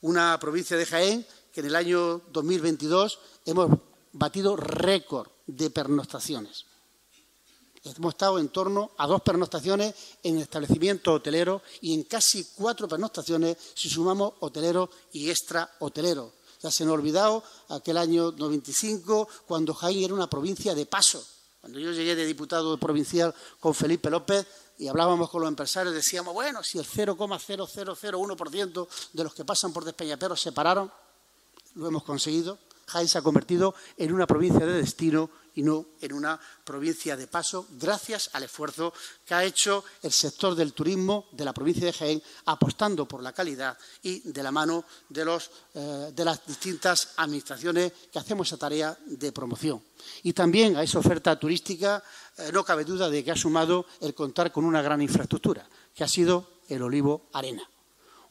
Una 0.00 0.38
provincia 0.38 0.76
de 0.76 0.86
Jaén 0.86 1.26
que 1.52 1.60
en 1.60 1.66
el 1.66 1.76
año 1.76 2.18
2022 2.32 3.18
hemos 3.46 3.78
batido 4.12 4.56
récord 4.56 5.28
de 5.46 5.70
pernoctaciones. 5.70 6.66
Hemos 7.84 8.14
estado 8.14 8.40
en 8.40 8.48
torno 8.48 8.90
a 8.98 9.06
dos 9.06 9.22
pernoctaciones 9.22 9.94
en 10.24 10.38
establecimientos 10.38 11.14
hoteleros 11.14 11.62
y 11.80 11.94
en 11.94 12.02
casi 12.02 12.44
cuatro 12.56 12.88
pernoctaciones 12.88 13.56
si 13.74 13.88
sumamos 13.88 14.34
hoteleros 14.40 14.90
y 15.12 15.30
extra 15.30 15.70
hoteleros. 15.78 16.32
Ya 16.62 16.70
se 16.70 16.84
nos 16.84 16.92
ha 16.92 16.94
olvidado 16.94 17.44
aquel 17.68 17.98
año 17.98 18.32
95, 18.32 19.28
cuando 19.46 19.72
Jaén 19.72 20.02
era 20.02 20.14
una 20.14 20.28
provincia 20.28 20.74
de 20.74 20.86
paso. 20.86 21.24
Cuando 21.60 21.78
yo 21.78 21.92
llegué 21.92 22.16
de 22.16 22.26
diputado 22.26 22.76
provincial 22.78 23.34
con 23.60 23.74
Felipe 23.74 24.10
López 24.10 24.46
y 24.78 24.88
hablábamos 24.88 25.30
con 25.30 25.40
los 25.40 25.48
empresarios, 25.48 25.94
decíamos, 25.94 26.34
bueno, 26.34 26.62
si 26.62 26.78
el 26.78 26.86
0,0001% 26.86 28.88
de 29.12 29.24
los 29.24 29.34
que 29.34 29.44
pasan 29.44 29.72
por 29.72 29.84
Despeñaperro 29.84 30.36
se 30.36 30.52
pararon, 30.52 30.92
lo 31.74 31.88
hemos 31.88 32.02
conseguido. 32.02 32.58
Jaén 32.86 33.08
se 33.08 33.18
ha 33.18 33.22
convertido 33.22 33.74
en 33.96 34.12
una 34.12 34.26
provincia 34.26 34.64
de 34.64 34.74
destino 34.74 35.30
y 35.56 35.62
no 35.62 35.86
en 36.00 36.12
una 36.12 36.38
provincia 36.64 37.16
de 37.16 37.26
paso, 37.26 37.66
gracias 37.72 38.30
al 38.34 38.44
esfuerzo 38.44 38.92
que 39.24 39.34
ha 39.34 39.44
hecho 39.44 39.84
el 40.02 40.12
sector 40.12 40.54
del 40.54 40.72
turismo 40.72 41.26
de 41.32 41.44
la 41.44 41.52
provincia 41.52 41.86
de 41.86 41.92
Jaén, 41.92 42.22
apostando 42.44 43.08
por 43.08 43.22
la 43.22 43.32
calidad 43.32 43.76
y 44.02 44.20
de 44.20 44.42
la 44.42 44.52
mano 44.52 44.84
de, 45.08 45.40
eh, 45.74 46.12
las 46.16 46.46
distintas 46.46 47.14
administraciones 47.16 47.92
que 48.12 48.18
hacemos 48.18 48.46
esa 48.46 48.58
tarea 48.58 48.96
de 49.06 49.32
promoción. 49.32 49.82
Y 50.22 50.34
también 50.34 50.76
a 50.76 50.82
esa 50.82 50.98
oferta 50.98 51.38
turística 51.38 52.02
eh, 52.36 52.50
no 52.52 52.62
cabe 52.62 52.84
duda 52.84 53.08
de 53.08 53.24
que 53.24 53.32
ha 53.32 53.36
sumado 53.36 53.86
el 54.00 54.14
contar 54.14 54.52
con 54.52 54.66
una 54.66 54.82
gran 54.82 55.00
infraestructura, 55.00 55.66
que 55.94 56.04
ha 56.04 56.08
sido 56.08 56.60
el 56.68 56.82
Olivo 56.82 57.30
Arena, 57.32 57.68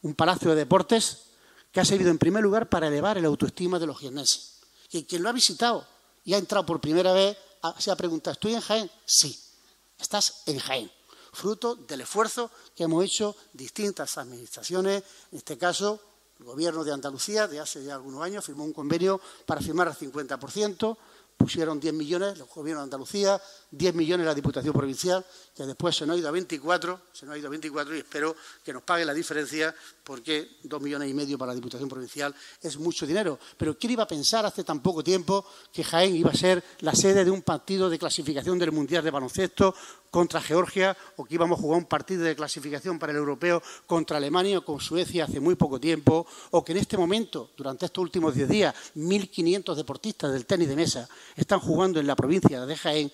un 0.02 0.14
palacio 0.14 0.50
de 0.50 0.56
deportes 0.56 1.24
que 1.72 1.80
ha 1.80 1.84
servido 1.84 2.10
en 2.10 2.18
primer 2.18 2.44
lugar 2.44 2.68
para 2.68 2.86
elevar 2.86 3.18
el 3.18 3.24
autoestima 3.24 3.80
de 3.80 3.86
los 3.86 3.98
jienenses. 3.98 4.60
Y 4.92 5.02
quien 5.02 5.24
lo 5.24 5.28
ha 5.28 5.32
visitado 5.32 5.95
y 6.26 6.34
ha 6.34 6.38
entrado 6.38 6.66
por 6.66 6.80
primera 6.80 7.12
vez, 7.12 7.38
se 7.78 7.90
ha 7.90 7.96
preguntado, 7.96 8.32
¿estoy 8.32 8.54
en 8.54 8.60
Jaén? 8.60 8.90
Sí, 9.06 9.40
estás 9.98 10.42
en 10.46 10.58
Jaén, 10.58 10.90
fruto 11.32 11.76
del 11.76 12.02
esfuerzo 12.02 12.50
que 12.74 12.82
hemos 12.82 13.02
hecho 13.04 13.34
distintas 13.52 14.18
administraciones, 14.18 15.04
en 15.30 15.38
este 15.38 15.56
caso 15.56 16.00
el 16.40 16.44
Gobierno 16.44 16.84
de 16.84 16.92
Andalucía, 16.92 17.46
de 17.46 17.60
hace 17.60 17.82
ya 17.84 17.94
algunos 17.94 18.22
años, 18.22 18.44
firmó 18.44 18.64
un 18.64 18.72
convenio 18.72 19.20
para 19.46 19.60
firmar 19.60 19.88
al 19.88 19.96
50%, 19.96 20.96
pusieron 21.36 21.78
10 21.78 21.94
millones 21.94 22.38
el 22.38 22.44
Gobierno 22.44 22.80
de 22.80 22.84
Andalucía, 22.84 23.40
10 23.70 23.94
millones 23.94 24.26
la 24.26 24.34
Diputación 24.34 24.72
Provincial, 24.72 25.24
que 25.54 25.64
después 25.64 25.96
se 25.96 26.06
nos 26.06 26.16
ha 26.16 26.18
ido 26.18 26.28
a 26.28 26.32
24, 26.32 27.00
se 27.12 27.26
nos 27.26 27.34
ha 27.34 27.38
ido 27.38 27.48
a 27.48 27.50
24 27.50 27.96
y 27.96 27.98
espero 27.98 28.36
que 28.64 28.72
nos 28.72 28.82
pague 28.82 29.04
la 29.04 29.12
diferencia 29.12 29.74
porque 30.04 30.58
2 30.62 30.80
millones 30.80 31.10
y 31.10 31.14
medio 31.14 31.36
para 31.36 31.50
la 31.50 31.56
Diputación 31.56 31.88
Provincial 31.88 32.34
es 32.62 32.78
mucho 32.78 33.06
dinero. 33.06 33.38
Pero 33.56 33.76
¿quién 33.78 33.92
iba 33.92 34.04
a 34.04 34.08
pensar 34.08 34.46
hace 34.46 34.64
tan 34.64 34.80
poco 34.80 35.02
tiempo 35.02 35.44
que 35.72 35.82
Jaén 35.82 36.14
iba 36.16 36.30
a 36.30 36.34
ser 36.34 36.62
la 36.80 36.94
sede 36.94 37.24
de 37.24 37.30
un 37.30 37.42
partido 37.42 37.90
de 37.90 37.98
clasificación 37.98 38.58
del 38.58 38.72
Mundial 38.72 39.02
de 39.02 39.10
Baloncesto 39.10 39.74
contra 40.10 40.40
Georgia 40.40 40.96
o 41.16 41.24
que 41.24 41.34
íbamos 41.34 41.58
a 41.58 41.62
jugar 41.62 41.78
un 41.78 41.84
partido 41.84 42.22
de 42.22 42.36
clasificación 42.36 42.98
para 42.98 43.12
el 43.12 43.18
europeo 43.18 43.62
contra 43.86 44.16
Alemania 44.16 44.58
o 44.58 44.64
con 44.64 44.80
Suecia 44.80 45.24
hace 45.24 45.40
muy 45.40 45.56
poco 45.56 45.80
tiempo 45.80 46.26
o 46.52 46.64
que 46.64 46.72
en 46.72 46.78
este 46.78 46.96
momento, 46.96 47.50
durante 47.56 47.86
estos 47.86 48.00
últimos 48.00 48.34
10 48.34 48.48
días, 48.48 48.74
1.500 48.96 49.74
deportistas 49.74 50.32
del 50.32 50.46
tenis 50.46 50.68
de 50.68 50.76
mesa 50.76 51.08
están 51.34 51.60
jugando 51.60 52.00
en 52.00 52.06
la 52.06 52.16
provincia 52.16 52.64
de 52.64 52.76
Jaén 52.76 53.12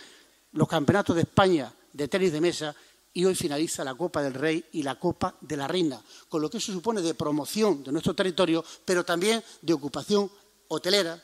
los 0.52 0.68
campeonatos 0.68 1.16
de 1.16 1.22
España 1.22 1.72
de 1.92 2.08
tenis 2.08 2.32
de 2.32 2.40
mesa 2.40 2.74
y 3.14 3.24
hoy 3.24 3.34
finaliza 3.34 3.84
la 3.84 3.94
Copa 3.94 4.22
del 4.22 4.34
Rey 4.34 4.64
y 4.72 4.82
la 4.82 4.98
Copa 4.98 5.36
de 5.40 5.56
la 5.56 5.68
Reina, 5.68 6.02
con 6.28 6.40
lo 6.40 6.48
que 6.48 6.58
eso 6.58 6.72
supone 6.72 7.02
de 7.02 7.14
promoción 7.14 7.84
de 7.84 7.92
nuestro 7.92 8.14
territorio, 8.14 8.64
pero 8.84 9.04
también 9.04 9.42
de 9.60 9.72
ocupación 9.72 10.30
hotelera, 10.68 11.22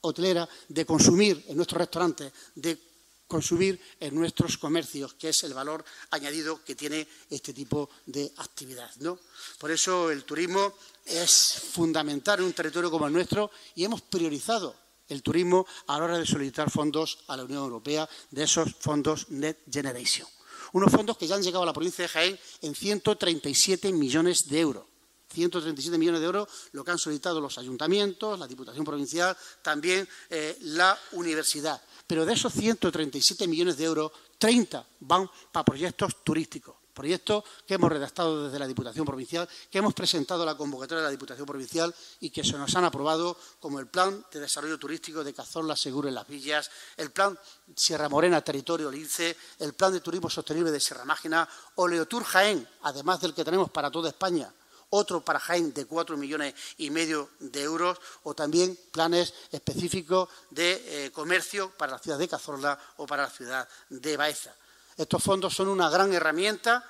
hotelera 0.00 0.48
de 0.68 0.86
consumir 0.86 1.44
en 1.48 1.56
nuestros 1.56 1.78
restaurantes, 1.78 2.32
de 2.54 2.78
consumir 3.26 3.80
en 4.00 4.14
nuestros 4.14 4.56
comercios, 4.58 5.14
que 5.14 5.30
es 5.30 5.42
el 5.44 5.54
valor 5.54 5.84
añadido 6.10 6.62
que 6.64 6.74
tiene 6.74 7.06
este 7.28 7.52
tipo 7.52 7.90
de 8.06 8.32
actividad. 8.36 8.90
¿no? 9.00 9.18
Por 9.58 9.70
eso 9.70 10.10
el 10.10 10.24
turismo 10.24 10.74
es 11.04 11.62
fundamental 11.72 12.38
en 12.38 12.46
un 12.46 12.52
territorio 12.52 12.90
como 12.90 13.06
el 13.06 13.12
nuestro 13.12 13.50
y 13.74 13.84
hemos 13.84 14.02
priorizado 14.02 14.83
el 15.08 15.22
turismo 15.22 15.66
a 15.86 15.98
la 15.98 16.04
hora 16.04 16.18
de 16.18 16.26
solicitar 16.26 16.70
fondos 16.70 17.24
a 17.28 17.36
la 17.36 17.44
Unión 17.44 17.62
Europea 17.62 18.08
de 18.30 18.42
esos 18.42 18.74
fondos 18.74 19.30
Net 19.30 19.58
Generation. 19.70 20.28
Unos 20.72 20.90
fondos 20.90 21.16
que 21.16 21.26
ya 21.26 21.36
han 21.36 21.42
llegado 21.42 21.62
a 21.62 21.66
la 21.66 21.72
provincia 21.72 22.02
de 22.02 22.08
Jaén 22.08 22.38
en 22.62 22.74
137 22.74 23.92
millones 23.92 24.48
de 24.48 24.60
euros. 24.60 24.86
137 25.32 25.98
millones 25.98 26.20
de 26.20 26.26
euros, 26.26 26.48
lo 26.72 26.84
que 26.84 26.92
han 26.92 26.98
solicitado 26.98 27.40
los 27.40 27.58
ayuntamientos, 27.58 28.38
la 28.38 28.46
Diputación 28.46 28.84
Provincial, 28.84 29.36
también 29.62 30.08
eh, 30.30 30.56
la 30.60 30.98
universidad. 31.12 31.82
Pero 32.06 32.24
de 32.24 32.34
esos 32.34 32.52
137 32.52 33.48
millones 33.48 33.76
de 33.76 33.84
euros, 33.84 34.12
30 34.38 34.86
van 35.00 35.28
para 35.50 35.64
proyectos 35.64 36.22
turísticos. 36.22 36.83
Proyectos 36.94 37.44
que 37.66 37.74
hemos 37.74 37.90
redactado 37.90 38.44
desde 38.44 38.58
la 38.58 38.68
Diputación 38.68 39.04
Provincial, 39.04 39.48
que 39.70 39.78
hemos 39.78 39.94
presentado 39.94 40.44
a 40.44 40.46
la 40.46 40.56
convocatoria 40.56 41.02
de 41.02 41.08
la 41.08 41.10
Diputación 41.10 41.46
Provincial 41.46 41.94
y 42.20 42.30
que 42.30 42.44
se 42.44 42.56
nos 42.56 42.74
han 42.76 42.84
aprobado, 42.84 43.36
como 43.58 43.80
el 43.80 43.88
Plan 43.88 44.24
de 44.32 44.40
Desarrollo 44.40 44.78
Turístico 44.78 45.24
de 45.24 45.34
Cazorla 45.34 45.76
Seguro 45.76 46.08
en 46.08 46.14
las 46.14 46.28
Villas, 46.28 46.70
el 46.96 47.10
Plan 47.10 47.38
Sierra 47.74 48.08
Morena 48.08 48.40
Territorio 48.42 48.90
Lince, 48.90 49.36
el 49.58 49.74
Plan 49.74 49.92
de 49.92 50.00
Turismo 50.00 50.30
Sostenible 50.30 50.70
de 50.70 50.80
Sierra 50.80 51.04
Mágina, 51.04 51.48
Oleotur 51.74 52.24
Jaén, 52.24 52.66
además 52.82 53.20
del 53.20 53.34
que 53.34 53.44
tenemos 53.44 53.70
para 53.70 53.90
toda 53.90 54.10
España, 54.10 54.52
otro 54.90 55.24
para 55.24 55.40
Jaén 55.40 55.74
de 55.74 55.86
cuatro 55.86 56.16
millones 56.16 56.54
y 56.78 56.90
medio 56.90 57.30
de 57.40 57.62
euros, 57.62 57.98
o 58.22 58.34
también 58.34 58.78
planes 58.92 59.34
específicos 59.50 60.28
de 60.50 61.06
eh, 61.06 61.10
comercio 61.10 61.70
para 61.76 61.92
la 61.92 61.98
ciudad 61.98 62.18
de 62.18 62.28
Cazorla 62.28 62.78
o 62.98 63.06
para 63.06 63.24
la 63.24 63.30
ciudad 63.30 63.68
de 63.88 64.16
Baeza. 64.16 64.54
Estos 64.96 65.22
fondos 65.22 65.54
son 65.54 65.68
una 65.68 65.90
gran 65.90 66.12
herramienta 66.12 66.84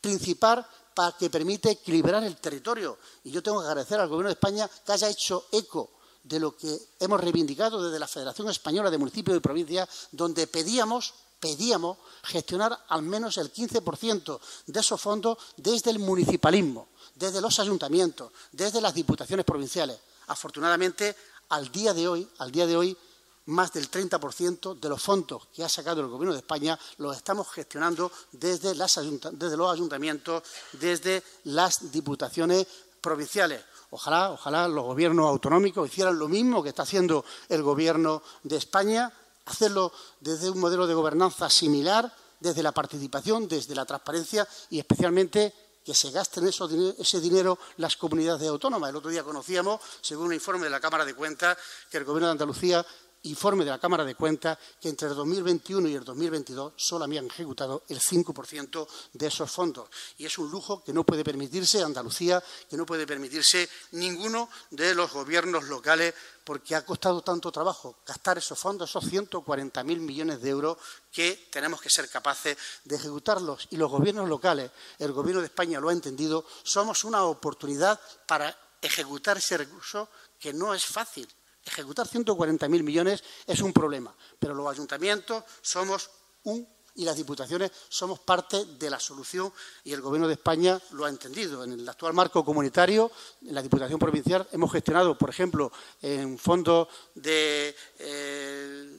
principal 0.00 0.66
para 0.94 1.16
que 1.16 1.30
permite 1.30 1.70
equilibrar 1.70 2.22
el 2.22 2.36
territorio. 2.36 2.98
Y 3.24 3.30
yo 3.30 3.42
tengo 3.42 3.60
que 3.60 3.66
agradecer 3.66 3.98
al 3.98 4.08
Gobierno 4.08 4.28
de 4.28 4.34
España 4.34 4.70
que 4.84 4.92
haya 4.92 5.08
hecho 5.08 5.46
eco 5.50 5.90
de 6.22 6.40
lo 6.40 6.56
que 6.56 6.78
hemos 7.00 7.20
reivindicado 7.20 7.82
desde 7.82 7.98
la 7.98 8.08
Federación 8.08 8.48
Española 8.48 8.90
de 8.90 8.98
Municipios 8.98 9.36
y 9.36 9.40
Provincias, 9.40 9.88
donde 10.12 10.46
pedíamos, 10.46 11.12
pedíamos 11.38 11.98
gestionar 12.22 12.84
al 12.88 13.02
menos 13.02 13.36
el 13.36 13.52
15% 13.52 14.40
de 14.66 14.80
esos 14.80 15.00
fondos 15.00 15.36
desde 15.56 15.90
el 15.90 15.98
municipalismo, 15.98 16.88
desde 17.14 17.42
los 17.42 17.58
ayuntamientos, 17.58 18.32
desde 18.52 18.80
las 18.80 18.94
diputaciones 18.94 19.44
provinciales. 19.44 19.98
Afortunadamente, 20.28 21.14
al 21.50 21.70
día 21.70 21.92
de 21.92 22.08
hoy, 22.08 22.28
al 22.38 22.50
día 22.50 22.66
de 22.66 22.76
hoy, 22.76 22.96
más 23.46 23.72
del 23.72 23.90
30% 23.90 24.78
de 24.78 24.88
los 24.88 25.02
fondos 25.02 25.48
que 25.52 25.64
ha 25.64 25.68
sacado 25.68 26.00
el 26.00 26.08
Gobierno 26.08 26.32
de 26.32 26.40
España 26.40 26.78
los 26.98 27.16
estamos 27.16 27.48
gestionando 27.50 28.10
desde, 28.32 28.74
los 28.74 29.72
ayuntamientos, 29.72 30.42
desde 30.72 31.22
las 31.44 31.92
diputaciones 31.92 32.66
provinciales. 33.00 33.62
Ojalá, 33.90 34.30
ojalá 34.30 34.66
los 34.66 34.84
gobiernos 34.84 35.26
autonómicos 35.26 35.88
hicieran 35.88 36.18
lo 36.18 36.28
mismo 36.28 36.62
que 36.62 36.70
está 36.70 36.82
haciendo 36.82 37.24
el 37.48 37.62
Gobierno 37.62 38.22
de 38.42 38.56
España, 38.56 39.12
hacerlo 39.44 39.92
desde 40.20 40.50
un 40.50 40.58
modelo 40.58 40.86
de 40.86 40.94
gobernanza 40.94 41.50
similar, 41.50 42.12
desde 42.40 42.62
la 42.62 42.72
participación, 42.72 43.46
desde 43.46 43.74
la 43.74 43.84
transparencia 43.84 44.48
y 44.70 44.78
especialmente 44.78 45.52
que 45.84 45.94
se 45.94 46.10
gasten 46.10 46.48
ese 46.48 47.20
dinero 47.20 47.58
las 47.76 47.96
comunidades 47.96 48.48
autónomas. 48.48 48.88
El 48.88 48.96
otro 48.96 49.10
día 49.10 49.22
conocíamos, 49.22 49.80
según 50.00 50.28
un 50.28 50.32
informe 50.32 50.64
de 50.64 50.70
la 50.70 50.80
Cámara 50.80 51.04
de 51.04 51.14
Cuentas, 51.14 51.58
que 51.90 51.98
el 51.98 52.04
Gobierno 52.04 52.28
de 52.28 52.32
Andalucía 52.32 52.84
informe 53.24 53.64
de 53.64 53.70
la 53.70 53.78
Cámara 53.78 54.04
de 54.04 54.14
Cuentas 54.14 54.58
que 54.80 54.88
entre 54.88 55.08
el 55.08 55.14
2021 55.14 55.88
y 55.88 55.94
el 55.94 56.04
2022 56.04 56.74
solo 56.76 57.04
habían 57.04 57.26
ejecutado 57.26 57.82
el 57.88 58.00
5% 58.00 58.86
de 59.12 59.26
esos 59.26 59.50
fondos. 59.50 59.88
Y 60.18 60.26
es 60.26 60.38
un 60.38 60.50
lujo 60.50 60.82
que 60.82 60.92
no 60.92 61.04
puede 61.04 61.24
permitirse 61.24 61.82
Andalucía, 61.82 62.42
que 62.68 62.76
no 62.76 62.86
puede 62.86 63.06
permitirse 63.06 63.68
ninguno 63.92 64.48
de 64.70 64.94
los 64.94 65.12
gobiernos 65.12 65.64
locales, 65.64 66.14
porque 66.44 66.74
ha 66.74 66.84
costado 66.84 67.22
tanto 67.22 67.50
trabajo 67.50 67.96
gastar 68.06 68.36
esos 68.38 68.58
fondos, 68.58 68.90
esos 68.90 69.04
140.000 69.04 69.84
millones 69.98 70.42
de 70.42 70.50
euros, 70.50 70.76
que 71.10 71.48
tenemos 71.50 71.80
que 71.80 71.88
ser 71.88 72.08
capaces 72.10 72.56
de 72.84 72.96
ejecutarlos. 72.96 73.66
Y 73.70 73.76
los 73.76 73.90
gobiernos 73.90 74.28
locales, 74.28 74.70
el 74.98 75.12
Gobierno 75.12 75.40
de 75.40 75.46
España 75.46 75.80
lo 75.80 75.88
ha 75.88 75.92
entendido, 75.92 76.44
somos 76.62 77.04
una 77.04 77.24
oportunidad 77.24 77.98
para 78.26 78.54
ejecutar 78.82 79.38
ese 79.38 79.56
recurso 79.56 80.10
que 80.38 80.52
no 80.52 80.74
es 80.74 80.84
fácil 80.84 81.26
Ejecutar 81.64 82.06
140.000 82.06 82.82
millones 82.82 83.24
es 83.46 83.60
un 83.60 83.72
problema, 83.72 84.14
pero 84.38 84.54
los 84.54 84.70
ayuntamientos 84.70 85.44
somos 85.62 86.10
un 86.44 86.66
y 86.96 87.04
las 87.04 87.16
diputaciones 87.16 87.72
somos 87.88 88.20
parte 88.20 88.64
de 88.64 88.90
la 88.90 89.00
solución 89.00 89.52
y 89.82 89.92
el 89.92 90.00
Gobierno 90.00 90.28
de 90.28 90.34
España 90.34 90.80
lo 90.92 91.04
ha 91.04 91.08
entendido. 91.08 91.64
En 91.64 91.72
el 91.72 91.88
actual 91.88 92.14
marco 92.14 92.44
comunitario, 92.44 93.10
en 93.42 93.54
la 93.54 93.62
Diputación 93.62 93.98
Provincial, 93.98 94.46
hemos 94.52 94.70
gestionado, 94.70 95.18
por 95.18 95.30
ejemplo, 95.30 95.72
en 96.02 96.38
fondos 96.38 96.88
de 97.14 97.74
eh, 97.98 98.98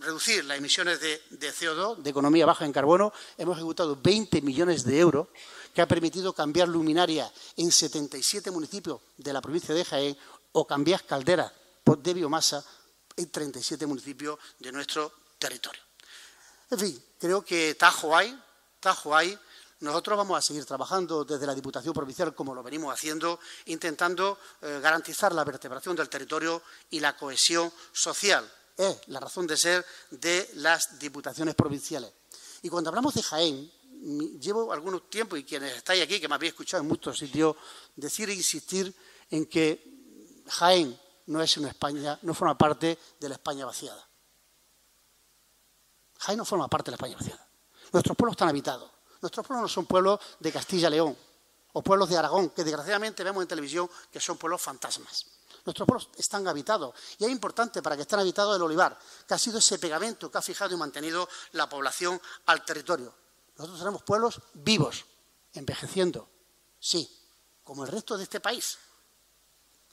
reducir 0.00 0.44
las 0.44 0.58
emisiones 0.58 1.00
de, 1.00 1.22
de, 1.30 1.52
CO2, 1.52 1.98
de 1.98 2.10
economía 2.10 2.46
baja 2.46 2.64
en 2.64 2.72
carbono, 2.72 3.12
hemos 3.36 3.56
ejecutado 3.56 3.96
20 4.02 4.42
millones 4.42 4.84
de 4.84 4.98
euros 4.98 5.28
que 5.72 5.82
ha 5.82 5.86
permitido 5.86 6.32
cambiar 6.32 6.68
luminaria 6.68 7.30
en 7.56 7.70
77 7.70 8.50
municipios 8.50 9.00
de 9.16 9.32
la 9.32 9.40
provincia 9.40 9.74
de 9.74 9.84
Jaén 9.84 10.16
o 10.52 10.66
cambiar 10.66 11.04
calderas 11.04 11.52
de 11.84 12.14
biomasa 12.14 12.64
en 13.16 13.30
37 13.30 13.86
municipios 13.86 14.38
de 14.58 14.72
nuestro 14.72 15.12
territorio. 15.38 15.82
En 16.70 16.78
fin, 16.78 17.04
creo 17.18 17.44
que 17.44 17.74
tajo 17.74 18.16
hay, 18.16 18.38
tajo 18.80 19.16
hay. 19.16 19.38
Nosotros 19.80 20.18
vamos 20.18 20.36
a 20.38 20.42
seguir 20.42 20.64
trabajando 20.64 21.24
desde 21.24 21.46
la 21.46 21.54
Diputación 21.54 21.94
Provincial, 21.94 22.34
como 22.34 22.54
lo 22.54 22.62
venimos 22.62 22.92
haciendo, 22.92 23.38
intentando 23.66 24.38
eh, 24.60 24.80
garantizar 24.82 25.32
la 25.32 25.44
vertebración 25.44 25.96
del 25.96 26.08
territorio 26.08 26.62
y 26.90 27.00
la 27.00 27.16
cohesión 27.16 27.72
social. 27.92 28.50
Es 28.76 28.98
la 29.06 29.20
razón 29.20 29.46
de 29.46 29.56
ser 29.56 29.84
de 30.10 30.50
las 30.54 30.98
diputaciones 30.98 31.54
provinciales. 31.54 32.12
Y 32.62 32.68
cuando 32.68 32.90
hablamos 32.90 33.14
de 33.14 33.22
Jaén, 33.22 33.72
llevo 34.40 34.72
algún 34.72 35.00
tiempo, 35.08 35.36
y 35.36 35.44
quienes 35.44 35.76
estáis 35.76 36.02
aquí, 36.02 36.20
que 36.20 36.28
me 36.28 36.34
habéis 36.34 36.52
escuchado 36.52 36.82
en 36.82 36.88
muchos 36.88 37.18
sitios, 37.18 37.56
decir 37.96 38.30
e 38.30 38.34
insistir 38.34 38.94
en 39.30 39.46
que 39.46 39.97
Jaén 40.48 40.98
no 41.26 41.42
es 41.42 41.56
una 41.56 41.68
España, 41.68 42.18
no 42.22 42.34
forma 42.34 42.56
parte 42.56 42.98
de 43.18 43.28
la 43.28 43.34
España 43.34 43.66
vaciada. 43.66 44.06
Jaén 46.18 46.38
no 46.38 46.44
forma 46.44 46.68
parte 46.68 46.90
de 46.90 46.92
la 46.92 46.96
España 46.96 47.16
vaciada. 47.16 47.46
Nuestros 47.92 48.16
pueblos 48.16 48.32
están 48.32 48.48
habitados. 48.48 48.90
Nuestros 49.20 49.46
pueblos 49.46 49.62
no 49.62 49.68
son 49.68 49.86
pueblos 49.86 50.20
de 50.38 50.52
Castilla-León 50.52 51.16
o 51.72 51.82
pueblos 51.82 52.08
de 52.08 52.16
Aragón, 52.16 52.50
que 52.50 52.64
desgraciadamente 52.64 53.22
vemos 53.22 53.42
en 53.42 53.48
televisión 53.48 53.90
que 54.10 54.20
son 54.20 54.36
pueblos 54.36 54.60
fantasmas. 54.62 55.26
Nuestros 55.64 55.86
pueblos 55.86 56.08
están 56.16 56.46
habitados 56.48 56.94
y 57.18 57.24
es 57.24 57.30
importante 57.30 57.82
para 57.82 57.94
que 57.94 58.02
estén 58.02 58.18
habitados 58.18 58.56
el 58.56 58.62
olivar, 58.62 58.98
que 59.26 59.34
ha 59.34 59.38
sido 59.38 59.58
ese 59.58 59.78
pegamento 59.78 60.30
que 60.30 60.38
ha 60.38 60.42
fijado 60.42 60.74
y 60.74 60.78
mantenido 60.78 61.28
la 61.52 61.68
población 61.68 62.20
al 62.46 62.64
territorio. 62.64 63.14
Nosotros 63.56 63.80
tenemos 63.80 64.02
pueblos 64.02 64.40
vivos, 64.54 65.04
envejeciendo, 65.52 66.28
sí, 66.78 67.08
como 67.64 67.84
el 67.84 67.90
resto 67.90 68.16
de 68.16 68.22
este 68.22 68.40
país, 68.40 68.78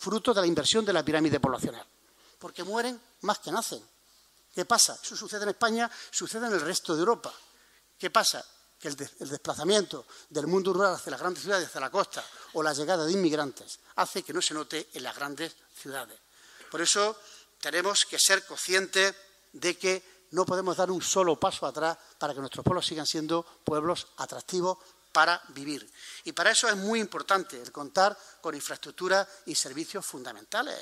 fruto 0.05 0.35
de 0.35 0.41
la 0.41 0.45
inversión 0.45 0.85
de 0.85 0.93
la 0.93 1.03
pirámide 1.03 1.39
poblacional, 1.39 1.83
porque 2.37 2.63
mueren 2.63 3.01
más 3.21 3.39
que 3.39 3.51
nacen. 3.51 3.81
¿Qué 4.53 4.63
pasa? 4.63 4.99
Eso 5.01 5.17
sucede 5.17 5.41
en 5.43 5.49
España, 5.49 5.89
sucede 6.11 6.45
en 6.45 6.53
el 6.53 6.61
resto 6.61 6.93
de 6.93 6.99
Europa. 6.99 7.33
¿Qué 7.97 8.11
pasa? 8.11 8.45
Que 8.79 8.89
el, 8.89 8.95
desplazamiento 8.95 10.05
del 10.29 10.45
mundo 10.45 10.71
rural 10.73 10.93
hacia 10.93 11.09
las 11.09 11.19
grandes 11.19 11.41
ciudades, 11.41 11.67
hacia 11.69 11.81
la 11.81 11.89
costa, 11.89 12.23
o 12.53 12.61
la 12.61 12.73
llegada 12.73 13.03
de 13.03 13.13
inmigrantes, 13.13 13.79
hace 13.95 14.21
que 14.21 14.31
no 14.31 14.43
se 14.43 14.53
note 14.53 14.89
en 14.93 15.01
las 15.01 15.15
grandes 15.15 15.55
ciudades. 15.75 16.19
Por 16.69 16.83
eso 16.83 17.17
tenemos 17.59 18.05
que 18.05 18.19
ser 18.19 18.45
conscientes 18.45 19.15
de 19.53 19.75
que 19.75 20.27
no 20.31 20.45
podemos 20.45 20.77
dar 20.77 20.91
un 20.91 21.01
solo 21.01 21.39
paso 21.39 21.65
atrás 21.65 21.97
para 22.19 22.35
que 22.35 22.41
nuestros 22.41 22.63
pueblos 22.63 22.85
sigan 22.85 23.07
siendo 23.07 23.43
pueblos 23.63 24.05
atractivos 24.17 24.77
para 25.15 25.41
vivir. 25.53 25.89
Y 26.25 26.33
para 26.33 26.51
eso 26.51 26.67
es 26.67 26.75
muy 26.75 26.99
importante 26.99 27.61
el 27.61 27.71
contar 27.71 28.17
con 28.41 28.53
infraestructuras 28.53 29.25
y 29.45 29.55
servicios 29.55 30.05
fundamentales. 30.05 30.75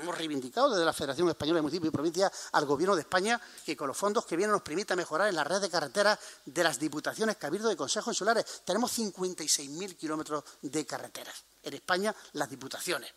Hemos 0.00 0.16
reivindicado 0.16 0.70
desde 0.70 0.84
la 0.84 0.92
Federación 0.92 1.28
Española 1.28 1.56
de 1.56 1.62
Municipios 1.62 1.88
y 1.88 1.92
Provincias 1.92 2.30
al 2.52 2.66
Gobierno 2.66 2.94
de 2.94 3.00
España 3.00 3.40
que 3.66 3.76
con 3.76 3.88
los 3.88 3.96
fondos 3.96 4.26
que 4.26 4.36
vienen 4.36 4.52
nos 4.52 4.62
permita 4.62 4.94
mejorar 4.94 5.28
en 5.28 5.34
la 5.34 5.42
red 5.42 5.60
de 5.60 5.68
carreteras 5.68 6.16
de 6.44 6.62
las 6.62 6.78
diputaciones, 6.78 7.36
cabildo 7.36 7.72
y 7.72 7.74
consejos 7.74 8.14
insulares. 8.14 8.62
Tenemos 8.64 8.96
56.000 8.96 9.96
kilómetros 9.96 10.44
de 10.62 10.86
carreteras. 10.86 11.34
En 11.60 11.74
España, 11.74 12.14
las 12.34 12.48
diputaciones. 12.48 13.12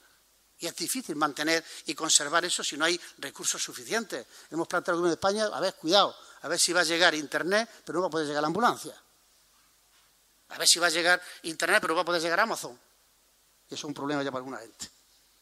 Y 0.58 0.66
es 0.66 0.76
difícil 0.76 1.16
mantener 1.18 1.64
y 1.86 1.94
conservar 1.94 2.46
eso 2.46 2.64
si 2.64 2.78
no 2.78 2.86
hay 2.86 3.00
recursos 3.20 3.62
suficientes. 3.62 4.26
Hemos 4.50 4.68
planteado 4.68 4.96
al 4.96 5.02
Gobierno 5.02 5.16
de 5.16 5.20
España, 5.20 5.56
a 5.56 5.60
ver, 5.60 5.76
cuidado, 5.76 6.16
a 6.42 6.48
ver 6.48 6.60
si 6.60 6.74
va 6.74 6.82
a 6.82 6.84
llegar 6.84 7.14
Internet, 7.14 7.70
pero 7.86 7.98
no 7.98 8.02
va 8.02 8.08
a 8.08 8.12
poder 8.12 8.26
llegar 8.26 8.42
la 8.42 8.48
ambulancia. 8.48 9.00
A 10.50 10.58
ver 10.58 10.68
si 10.68 10.80
va 10.80 10.88
a 10.88 10.90
llegar 10.90 11.22
Internet, 11.44 11.80
pero 11.82 11.96
va 11.96 12.02
a 12.02 12.06
poder 12.06 12.22
llegar 12.22 12.40
Amazon. 12.40 12.80
Y 13.70 13.74
eso 13.74 13.76
es 13.76 13.84
un 13.84 13.94
problema 13.94 14.24
ya 14.24 14.32
para 14.32 14.40
alguna 14.40 14.60
gente, 14.60 14.90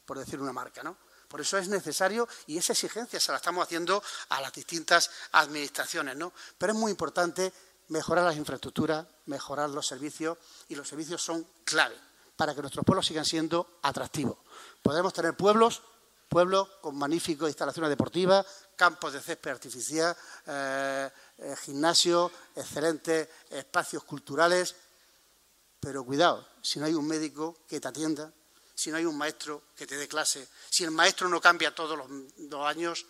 por 0.05 0.17
decir 0.17 0.39
una 0.39 0.51
marca, 0.51 0.81
¿no? 0.83 0.97
Por 1.27 1.41
eso 1.41 1.57
es 1.57 1.67
necesario, 1.67 2.27
y 2.47 2.57
esa 2.57 2.73
exigencia 2.73 3.19
se 3.19 3.31
la 3.31 3.37
estamos 3.37 3.63
haciendo 3.63 4.01
a 4.29 4.41
las 4.41 4.53
distintas 4.53 5.09
administraciones, 5.33 6.15
¿no? 6.15 6.33
Pero 6.57 6.73
es 6.73 6.79
muy 6.79 6.91
importante 6.91 7.51
mejorar 7.89 8.25
las 8.25 8.35
infraestructuras, 8.35 9.05
mejorar 9.25 9.69
los 9.69 9.87
servicios, 9.87 10.37
y 10.69 10.75
los 10.75 10.87
servicios 10.87 11.21
son 11.21 11.45
clave 11.63 11.95
para 12.35 12.53
que 12.53 12.61
nuestros 12.61 12.85
pueblos 12.85 13.05
sigan 13.05 13.25
siendo 13.25 13.79
atractivos. 13.81 14.37
Podemos 14.81 15.13
tener 15.13 15.35
pueblos, 15.35 15.81
pueblos 16.27 16.67
con 16.81 16.97
magníficas 16.97 17.47
instalaciones 17.47 17.89
deportivas, 17.89 18.45
campos 18.75 19.13
de 19.13 19.21
césped 19.21 19.51
artificial, 19.51 20.15
eh, 20.45 21.09
eh, 21.37 21.55
gimnasios, 21.63 22.31
excelentes 22.55 23.29
espacios 23.49 24.03
culturales, 24.03 24.75
pero 25.86 26.04
cuidado, 26.04 26.43
si 26.63 26.80
no 26.80 26.88
hay 26.88 26.95
un 26.95 27.06
médico 27.06 27.60
que 27.67 27.80
te 27.80 27.88
atienda, 27.88 28.34
si 28.74 28.89
no 28.89 28.98
hay 28.98 29.06
un 29.06 29.15
maestro 29.15 29.65
que 29.76 29.86
te 29.86 29.95
dé 29.95 30.08
clase, 30.08 30.50
si 30.67 30.84
el 30.84 30.89
maestro 30.89 31.30
no 31.30 31.39
cambia 31.39 31.76
todos 31.76 31.95
los 31.95 32.08
dos 32.50 32.65
años, 32.65 33.06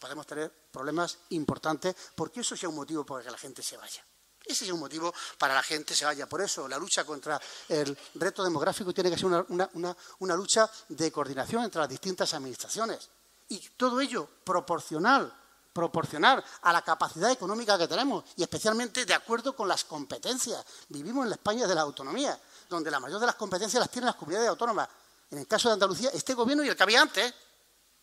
podemos 0.00 0.26
tener 0.26 0.50
problemas 0.72 1.16
importantes 1.28 1.94
porque 2.16 2.40
eso 2.40 2.56
sea 2.56 2.70
un 2.70 2.74
motivo 2.74 3.06
para 3.06 3.22
que 3.22 3.30
la 3.30 3.38
gente 3.38 3.62
se 3.62 3.76
vaya. 3.76 4.04
Ese 4.44 4.64
es 4.64 4.72
un 4.72 4.80
motivo 4.80 5.14
para 5.38 5.52
que 5.52 5.56
la 5.58 5.62
gente 5.62 5.94
se 5.94 6.06
vaya. 6.06 6.28
Por 6.28 6.40
eso 6.40 6.66
la 6.66 6.76
lucha 6.76 7.04
contra 7.04 7.40
el 7.68 7.96
reto 8.16 8.42
demográfico 8.42 8.92
tiene 8.92 9.12
que 9.12 9.16
ser 9.16 9.26
una, 9.28 10.34
lucha 10.34 10.68
de 10.88 11.12
coordinación 11.12 11.62
entre 11.62 11.82
las 11.82 11.88
distintas 11.88 12.34
administraciones. 12.34 13.10
Y 13.50 13.60
todo 13.76 14.00
ello 14.00 14.28
proporcional, 14.42 15.32
proporcional 15.78 16.44
a 16.62 16.72
la 16.72 16.82
capacidad 16.82 17.30
económica 17.30 17.78
que 17.78 17.86
tenemos 17.86 18.24
y 18.36 18.42
especialmente 18.42 19.06
de 19.06 19.14
acuerdo 19.14 19.54
con 19.54 19.68
las 19.68 19.84
competencias. 19.84 20.64
Vivimos 20.88 21.22
en 21.22 21.30
la 21.30 21.36
España 21.36 21.68
de 21.68 21.74
la 21.74 21.82
autonomía, 21.82 22.38
donde 22.68 22.90
la 22.90 22.98
mayor 22.98 23.20
de 23.20 23.26
las 23.26 23.36
competencias 23.36 23.78
las 23.78 23.88
tienen 23.88 24.06
las 24.06 24.16
comunidades 24.16 24.48
autónomas. 24.48 24.88
En 25.30 25.38
el 25.38 25.46
caso 25.46 25.68
de 25.68 25.74
Andalucía, 25.74 26.10
este 26.12 26.34
gobierno 26.34 26.64
y 26.64 26.68
el 26.68 26.76
que 26.76 26.82
había 26.82 27.00
antes, 27.00 27.32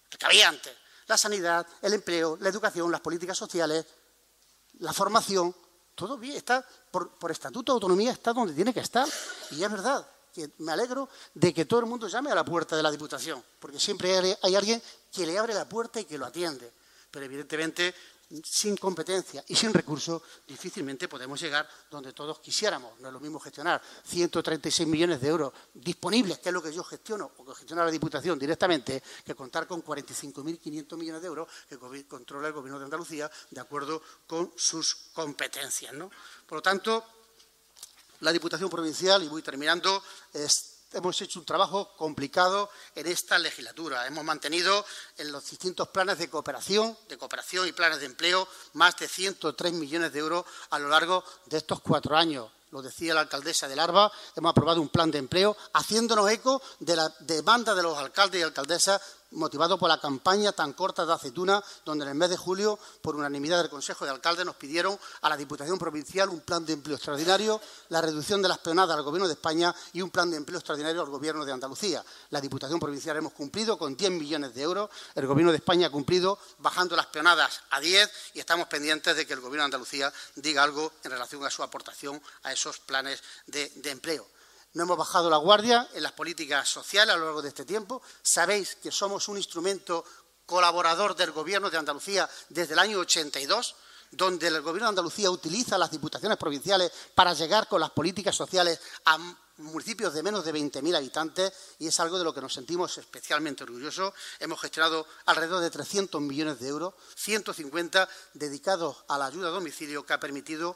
el 0.10 0.18
que 0.18 0.26
había 0.26 0.48
antes, 0.48 0.74
la 1.08 1.18
sanidad, 1.18 1.68
el 1.82 1.94
empleo, 1.96 2.38
la 2.40 2.48
educación, 2.48 2.90
las 2.90 3.02
políticas 3.02 3.38
sociales, 3.38 3.86
la 4.80 4.94
formación, 4.94 5.54
todo 5.96 6.18
bien, 6.18 6.38
está 6.38 6.66
por, 6.92 7.30
estatuto 7.30 7.74
de 7.74 7.76
autonomía, 7.76 8.12
está 8.12 8.32
donde 8.32 8.54
tiene 8.54 8.74
que 8.74 8.80
estar. 8.80 9.08
Y 9.52 9.62
es 9.62 9.70
verdad 9.70 10.08
que 10.34 10.52
me 10.60 10.72
alegro 10.72 11.10
de 11.34 11.54
que 11.54 11.66
todo 11.66 11.82
el 11.82 11.88
mundo 11.88 12.08
llame 12.08 12.32
a 12.32 12.36
la 12.36 12.46
puerta 12.46 12.78
de 12.78 12.84
la 12.84 12.92
Diputación, 12.92 13.44
porque 13.60 13.80
siempre 13.80 14.38
hay 14.42 14.56
alguien 14.56 14.82
que 15.12 15.26
le 15.26 15.38
abre 15.38 15.54
la 15.54 15.68
puerta 15.68 16.00
y 16.00 16.06
que 16.06 16.18
lo 16.18 16.26
atiende. 16.26 16.72
Pero 17.16 17.28
evidentemente 17.28 17.96
sin 18.44 18.76
competencia 18.76 19.42
y 19.48 19.56
sin 19.56 19.74
recursos, 19.74 20.22
difícilmente 20.46 21.08
podemos 21.08 21.40
llegar 21.40 21.66
donde 21.90 22.12
todos 22.12 22.40
quisiéramos. 22.40 23.00
No 23.00 23.08
es 23.08 23.14
lo 23.14 23.22
mismo 23.22 23.40
gestionar 23.40 23.82
136 24.04 24.86
millones 24.86 25.22
de 25.22 25.30
euros 25.30 25.54
disponibles, 25.74 26.40
que 26.40 26.50
es 26.50 26.54
lo 26.54 26.62
que 26.62 26.74
yo 26.74 26.84
gestiono, 26.84 27.32
o 27.38 27.46
que 27.46 27.56
gestiona 27.56 27.86
la 27.86 27.92
Diputación 27.92 28.38
directamente, 28.38 29.02
que 29.24 29.34
contar 29.34 29.66
con 29.66 29.82
45.500 29.82 30.98
millones 30.98 31.22
de 31.22 31.28
euros 31.30 31.48
que 31.70 31.78
controla 32.06 32.50
el 32.50 32.54
Gobierno 32.54 32.80
de 32.80 32.84
Andalucía 32.84 33.32
de 33.50 33.62
acuerdo 33.62 34.02
con 34.28 34.52
sus 34.58 34.94
competencias. 35.14 35.94
Por 36.46 36.58
lo 36.58 36.62
tanto, 36.62 37.02
la 38.20 38.34
Diputación 38.34 38.70
Provincial, 38.70 39.24
y 39.24 39.30
voy 39.30 39.42
terminando, 39.42 40.04
es 40.34 40.75
hemos 40.96 41.22
hecho 41.22 41.40
un 41.40 41.46
trabajo 41.46 41.92
complicado 41.98 42.70
en 42.96 43.08
esta 43.08 43.38
legislatura. 43.38 44.08
Hemos 44.08 44.24
mantenido 44.24 44.86
en 45.18 45.32
los 45.32 45.50
distintos 45.50 45.90
planes 45.90 46.18
de 46.18 46.30
cooperación, 46.30 46.98
de 47.10 47.18
cooperación 47.18 47.68
y 47.68 47.74
planes 47.74 48.00
de 48.00 48.06
empleo, 48.06 48.48
más 48.74 48.96
de 48.98 49.08
103 49.08 49.74
millones 49.74 50.14
de 50.14 50.20
euros 50.20 50.46
a 50.70 50.80
lo 50.80 50.90
largo 50.90 51.24
de 51.46 51.58
estos 51.58 51.82
cuatro 51.82 52.16
años. 52.16 52.50
Lo 52.72 52.82
decía 52.82 53.14
la 53.14 53.22
alcaldesa 53.22 53.68
de 53.68 53.76
Larva, 53.76 54.12
hemos 54.36 54.52
aprobado 54.52 54.82
un 54.82 54.90
plan 54.90 55.12
de 55.12 55.20
empleo 55.20 55.56
haciéndonos 55.74 56.30
eco 56.30 56.62
de 56.80 56.96
la 56.96 57.14
demanda 57.20 57.76
de 57.76 57.84
los 57.84 57.98
alcaldes 57.98 58.42
y 58.42 58.44
alcaldesas 58.44 59.02
motivado 59.32 59.78
por 59.78 59.90
la 59.90 60.00
campaña 60.00 60.52
tan 60.52 60.74
corta 60.74 61.06
de 61.06 61.14
aceituna, 61.14 61.64
donde 61.84 62.06
en 62.06 62.10
el 62.10 62.16
mes 62.16 62.30
de 62.30 62.38
julio, 62.38 62.80
por 63.02 63.16
unanimidad 63.16 63.60
del 63.60 63.70
Consejo 63.70 64.06
de 64.06 64.12
Alcaldes, 64.12 64.46
nos 64.46 64.56
pidieron 64.56 64.98
a 65.22 65.30
la 65.30 65.38
Diputación 65.38 65.78
Provincial 65.78 66.30
un 66.30 66.42
plan 66.42 66.66
de 66.66 66.74
empleo 66.74 66.96
extraordinario, 66.96 67.60
la 67.90 68.02
reducción 68.02 68.42
de 68.42 68.48
las 68.48 68.60
peonadas 68.60 68.96
al 68.98 69.04
Gobierno 69.04 69.28
de 69.28 69.34
España 69.34 69.74
y 69.94 70.02
un 70.02 70.10
plan 70.10 70.30
de 70.30 70.38
empleo 70.38 70.60
extraordinario 70.60 71.02
al 71.02 71.10
Gobierno 71.10 71.46
de 71.46 71.52
Andalucía. 71.52 72.04
La 72.30 72.42
Diputación 72.42 72.80
Provincial 72.80 73.18
hemos 73.18 73.34
cumplido 73.34 73.78
con 73.78 73.96
10 73.96 74.12
millones 74.12 74.54
de 74.54 74.62
euros, 74.62 74.90
el 75.16 75.28
Gobierno 75.28 75.52
de 75.52 75.58
España 75.58 75.88
ha 75.88 75.92
cumplido 75.92 76.40
bajando 76.60 76.96
las 76.96 77.08
peonadas 77.08 77.62
a 77.72 77.80
10 77.80 78.10
y 78.34 78.40
estamos 78.40 78.68
pendientes 78.68 79.16
de 79.16 79.26
que 79.26 79.34
el 79.34 79.42
Gobierno 79.42 79.64
de 79.64 79.66
Andalucía 79.66 80.12
diga 80.36 80.64
algo 80.64 80.92
en 81.04 81.12
relación 81.12 81.46
a 81.46 81.50
su 81.50 81.64
aportación 81.64 82.22
a 82.44 82.54
esos 82.54 82.80
planes 82.80 83.22
de, 83.48 83.70
de 83.76 83.92
empleo. 83.92 84.35
No 84.76 84.84
hemos 84.84 84.98
bajado 84.98 85.30
la 85.30 85.38
guardia 85.38 85.88
en 85.94 86.04
las 86.04 86.12
políticas 86.12 86.68
sociales 86.68 87.16
a 87.16 87.18
lo 87.18 87.24
largo 87.24 87.42
de 87.42 87.48
este 87.48 87.64
tiempo. 87.64 88.02
Sabéis 88.22 88.76
que 88.76 88.92
somos 88.92 89.30
un 89.30 89.38
instrumento 89.38 90.04
colaborador 90.46 91.16
del 91.16 91.32
Gobierno 91.32 91.70
de 91.70 91.78
Andalucía 91.78 92.30
desde 92.50 92.74
el 92.74 92.80
año 92.80 93.00
82, 93.00 93.74
donde 94.12 94.48
el 94.48 94.62
Gobierno 94.62 94.88
de 94.88 94.90
Andalucía 94.90 95.32
utiliza 95.32 95.78
las 95.78 95.92
diputaciones 95.92 96.38
provinciales 96.38 96.92
para 97.16 97.34
llegar 97.34 97.70
con 97.70 97.80
las 97.80 97.92
políticas 97.92 98.36
sociales 98.36 98.82
a 99.06 99.18
municipios 99.60 100.14
de 100.14 100.22
menos 100.22 100.44
de 100.44 100.54
20.000 100.54 100.98
habitantes 100.98 101.54
y 101.80 101.88
es 101.88 101.98
algo 102.02 102.18
de 102.18 102.26
lo 102.26 102.34
que 102.34 102.42
nos 102.42 102.54
sentimos 102.54 102.98
especialmente 102.98 103.64
orgullosos. 103.64 104.14
Hemos 104.40 104.60
gestionado 104.60 105.08
alrededor 105.26 105.62
de 105.62 105.70
300 105.70 106.20
millones 106.22 106.60
de 106.60 106.68
euros, 106.68 106.96
150 107.16 108.10
dedicados 108.34 109.06
a 109.08 109.18
la 109.18 109.28
ayuda 109.28 109.48
a 109.48 109.52
domicilio, 109.52 110.06
que 110.06 110.12
ha 110.12 110.20
permitido 110.20 110.76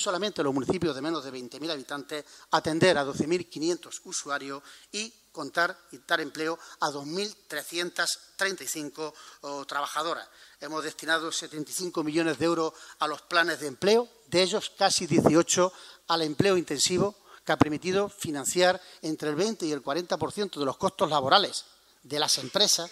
solamente 0.00 0.40
en 0.40 0.46
los 0.46 0.54
municipios 0.54 0.94
de 0.94 1.02
menos 1.02 1.22
de 1.22 1.32
20.000 1.32 1.70
habitantes, 1.70 2.24
atender 2.50 2.96
a 2.98 3.04
12.500 3.04 4.00
usuarios 4.04 4.62
y 4.90 5.12
contar 5.30 5.78
y 5.92 5.98
dar 5.98 6.20
empleo 6.20 6.58
a 6.80 6.90
2.335 6.90 9.66
trabajadoras. 9.66 10.26
Hemos 10.60 10.82
destinado 10.82 11.30
75 11.30 12.02
millones 12.02 12.38
de 12.38 12.46
euros 12.46 12.72
a 12.98 13.06
los 13.06 13.22
planes 13.22 13.60
de 13.60 13.68
empleo, 13.68 14.08
de 14.26 14.42
ellos 14.42 14.72
casi 14.76 15.06
18 15.06 15.72
al 16.08 16.22
empleo 16.22 16.56
intensivo, 16.56 17.14
que 17.44 17.52
ha 17.52 17.58
permitido 17.58 18.08
financiar 18.08 18.82
entre 19.02 19.30
el 19.30 19.36
20 19.36 19.66
y 19.66 19.72
el 19.72 19.82
40% 19.82 20.58
de 20.58 20.64
los 20.64 20.76
costos 20.76 21.10
laborales 21.10 21.64
de 22.02 22.18
las 22.18 22.38
empresas 22.38 22.90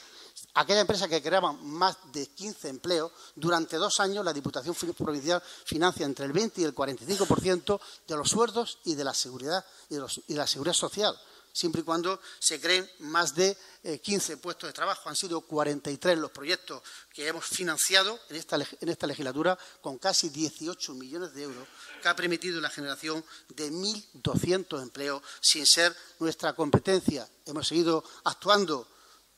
aquella 0.59 0.81
empresa 0.81 1.09
que 1.09 1.23
creaba 1.23 1.53
más 1.53 1.97
de 2.13 2.27
15 2.27 2.69
empleos, 2.69 3.13
durante 3.37 3.77
dos 3.77 4.01
años 4.01 4.25
la 4.25 4.33
Diputación 4.33 4.75
Provincial 4.75 5.41
financia 5.65 6.05
entre 6.05 6.27
el 6.27 6.33
20 6.33 6.61
y 6.61 6.65
el 6.65 6.75
45% 6.75 7.81
de 8.09 8.17
los 8.17 8.29
sueldos 8.29 8.79
y 8.85 8.97
de 8.97 9.05
la 9.05 9.15
seguridad 9.15 9.65
y 9.89 9.95
de, 9.95 10.37
la 10.37 10.47
seguridad 10.49 10.75
social, 10.75 11.17
siempre 11.53 11.83
y 11.83 11.85
cuando 11.85 12.21
se 12.41 12.61
creen 12.61 12.91
más 12.99 13.37
de 13.37 13.57
15 14.03 14.33
eh, 14.33 14.37
puestos 14.39 14.69
de 14.69 14.73
trabajo. 14.73 15.09
Han 15.09 15.15
sido 15.15 15.43
43 15.43 16.19
los 16.19 16.33
proyectos 16.33 16.83
que 17.15 17.29
hemos 17.29 17.45
financiado 17.45 18.19
en 18.29 18.37
esta, 18.37 18.57
en 18.57 18.89
esta 18.89 19.07
legislatura 19.07 19.57
con 19.81 19.99
casi 19.99 20.29
18 20.29 20.93
millones 20.95 21.35
de 21.35 21.45
euros, 21.45 21.69
que 22.03 22.09
ha 22.09 22.17
permitido 22.17 22.61
la 22.61 22.71
generación 22.71 23.25
de 23.51 23.71
1.200 23.71 24.83
empleos 24.83 25.23
sin 25.41 25.65
ser 25.65 25.97
nuestra 26.19 26.53
competencia. 26.55 27.29
Hemos 27.47 27.69
seguido 27.69 28.03
actuando 28.25 28.89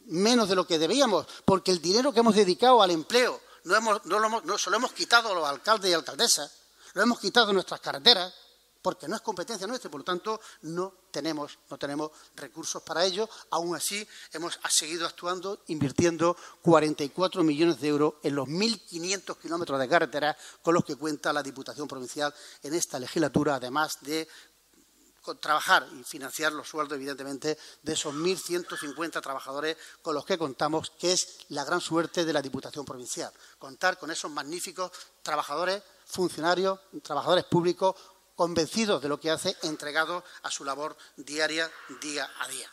menos 0.07 0.49
de 0.49 0.55
lo 0.55 0.67
que 0.67 0.79
debíamos, 0.79 1.27
porque 1.45 1.71
el 1.71 1.81
dinero 1.81 2.13
que 2.13 2.21
hemos 2.21 2.35
dedicado 2.35 2.83
al 2.83 2.91
empleo 2.91 3.41
no, 3.65 3.77
hemos, 3.77 4.05
lo 4.07 4.25
hemos, 4.25 4.45
no 4.45 4.59
se 4.59 4.71
lo 4.71 4.77
hemos 4.77 4.93
quitado 4.93 5.31
a 5.31 5.35
los 5.35 5.49
alcaldes 5.49 5.91
y 5.91 5.95
alcaldesas, 5.95 6.51
lo 6.95 7.03
hemos 7.03 7.21
quitado 7.21 7.53
nuestras 7.53 7.81
carreteras, 7.81 8.33
porque 8.83 9.09
no 9.09 9.17
es 9.17 9.23
competencia 9.23 9.67
nuestra 9.67 9.91
por 9.91 10.01
lo 10.01 10.05
tanto 10.05 10.41
no 10.63 10.95
tenemos, 11.11 11.59
no 11.69 11.79
tenemos 11.79 12.11
recursos 12.37 12.83
para 12.83 13.05
ello. 13.05 13.29
Aún 13.51 13.77
así, 13.77 14.07
hemos 14.33 14.59
seguido 14.71 15.07
actuando, 15.07 15.63
invirtiendo 15.67 16.37
44 16.63 17.43
millones 17.43 17.81
de 17.81 17.89
euros 17.89 18.15
en 18.23 18.35
los 18.35 18.49
1.500 18.49 19.39
kilómetros 19.39 19.79
de 19.79 19.89
carreteras 19.89 20.37
con 20.63 20.75
los 20.75 20.85
que 20.85 20.97
cuenta 20.97 21.33
la 21.33 21.43
Diputación 21.43 21.89
Provincial 21.89 22.33
en 22.63 22.75
esta 22.75 22.99
legislatura, 22.99 23.57
además 23.57 23.99
de 24.01 24.27
trabajar 25.37 25.87
y 25.99 26.05
financiar 26.05 26.53
los 26.53 26.69
sueldos, 26.69 26.97
evidentemente, 26.97 27.59
de 27.83 27.93
esos 27.93 28.15
1.150 28.15 29.21
trabajadores 29.21 29.77
con 30.03 30.15
los 30.15 30.25
que 30.25 30.39
contamos, 30.39 30.91
que 30.99 31.13
es 31.13 31.39
la 31.49 31.65
gran 31.65 31.81
suerte 31.81 32.25
de 32.25 32.33
la 32.33 32.43
Diputación 32.43 32.85
Provincial. 32.85 33.33
Contar 33.59 33.99
con 33.99 34.11
esos 34.11 34.31
magníficos 34.31 34.91
trabajadores, 35.23 35.83
funcionarios, 36.07 36.79
trabajadores 37.03 37.45
públicos, 37.45 37.95
convencidos 38.35 39.03
de 39.03 39.09
lo 39.09 39.21
que 39.21 39.31
hace, 39.31 39.57
entregados 39.63 40.25
a 40.43 40.51
su 40.51 40.65
labor 40.65 40.97
diaria, 41.17 41.71
día 42.01 42.31
a 42.41 42.49
día. 42.49 42.71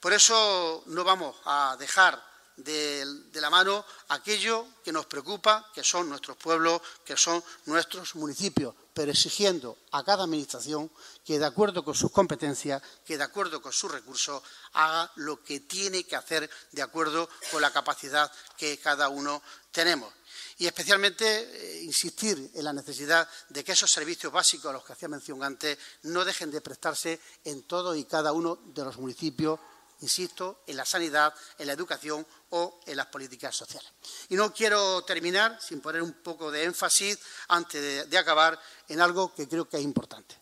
Por 0.00 0.12
eso 0.12 0.82
no 0.86 1.04
vamos 1.04 1.36
a 1.44 1.76
dejar 1.78 2.31
de, 2.64 3.40
la 3.40 3.50
mano 3.50 3.84
aquello 4.08 4.66
que 4.84 4.92
nos 4.92 5.06
preocupa, 5.06 5.70
que 5.74 5.82
son 5.82 6.08
nuestros 6.08 6.36
pueblos, 6.36 6.80
que 7.04 7.16
son 7.16 7.42
nuestros 7.66 8.14
municipios, 8.14 8.74
pero 8.94 9.10
exigiendo 9.10 9.78
a 9.92 10.04
cada 10.04 10.24
Administración 10.24 10.90
que, 11.24 11.38
de 11.38 11.46
acuerdo 11.46 11.84
con 11.84 11.94
sus 11.94 12.10
competencias, 12.10 12.82
que 13.04 13.18
de 13.18 13.24
acuerdo 13.24 13.60
con 13.60 13.72
sus 13.72 13.90
recursos, 13.90 14.42
haga 14.74 15.10
lo 15.16 15.42
que 15.42 15.60
tiene 15.60 16.04
que 16.04 16.16
hacer 16.16 16.48
de 16.72 16.82
acuerdo 16.82 17.28
con 17.50 17.62
la 17.62 17.72
capacidad 17.72 18.30
que 18.56 18.78
cada 18.78 19.08
uno 19.08 19.42
tenemos. 19.70 20.12
Y 20.58 20.66
especialmente 20.66 21.24
eh, 21.26 21.82
insistir 21.82 22.50
en 22.54 22.64
la 22.64 22.72
necesidad 22.72 23.28
de 23.48 23.64
que 23.64 23.72
esos 23.72 23.90
servicios 23.90 24.32
básicos 24.32 24.70
a 24.70 24.72
los 24.72 24.84
que 24.84 24.92
hacía 24.92 25.08
mención 25.08 25.42
antes 25.42 25.78
no 26.02 26.24
dejen 26.24 26.50
de 26.50 26.60
prestarse 26.60 27.20
en 27.44 27.62
todo 27.64 27.94
y 27.94 28.04
cada 28.04 28.32
uno 28.32 28.58
de 28.66 28.84
los 28.84 28.98
municipios 28.98 29.58
insisto, 30.02 30.62
en 30.66 30.76
la 30.76 30.84
sanidad, 30.84 31.34
en 31.58 31.66
la 31.66 31.72
educación 31.72 32.26
o 32.50 32.80
en 32.86 32.96
las 32.96 33.06
políticas 33.06 33.56
sociales. 33.56 33.90
Y 34.28 34.34
no 34.34 34.52
quiero 34.52 35.02
terminar 35.02 35.58
sin 35.60 35.80
poner 35.80 36.02
un 36.02 36.12
poco 36.12 36.50
de 36.50 36.64
énfasis, 36.64 37.18
antes 37.48 38.08
de, 38.08 38.18
acabar, 38.18 38.60
en 38.88 39.00
algo 39.00 39.34
que 39.34 39.48
creo 39.48 39.68
que 39.68 39.78
es 39.78 39.82
importante. 39.82 40.36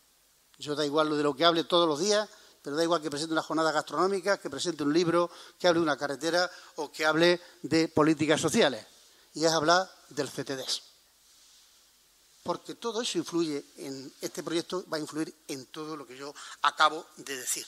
Yo 0.58 0.74
da 0.74 0.84
igual 0.84 1.08
lo 1.08 1.16
de 1.16 1.22
lo 1.22 1.34
que 1.34 1.44
hable 1.44 1.64
todos 1.64 1.86
los 1.86 2.00
días, 2.00 2.28
pero 2.62 2.76
da 2.76 2.82
igual 2.82 3.00
que 3.00 3.10
presente 3.10 3.32
una 3.32 3.42
jornada 3.42 3.72
gastronómica, 3.72 4.38
que 4.38 4.50
presente 4.50 4.82
un 4.82 4.92
libro, 4.92 5.30
que 5.58 5.68
hable 5.68 5.80
de 5.80 5.84
una 5.84 5.96
carretera 5.96 6.50
o 6.76 6.90
que 6.90 7.06
hable 7.06 7.40
de 7.62 7.88
políticas 7.88 8.40
sociales. 8.40 8.84
Y 9.34 9.44
es 9.44 9.52
hablar 9.52 9.90
del 10.08 10.28
CTDS. 10.28 10.82
Porque 12.42 12.74
todo 12.74 13.02
eso 13.02 13.18
influye 13.18 13.64
en 13.76 14.12
este 14.20 14.42
proyecto, 14.42 14.84
va 14.90 14.96
a 14.96 15.00
influir 15.00 15.34
en 15.48 15.66
todo 15.66 15.96
lo 15.96 16.06
que 16.06 16.16
yo 16.16 16.34
acabo 16.62 17.06
de 17.16 17.36
decir. 17.36 17.66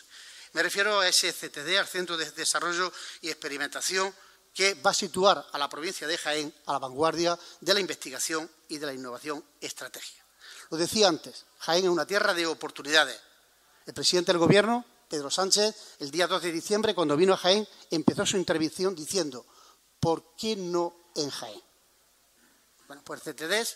Me 0.52 0.62
refiero 0.62 1.00
a 1.00 1.08
ese 1.08 1.32
CTD, 1.32 1.78
al 1.78 1.86
Centro 1.86 2.16
de 2.16 2.30
Desarrollo 2.30 2.92
y 3.22 3.30
Experimentación, 3.30 4.14
que 4.52 4.74
va 4.74 4.90
a 4.90 4.94
situar 4.94 5.46
a 5.50 5.58
la 5.58 5.68
provincia 5.68 6.06
de 6.06 6.18
Jaén 6.18 6.54
a 6.66 6.72
la 6.72 6.78
vanguardia 6.78 7.38
de 7.60 7.74
la 7.74 7.80
investigación 7.80 8.50
y 8.68 8.76
de 8.76 8.86
la 8.86 8.92
innovación 8.92 9.42
estratégica. 9.60 10.22
Lo 10.70 10.76
decía 10.76 11.08
antes, 11.08 11.46
Jaén 11.60 11.84
es 11.84 11.90
una 11.90 12.06
tierra 12.06 12.34
de 12.34 12.46
oportunidades. 12.46 13.18
El 13.86 13.94
presidente 13.94 14.32
del 14.32 14.38
Gobierno, 14.38 14.84
Pedro 15.08 15.30
Sánchez, 15.30 15.74
el 16.00 16.10
día 16.10 16.26
2 16.26 16.42
de 16.42 16.52
diciembre, 16.52 16.94
cuando 16.94 17.16
vino 17.16 17.32
a 17.32 17.38
Jaén, 17.38 17.66
empezó 17.90 18.26
su 18.26 18.36
intervención 18.36 18.94
diciendo, 18.94 19.46
¿por 20.00 20.36
qué 20.36 20.54
no 20.56 21.10
en 21.16 21.30
Jaén? 21.30 21.62
Bueno, 22.86 23.02
pues 23.04 23.26
el 23.26 23.34
CTD 23.34 23.66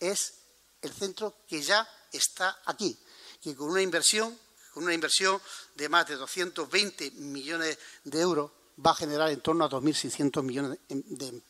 es 0.00 0.34
el 0.82 0.92
centro 0.92 1.34
que 1.46 1.62
ya 1.62 1.88
está 2.12 2.60
aquí, 2.64 2.98
que 3.40 3.54
con 3.54 3.70
una 3.70 3.82
inversión 3.82 4.36
con 4.76 4.84
una 4.84 4.92
inversión 4.92 5.40
de 5.74 5.88
más 5.88 6.06
de 6.06 6.16
220 6.16 7.12
millones 7.12 7.78
de 8.04 8.20
euros, 8.20 8.50
va 8.84 8.90
a 8.90 8.94
generar 8.94 9.30
en 9.30 9.40
torno 9.40 9.64
a 9.64 9.70
2.600 9.70 10.42
millones 10.42 10.78
de, 10.86 11.42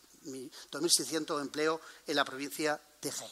2.600 0.71 1.41
empleos 1.41 1.81
en 2.07 2.15
la 2.15 2.23
provincia 2.23 2.79
de 3.01 3.11
Jaén. 3.11 3.31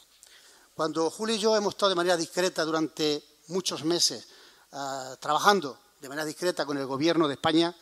Cuando 0.74 1.10
Julio 1.10 1.38
y 1.38 1.40
yo 1.40 1.56
hemos 1.56 1.76
estado 1.76 1.92
de 1.92 1.96
manera 1.96 2.18
discreta 2.18 2.66
durante 2.66 3.24
muchos 3.48 3.86
meses 3.86 4.28
ah, 4.74 5.16
trabajando 5.22 5.80
de 6.02 6.10
manera 6.10 6.26
discreta 6.26 6.66
con 6.66 6.78
el 6.78 6.86
Gobierno 6.86 7.30
de 7.30 7.36
España, 7.36 7.74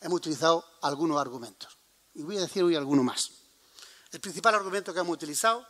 hemos 0.00 0.18
utilizado 0.18 0.64
algunos 0.82 1.20
argumentos. 1.20 1.76
Y 2.14 2.22
voy 2.22 2.36
a 2.36 2.42
decir 2.42 2.62
hoy 2.62 2.76
alguno 2.76 3.02
más. 3.02 3.32
El 4.12 4.20
principal 4.20 4.54
argumento 4.54 4.94
que 4.94 5.00
hemos 5.00 5.14
utilizado 5.14 5.66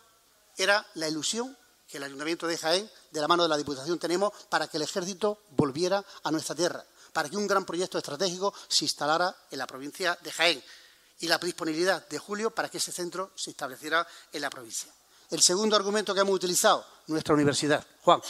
era 0.55 0.87
la 0.97 1.09
ilusión 1.09 1.57
que 1.89 1.97
el 1.97 2.05
Ayuntamiento 2.05 2.47
de 2.47 2.59
Jaén, 2.59 2.91
de 3.11 3.21
la 3.21 3.27
mano 3.27 3.45
de 3.45 3.49
la 3.49 3.57
Diputación, 3.57 3.99
tenemos 3.99 4.33
para 4.51 4.69
que 4.69 4.77
el 4.77 4.83
Ejército 4.83 5.41
volviera 5.51 6.05
a 6.23 6.31
nuestra 6.31 6.55
tierra, 6.55 6.85
para 7.13 7.31
que 7.31 7.37
un 7.37 7.47
gran 7.47 7.65
proyecto 7.65 7.97
estratégico 7.97 8.53
se 8.69 8.85
instalara 8.85 9.35
en 9.51 9.59
la 9.59 9.67
provincia 9.67 10.17
de 10.23 10.31
Jaén 10.31 10.63
y 11.21 11.27
la 11.27 11.39
disponibilidad 11.39 12.07
de 12.07 12.19
Julio 12.19 12.51
para 12.51 12.69
que 12.69 12.79
ese 12.79 12.93
centro 12.93 13.33
se 13.35 13.51
estableciera 13.51 14.07
en 14.33 14.43
la 14.43 14.51
provincia. 14.51 14.93
El 15.31 15.41
segundo 15.43 15.77
argumento 15.77 16.15
que 16.15 16.21
hemos 16.21 16.35
utilizado, 16.35 16.87
nuestra 17.07 17.35
universidad. 17.35 17.85
Juan, 18.03 18.21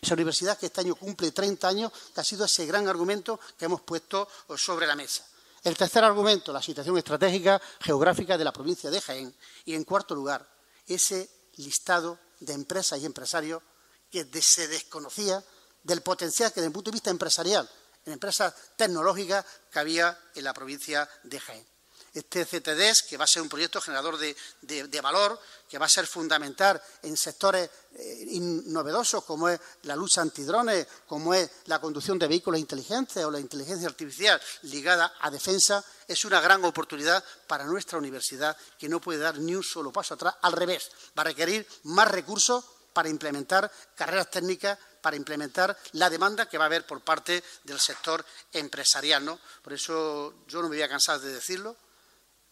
esa 0.00 0.14
universidad 0.14 0.58
que 0.58 0.66
este 0.66 0.80
año 0.80 0.94
cumple 0.96 1.30
30 1.30 1.68
años, 1.68 1.92
que 2.14 2.20
ha 2.20 2.24
sido 2.24 2.44
ese 2.44 2.66
gran 2.66 2.86
argumento 2.88 3.38
que 3.56 3.64
hemos 3.64 3.80
puesto 3.82 4.28
sobre 4.56 4.86
la 4.86 4.96
mesa. 4.96 5.24
El 5.62 5.76
tercer 5.76 6.04
argumento, 6.04 6.52
la 6.52 6.62
situación 6.62 6.96
estratégica 6.98 7.60
geográfica 7.80 8.38
de 8.38 8.44
la 8.44 8.52
provincia 8.52 8.90
de 8.90 9.00
Jaén. 9.00 9.34
Y 9.64 9.74
en 9.74 9.84
cuarto 9.84 10.14
lugar, 10.14 10.48
ese 10.86 11.28
listado 11.56 12.18
de 12.40 12.52
empresas 12.52 13.00
y 13.00 13.06
empresarios 13.06 13.62
que 14.10 14.26
se 14.42 14.68
desconocía 14.68 15.44
del 15.82 16.02
potencial 16.02 16.50
que 16.52 16.60
desde 16.60 16.68
el 16.68 16.72
punto 16.72 16.90
de 16.90 16.96
vista 16.96 17.10
empresarial, 17.10 17.68
en 18.04 18.12
empresas 18.12 18.54
tecnológicas 18.76 19.44
que 19.70 19.78
había 19.78 20.18
en 20.34 20.44
la 20.44 20.54
provincia 20.54 21.08
de 21.24 21.40
Jaén. 21.40 21.66
Este 22.14 22.44
CTDS, 22.44 23.02
que 23.08 23.16
va 23.16 23.24
a 23.24 23.28
ser 23.28 23.42
un 23.42 23.48
proyecto 23.48 23.80
generador 23.80 24.18
de, 24.18 25.00
valor, 25.00 25.38
que 25.68 25.78
va 25.78 25.86
a 25.86 25.88
ser 25.88 26.06
fundamental 26.06 26.80
en 27.02 27.16
sectores 27.16 27.68
eh, 27.94 28.26
novedosos 28.40 29.24
como 29.24 29.48
es 29.48 29.60
la 29.82 29.94
lucha 29.94 30.22
antidrones, 30.22 30.86
como 31.06 31.34
es 31.34 31.50
la 31.66 31.80
conducción 31.80 32.18
de 32.18 32.28
vehículos 32.28 32.60
inteligentes 32.60 33.24
o 33.24 33.30
la 33.30 33.40
inteligencia 33.40 33.88
artificial 33.88 34.40
ligada 34.62 35.14
a 35.20 35.30
defensa, 35.30 35.84
es 36.06 36.24
una 36.24 36.40
gran 36.40 36.64
oportunidad 36.64 37.22
para 37.46 37.64
nuestra 37.64 37.98
universidad 37.98 38.56
que 38.78 38.88
no 38.88 39.00
puede 39.00 39.18
dar 39.18 39.38
ni 39.38 39.54
un 39.54 39.62
solo 39.62 39.92
paso 39.92 40.14
atrás. 40.14 40.34
Al 40.42 40.52
revés, 40.52 40.90
va 41.16 41.22
a 41.22 41.24
requerir 41.24 41.66
más 41.84 42.08
recursos 42.08 42.64
para 42.92 43.08
implementar 43.08 43.70
carreras 43.94 44.30
técnicas, 44.30 44.78
para 45.00 45.16
implementar 45.16 45.76
la 45.92 46.10
demanda 46.10 46.48
que 46.48 46.58
va 46.58 46.64
a 46.64 46.66
haber 46.66 46.84
por 46.84 47.00
parte 47.00 47.42
del 47.62 47.78
sector 47.78 48.24
empresarial. 48.52 49.38
Por 49.62 49.72
eso 49.72 50.34
yo 50.48 50.60
no 50.60 50.68
me 50.68 50.76
voy 50.76 50.82
a 50.82 50.88
cansar 50.88 51.20
de 51.20 51.32
decirlo. 51.32 51.76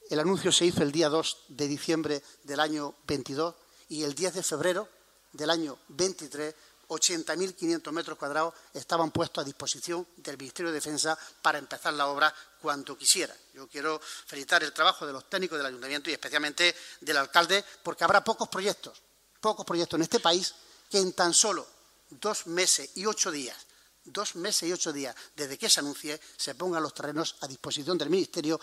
El 0.09 0.21
anuncio 0.21 0.53
se 0.53 0.67
hizo 0.67 0.83
el 0.83 0.93
día 0.93 1.09
2 1.09 1.37
de 1.49 1.69
diciembre 1.69 2.23
del 2.45 2.61
año 2.61 2.95
22 3.07 3.55
y 3.89 4.03
el 4.03 4.15
10 4.15 4.35
de 4.35 4.43
febrero 4.43 4.89
del 5.33 5.51
año 5.51 5.79
23 5.89 6.55
80.500 6.89 7.93
metros 7.93 8.19
cuadrados 8.19 8.55
estaban 8.73 9.11
puestos 9.11 9.43
a 9.43 9.45
disposición 9.45 10.07
del 10.17 10.39
Ministerio 10.39 10.71
de 10.71 10.77
Defensa 10.77 11.19
para 11.43 11.59
empezar 11.59 11.93
la 11.95 12.07
obra 12.07 12.33
cuando 12.61 12.97
quisiera. 12.97 13.35
Yo 13.55 13.67
quiero 13.69 14.01
felicitar 14.01 14.63
el 14.63 14.73
trabajo 14.73 15.07
de 15.07 15.13
los 15.13 15.29
técnicos 15.29 15.59
del 15.59 15.67
Ayuntamiento 15.67 16.11
y 16.11 16.13
especialmente 16.13 16.75
del 17.01 17.17
alcalde, 17.17 17.65
porque 17.83 18.05
habrá 18.05 18.23
pocos 18.23 18.49
proyectos, 18.49 19.03
pocos 19.41 19.67
proyectos 19.67 19.99
en 19.99 20.03
este 20.03 20.21
país 20.21 20.55
que 20.91 20.99
en 20.99 21.13
tan 21.13 21.35
solo 21.35 21.67
dos 22.11 22.47
meses 22.47 22.91
y 22.95 23.07
ocho 23.07 23.31
días, 23.31 23.57
dos 24.05 24.37
meses 24.37 24.69
y 24.69 24.73
ocho 24.73 24.93
días 24.93 25.17
desde 25.35 25.59
que 25.59 25.69
se 25.69 25.81
anuncie, 25.81 26.21
se 26.37 26.55
pongan 26.55 26.83
los 26.83 26.95
terrenos 26.95 27.37
a 27.41 27.49
disposición 27.49 27.99
del 27.99 28.11
Ministerio 28.11 28.61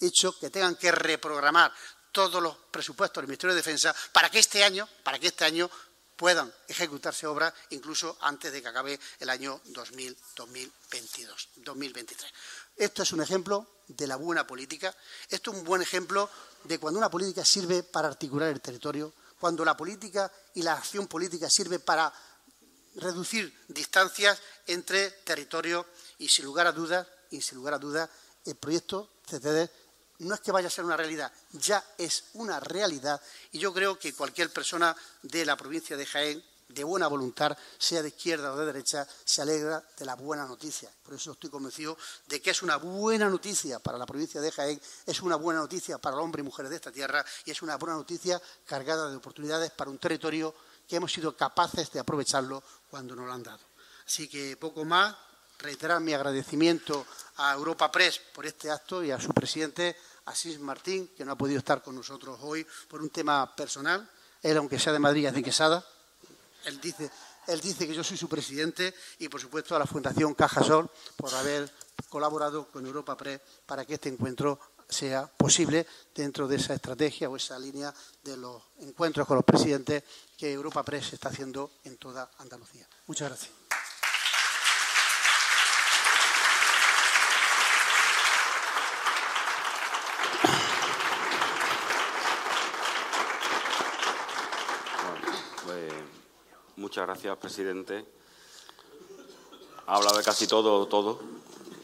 hecho 0.00 0.38
que 0.38 0.50
tengan 0.50 0.76
que 0.76 0.92
reprogramar 0.92 1.72
todos 2.12 2.42
los 2.42 2.56
presupuestos 2.70 3.22
del 3.22 3.28
Ministerio 3.28 3.54
de 3.54 3.60
Defensa 3.60 3.94
para 4.12 4.30
que 4.30 4.38
este 4.38 4.64
año, 4.64 4.88
para 5.02 5.18
que 5.18 5.28
este 5.28 5.44
año 5.44 5.70
puedan 6.16 6.52
ejecutarse 6.66 7.28
obras 7.28 7.54
incluso 7.70 8.18
antes 8.22 8.52
de 8.52 8.60
que 8.60 8.68
acabe 8.68 8.98
el 9.20 9.30
año 9.30 9.60
2022, 9.66 11.48
2023. 11.56 12.32
Esto 12.76 13.02
es 13.04 13.12
un 13.12 13.22
ejemplo 13.22 13.66
de 13.86 14.06
la 14.08 14.16
buena 14.16 14.44
política. 14.44 14.94
Esto 15.28 15.52
es 15.52 15.58
un 15.58 15.64
buen 15.64 15.80
ejemplo 15.80 16.28
de 16.64 16.78
cuando 16.78 16.98
una 16.98 17.10
política 17.10 17.44
sirve 17.44 17.84
para 17.84 18.08
articular 18.08 18.48
el 18.48 18.60
territorio, 18.60 19.14
cuando 19.38 19.64
la 19.64 19.76
política 19.76 20.30
y 20.54 20.62
la 20.62 20.72
acción 20.72 21.06
política 21.06 21.48
sirve 21.48 21.78
para 21.78 22.12
reducir 22.96 23.56
distancias 23.68 24.40
entre 24.66 25.10
territorios 25.22 25.86
y 26.18 26.28
sin 26.28 26.44
lugar 26.44 26.66
a 26.66 26.72
dudas, 26.72 27.06
y 27.30 27.40
sin 27.40 27.58
lugar 27.58 27.74
a 27.74 27.78
dudas, 27.78 28.10
el 28.44 28.56
proyecto 28.56 29.10
CTD 29.24 29.70
no 30.18 30.34
es 30.34 30.40
que 30.40 30.52
vaya 30.52 30.68
a 30.68 30.70
ser 30.70 30.84
una 30.84 30.96
realidad, 30.96 31.32
ya 31.52 31.84
es 31.96 32.24
una 32.34 32.60
realidad 32.60 33.20
y 33.52 33.58
yo 33.58 33.72
creo 33.72 33.98
que 33.98 34.14
cualquier 34.14 34.52
persona 34.52 34.96
de 35.22 35.44
la 35.44 35.56
provincia 35.56 35.96
de 35.96 36.06
Jaén 36.06 36.44
de 36.68 36.84
buena 36.84 37.06
voluntad, 37.08 37.56
sea 37.78 38.02
de 38.02 38.08
izquierda 38.08 38.52
o 38.52 38.58
de 38.58 38.66
derecha, 38.66 39.06
se 39.24 39.40
alegra 39.40 39.82
de 39.96 40.04
la 40.04 40.14
buena 40.16 40.44
noticia. 40.44 40.90
Por 41.02 41.14
eso 41.14 41.32
estoy 41.32 41.48
convencido 41.48 41.96
de 42.26 42.42
que 42.42 42.50
es 42.50 42.62
una 42.62 42.76
buena 42.76 43.28
noticia 43.28 43.78
para 43.78 43.96
la 43.96 44.04
provincia 44.04 44.40
de 44.40 44.52
Jaén, 44.52 44.80
es 45.06 45.22
una 45.22 45.36
buena 45.36 45.60
noticia 45.60 45.98
para 45.98 46.16
los 46.16 46.24
hombres 46.24 46.42
y 46.42 46.44
mujeres 46.44 46.70
de 46.70 46.76
esta 46.76 46.92
tierra 46.92 47.24
y 47.46 47.50
es 47.50 47.62
una 47.62 47.76
buena 47.76 47.96
noticia 47.96 48.40
cargada 48.66 49.10
de 49.10 49.16
oportunidades 49.16 49.70
para 49.70 49.90
un 49.90 49.98
territorio 49.98 50.54
que 50.86 50.96
hemos 50.96 51.12
sido 51.12 51.36
capaces 51.36 51.90
de 51.90 52.00
aprovecharlo 52.00 52.62
cuando 52.90 53.16
nos 53.16 53.26
lo 53.26 53.32
han 53.32 53.42
dado. 53.42 53.60
Así 54.06 54.28
que 54.28 54.56
poco 54.56 54.84
más, 54.84 55.14
reiterar 55.58 56.00
mi 56.00 56.14
agradecimiento 56.14 57.06
a 57.36 57.52
Europa 57.54 57.90
Press 57.90 58.20
por 58.32 58.46
este 58.46 58.70
acto 58.70 59.02
y 59.02 59.10
a 59.10 59.20
su 59.20 59.30
presidente, 59.30 59.96
Asís 60.26 60.58
Martín, 60.58 61.10
que 61.16 61.24
no 61.24 61.32
ha 61.32 61.38
podido 61.38 61.58
estar 61.58 61.82
con 61.82 61.94
nosotros 61.94 62.38
hoy 62.42 62.66
por 62.88 63.02
un 63.02 63.10
tema 63.10 63.54
personal. 63.54 64.08
Él, 64.42 64.56
aunque 64.56 64.78
sea 64.78 64.92
de 64.92 64.98
Madrid, 64.98 65.26
es 65.26 65.34
de 65.34 65.42
Quesada, 65.42 65.84
él 66.64 66.80
dice, 66.80 67.86
que 67.86 67.94
yo 67.94 68.04
soy 68.04 68.16
su 68.16 68.28
presidente 68.28 68.94
y, 69.18 69.28
por 69.28 69.40
supuesto, 69.40 69.74
a 69.74 69.78
la 69.78 69.86
Fundación 69.86 70.34
Cajasol 70.34 70.90
por 71.16 71.34
haber 71.34 71.72
colaborado 72.08 72.68
con 72.70 72.84
Europa 72.86 73.16
Press 73.16 73.40
para 73.66 73.84
que 73.84 73.94
este 73.94 74.08
encuentro 74.08 74.60
sea 74.88 75.26
posible 75.26 75.86
dentro 76.14 76.48
de 76.48 76.56
esa 76.56 76.74
estrategia 76.74 77.28
o 77.28 77.36
esa 77.36 77.58
línea 77.58 77.92
de 78.22 78.36
los 78.36 78.62
encuentros 78.80 79.26
con 79.26 79.36
los 79.36 79.44
presidentes 79.44 80.02
que 80.36 80.52
Europa 80.52 80.82
Press 80.82 81.12
está 81.12 81.28
haciendo 81.28 81.72
en 81.84 81.96
toda 81.96 82.30
Andalucía. 82.38 82.88
Muchas 83.06 83.28
gracias. 83.28 83.67
Muchas 96.88 97.04
gracias, 97.04 97.36
presidente. 97.36 98.02
Ha 99.86 99.96
hablado 99.96 100.16
de 100.16 100.24
casi 100.24 100.46
todo, 100.46 100.86
todo, 100.86 101.20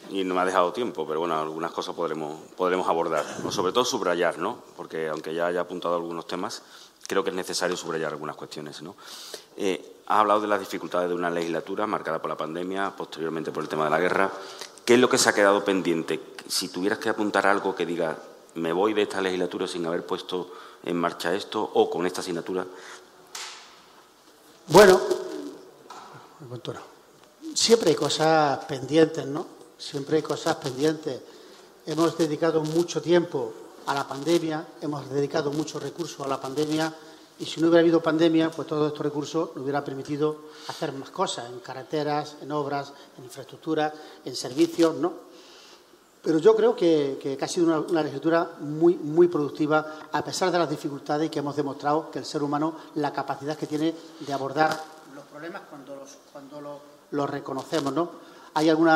y 0.09 0.23
no 0.23 0.33
me 0.33 0.41
ha 0.41 0.45
dejado 0.45 0.73
tiempo, 0.73 1.05
pero 1.05 1.19
bueno, 1.19 1.39
algunas 1.39 1.69
cosas 1.69 1.93
podremos, 1.93 2.39
podremos 2.57 2.89
abordar. 2.89 3.23
O 3.45 3.51
sobre 3.51 3.71
todo 3.71 3.85
subrayar, 3.85 4.39
¿no? 4.39 4.57
Porque 4.75 5.07
aunque 5.07 5.35
ya 5.35 5.45
haya 5.45 5.61
apuntado 5.61 5.93
algunos 5.93 6.25
temas, 6.25 6.63
creo 7.05 7.23
que 7.23 7.29
es 7.29 7.35
necesario 7.35 7.77
subrayar 7.77 8.13
algunas 8.13 8.35
cuestiones, 8.35 8.81
¿no? 8.81 8.95
Eh, 9.57 9.97
ha 10.07 10.21
hablado 10.21 10.41
de 10.41 10.47
las 10.47 10.59
dificultades 10.59 11.07
de 11.07 11.13
una 11.13 11.29
legislatura 11.29 11.85
marcada 11.85 12.19
por 12.19 12.31
la 12.31 12.37
pandemia, 12.37 12.95
posteriormente 12.97 13.51
por 13.51 13.61
el 13.61 13.69
tema 13.69 13.83
de 13.83 13.91
la 13.91 13.99
guerra. 13.99 14.31
¿Qué 14.85 14.95
es 14.95 14.99
lo 14.99 15.07
que 15.07 15.19
se 15.19 15.29
ha 15.29 15.35
quedado 15.35 15.63
pendiente? 15.63 16.19
Si 16.47 16.69
tuvieras 16.69 16.97
que 16.97 17.09
apuntar 17.09 17.45
algo 17.45 17.75
que 17.75 17.85
diga, 17.85 18.17
me 18.55 18.73
voy 18.73 18.95
de 18.95 19.03
esta 19.03 19.21
legislatura 19.21 19.67
sin 19.67 19.85
haber 19.85 20.03
puesto 20.03 20.51
en 20.83 20.97
marcha 20.97 21.35
esto 21.35 21.61
o 21.61 21.91
con 21.91 22.07
esta 22.07 22.21
asignatura, 22.21 22.65
bueno, 24.67 24.99
siempre 27.53 27.91
hay 27.91 27.95
cosas 27.95 28.65
pendientes, 28.65 29.25
¿no? 29.25 29.45
Siempre 29.77 30.17
hay 30.17 30.23
cosas 30.23 30.55
pendientes. 30.55 31.21
Hemos 31.85 32.17
dedicado 32.17 32.63
mucho 32.63 33.01
tiempo 33.01 33.53
a 33.85 33.93
la 33.93 34.07
pandemia, 34.07 34.65
hemos 34.81 35.09
dedicado 35.09 35.51
muchos 35.51 35.81
recursos 35.83 36.25
a 36.25 36.29
la 36.29 36.41
pandemia 36.41 36.93
y 37.37 37.45
si 37.45 37.59
no 37.59 37.67
hubiera 37.67 37.81
habido 37.81 38.01
pandemia, 38.01 38.49
pues 38.49 38.67
todos 38.67 38.87
estos 38.87 39.05
recursos 39.05 39.49
nos 39.53 39.63
hubieran 39.63 39.83
permitido 39.83 40.37
hacer 40.67 40.93
más 40.93 41.09
cosas 41.09 41.49
en 41.51 41.59
carreteras, 41.59 42.37
en 42.41 42.51
obras, 42.51 42.93
en 43.17 43.25
infraestructura, 43.25 43.93
en 44.23 44.35
servicios, 44.35 44.95
¿no? 44.95 45.24
Pero 46.25 46.39
yo 46.39 46.55
creo 46.55 46.75
que, 46.75 47.37
ha 47.39 47.47
sido 47.47 47.67
una, 47.67 48.01
legislatura 48.01 48.53
muy, 48.59 48.95
muy 48.95 49.27
productiva, 49.27 50.07
a 50.11 50.23
pesar 50.23 50.51
de 50.51 50.57
las 50.57 50.67
dificultades 50.67 51.29
que 51.29 51.37
hemos 51.37 51.55
demostrado 51.55 52.09
que 52.09 52.17
el 52.17 52.25
ser 52.25 52.41
humano, 52.41 52.75
la 52.95 53.13
capacidad 53.13 53.55
que 53.55 53.67
tiene 53.67 53.93
de 54.21 54.33
abordar 54.33 54.75
los 55.13 55.23
problemas 55.25 55.61
cuando 55.69 55.95
los, 55.95 56.17
cuando 56.33 56.81
los 57.11 57.29
reconocemos, 57.29 57.93
¿no? 57.93 58.09
Hay 58.57 58.69
algún 58.69 58.89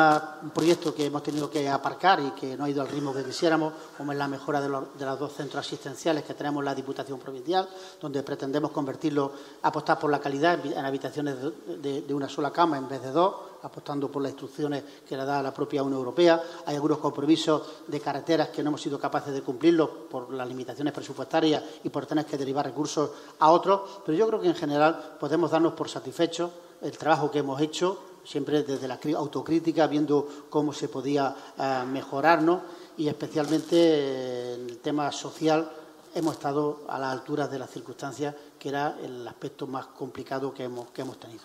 proyecto 0.54 0.94
que 0.94 1.04
hemos 1.04 1.22
tenido 1.22 1.50
que 1.50 1.68
aparcar 1.68 2.18
y 2.20 2.30
que 2.30 2.56
no 2.56 2.64
ha 2.64 2.70
ido 2.70 2.80
al 2.80 2.88
ritmo 2.88 3.12
que 3.12 3.22
quisiéramos, 3.22 3.74
como 3.94 4.10
es 4.10 4.16
la 4.16 4.26
mejora 4.26 4.58
de 4.58 4.70
los, 4.70 5.18
dos 5.18 5.34
centros 5.34 5.66
asistenciales 5.66 6.24
que 6.24 6.32
tenemos 6.32 6.62
en 6.62 6.64
la 6.64 6.74
Diputación 6.74 7.18
Provincial, 7.18 7.68
donde 8.00 8.22
pretendemos 8.22 8.70
convertirlo, 8.70 9.32
apostar 9.60 9.98
por 9.98 10.10
la 10.10 10.18
calidad 10.18 10.64
en 10.64 10.82
habitaciones 10.82 11.36
de, 11.76 12.14
una 12.14 12.26
sola 12.26 12.50
cama 12.50 12.78
en 12.78 12.88
vez 12.88 13.02
de 13.02 13.10
dos, 13.10 13.34
apostando 13.62 14.10
por 14.10 14.22
las 14.22 14.30
instrucciones 14.30 14.82
que 15.06 15.14
le 15.14 15.26
da 15.26 15.42
la 15.42 15.52
propia 15.52 15.82
Unión 15.82 15.98
Europea. 15.98 16.42
Hay 16.64 16.76
algunos 16.76 16.96
compromisos 16.96 17.60
de 17.86 18.00
carreteras 18.00 18.48
que 18.48 18.62
no 18.62 18.70
hemos 18.70 18.80
sido 18.80 18.98
capaces 18.98 19.34
de 19.34 19.42
cumplirlos 19.42 19.90
por 20.10 20.32
las 20.32 20.48
limitaciones 20.48 20.94
presupuestarias 20.94 21.62
y 21.84 21.90
por 21.90 22.06
tener 22.06 22.24
que 22.24 22.38
derivar 22.38 22.64
recursos 22.64 23.10
a 23.38 23.50
otros, 23.50 23.82
pero 24.06 24.16
yo 24.16 24.26
creo 24.26 24.40
que 24.40 24.48
en 24.48 24.54
general 24.54 25.16
podemos 25.20 25.50
darnos 25.50 25.74
por 25.74 25.90
satisfechos 25.90 26.50
el 26.80 26.96
trabajo 26.96 27.30
que 27.30 27.40
hemos 27.40 27.60
hecho 27.60 28.09
siempre 28.24 28.62
desde 28.62 28.88
la 28.88 28.98
autocrítica, 29.16 29.86
viendo 29.86 30.46
cómo 30.48 30.72
se 30.72 30.88
podía 30.88 31.34
eh, 31.58 31.84
mejorarnos 31.86 32.60
y 32.96 33.08
especialmente 33.08 33.76
eh, 33.76 34.54
en 34.54 34.70
el 34.70 34.78
tema 34.78 35.10
social 35.12 35.70
hemos 36.14 36.34
estado 36.34 36.84
a 36.88 36.98
la 36.98 37.10
altura 37.10 37.48
de 37.48 37.58
las 37.58 37.70
circunstancias, 37.70 38.34
que 38.58 38.68
era 38.68 38.98
el 39.02 39.26
aspecto 39.26 39.66
más 39.66 39.86
complicado 39.86 40.52
que 40.52 40.64
hemos, 40.64 40.90
que 40.90 41.02
hemos 41.02 41.18
tenido. 41.18 41.42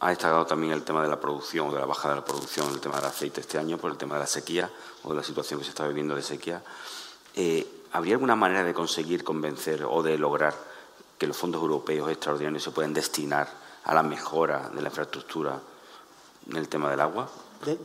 Ha 0.00 0.10
destacado 0.10 0.44
también 0.44 0.72
el 0.72 0.82
tema 0.82 1.02
de 1.02 1.08
la 1.08 1.18
producción, 1.18 1.72
de 1.72 1.78
la 1.78 1.86
bajada 1.86 2.14
de 2.14 2.20
la 2.20 2.26
producción, 2.26 2.70
el 2.72 2.80
tema 2.80 2.96
del 2.96 3.06
aceite 3.06 3.40
este 3.40 3.58
año, 3.58 3.78
por 3.78 3.90
el 3.90 3.96
tema 3.96 4.14
de 4.14 4.20
la 4.20 4.26
sequía 4.26 4.70
o 5.02 5.10
de 5.10 5.16
la 5.16 5.22
situación 5.22 5.58
que 5.58 5.64
se 5.64 5.70
está 5.70 5.88
viviendo 5.88 6.14
de 6.14 6.22
sequía. 6.22 6.62
Eh, 7.34 7.66
¿Habría 7.92 8.14
alguna 8.14 8.36
manera 8.36 8.64
de 8.64 8.74
conseguir 8.74 9.24
convencer 9.24 9.84
o 9.84 10.02
de 10.02 10.18
lograr 10.18 10.54
que 11.16 11.26
los 11.26 11.36
fondos 11.36 11.62
europeos 11.62 12.10
extraordinarios 12.10 12.62
se 12.62 12.70
puedan 12.70 12.92
destinar 12.92 13.63
a 13.84 13.94
la 13.94 14.02
mejora 14.02 14.70
de 14.74 14.80
la 14.80 14.88
infraestructura 14.88 15.60
en 16.50 16.56
el 16.56 16.68
tema 16.68 16.90
del 16.90 17.00
agua. 17.00 17.28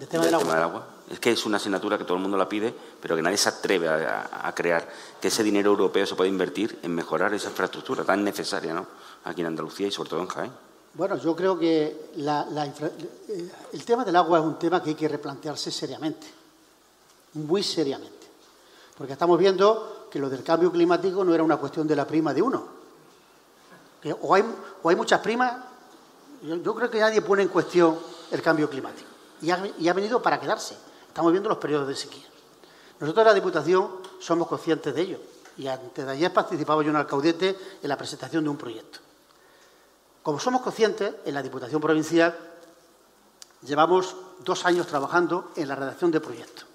tema, 0.09 0.25
del, 0.25 0.35
agua? 0.35 0.87
Es 1.09 1.19
que 1.19 1.31
es 1.31 1.45
una 1.45 1.57
asignatura 1.57 1.97
que 1.97 2.03
todo 2.03 2.15
el 2.15 2.21
mundo 2.21 2.37
la 2.37 2.47
pide, 2.47 2.73
pero 3.01 3.15
que 3.15 3.21
nadie 3.21 3.37
se 3.37 3.49
atreve 3.49 3.87
a, 3.87 4.51
crear 4.55 4.87
que 5.19 5.27
ese 5.27 5.43
dinero 5.43 5.71
europeo 5.71 6.05
se 6.05 6.15
pueda 6.15 6.29
invertir 6.29 6.79
en 6.83 6.95
mejorar 6.95 7.33
esa 7.33 7.49
infraestructura 7.49 8.03
tan 8.03 8.23
necesaria 8.23 8.73
¿no? 8.73 8.85
aquí 9.25 9.41
en 9.41 9.47
Andalucía 9.47 9.87
y 9.87 9.91
sobre 9.91 10.09
todo 10.09 10.21
en 10.21 10.27
Jaén. 10.27 10.51
Bueno, 10.93 11.17
yo 11.17 11.35
creo 11.35 11.57
que 11.57 12.11
eh, 12.17 13.51
el 13.73 13.85
tema 13.85 14.03
del 14.03 14.15
agua 14.15 14.39
es 14.39 14.45
un 14.45 14.57
tema 14.57 14.81
que 14.81 14.89
hay 14.89 14.95
que 14.95 15.07
replantearse 15.07 15.71
seriamente, 15.71 16.27
muy 17.33 17.61
seriamente, 17.61 18.27
porque 18.97 19.13
estamos 19.13 19.37
viendo 19.37 20.07
que 20.09 20.17
lo 20.17 20.29
del 20.29 20.43
cambio 20.43 20.71
climático 20.71 21.23
no 21.23 21.33
era 21.33 21.43
una 21.43 21.57
cuestión 21.57 21.87
de 21.87 21.95
la 21.95 22.07
prima 22.07 22.33
de 22.33 22.41
uno. 22.41 22.67
o, 24.21 24.33
hay, 24.33 24.43
o 24.81 24.89
hay 24.89 24.95
muchas 24.95 25.19
primas 25.21 25.68
yo, 26.41 26.75
creo 26.75 26.89
que 26.89 26.99
nadie 26.99 27.21
pone 27.21 27.43
en 27.43 27.49
cuestión 27.49 27.97
el 28.31 28.41
cambio 28.41 28.69
climático 28.69 29.09
y 29.41 29.51
ha, 29.51 29.93
venido 29.93 30.21
para 30.21 30.39
quedarse. 30.39 30.77
Estamos 31.07 31.31
viendo 31.31 31.49
los 31.49 31.57
periodos 31.57 31.87
de 31.87 31.95
sequía. 31.95 32.25
Nosotros 32.99 33.25
la 33.25 33.33
Diputación 33.33 33.89
somos 34.19 34.47
conscientes 34.47 34.93
de 34.93 35.01
ello 35.01 35.19
y 35.57 35.67
antes 35.67 36.05
de 36.05 36.11
ayer 36.11 36.33
participaba 36.33 36.83
yo 36.83 36.89
en 36.89 36.95
Alcaudete 36.95 37.57
en 37.81 37.89
la 37.89 37.97
presentación 37.97 38.43
de 38.43 38.49
un 38.49 38.57
proyecto. 38.57 38.99
Como 40.21 40.39
somos 40.39 40.61
conscientes, 40.61 41.13
en 41.25 41.33
la 41.33 41.41
Diputación 41.41 41.81
Provincial 41.81 42.37
llevamos 43.61 44.15
dos 44.43 44.65
años 44.65 44.87
trabajando 44.87 45.51
en 45.55 45.67
la 45.67 45.75
redacción 45.75 46.11
de 46.11 46.19
proyectos 46.19 46.65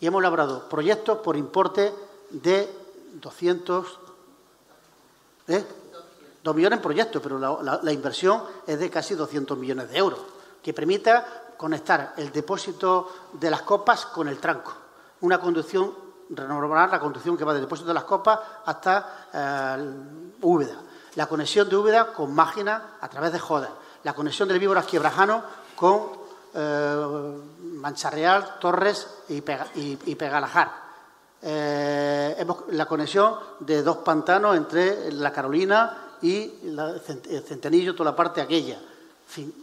y 0.00 0.06
hemos 0.06 0.20
elaborado 0.20 0.68
proyectos 0.68 1.18
por 1.18 1.36
importe 1.36 1.92
de 2.30 2.68
200, 3.14 3.98
¿eh? 5.48 5.64
Dos 6.44 6.54
millones 6.54 6.76
en 6.76 6.82
proyectos, 6.82 7.22
pero 7.22 7.38
la, 7.38 7.90
inversión 7.90 8.42
es 8.66 8.78
de 8.78 8.90
casi 8.90 9.14
200 9.14 9.56
millones 9.56 9.88
de 9.88 9.96
euros, 9.96 10.18
que 10.62 10.74
permita 10.74 11.54
conectar 11.56 12.12
el 12.18 12.30
depósito 12.32 13.30
de 13.32 13.50
las 13.50 13.62
copas 13.62 14.04
con 14.04 14.28
el 14.28 14.36
tranco. 14.36 14.74
Una 15.22 15.40
conducción, 15.40 15.94
renovar 16.28 16.90
la 16.90 17.00
conducción 17.00 17.38
que 17.38 17.44
va 17.44 17.54
del 17.54 17.62
depósito 17.62 17.88
de 17.88 17.94
las 17.94 18.04
copas 18.04 18.40
hasta 18.66 19.28
eh, 19.32 20.36
Úbeda. 20.42 20.76
la 21.14 21.26
conexión 21.26 21.66
de 21.66 21.76
Úbeda 21.76 22.12
con 22.12 22.34
Mágina 22.34 22.98
a 23.00 23.08
través 23.08 23.32
de 23.32 23.38
Joda, 23.38 23.70
la 24.02 24.12
conexión 24.12 24.46
del 24.46 24.58
Víboras 24.58 24.84
Quiebrajano 24.84 25.42
con 25.74 26.10
eh, 26.52 27.38
Mancharreal, 27.62 28.58
Torres 28.60 29.08
y, 29.30 29.40
Pegalajar. 29.40 30.84
Eh, 31.40 32.46
la 32.68 32.84
conexión 32.84 33.34
de 33.60 33.82
dos 33.82 33.98
pantanos 33.98 34.58
entre 34.58 35.10
la 35.10 35.32
Carolina 35.32 36.03
y 36.22 36.52
el 36.64 37.42
Centenillo, 37.46 37.94
toda 37.94 38.10
la 38.10 38.16
parte 38.16 38.40
aquella. 38.40 38.76
En 38.76 39.28
fin, 39.28 39.54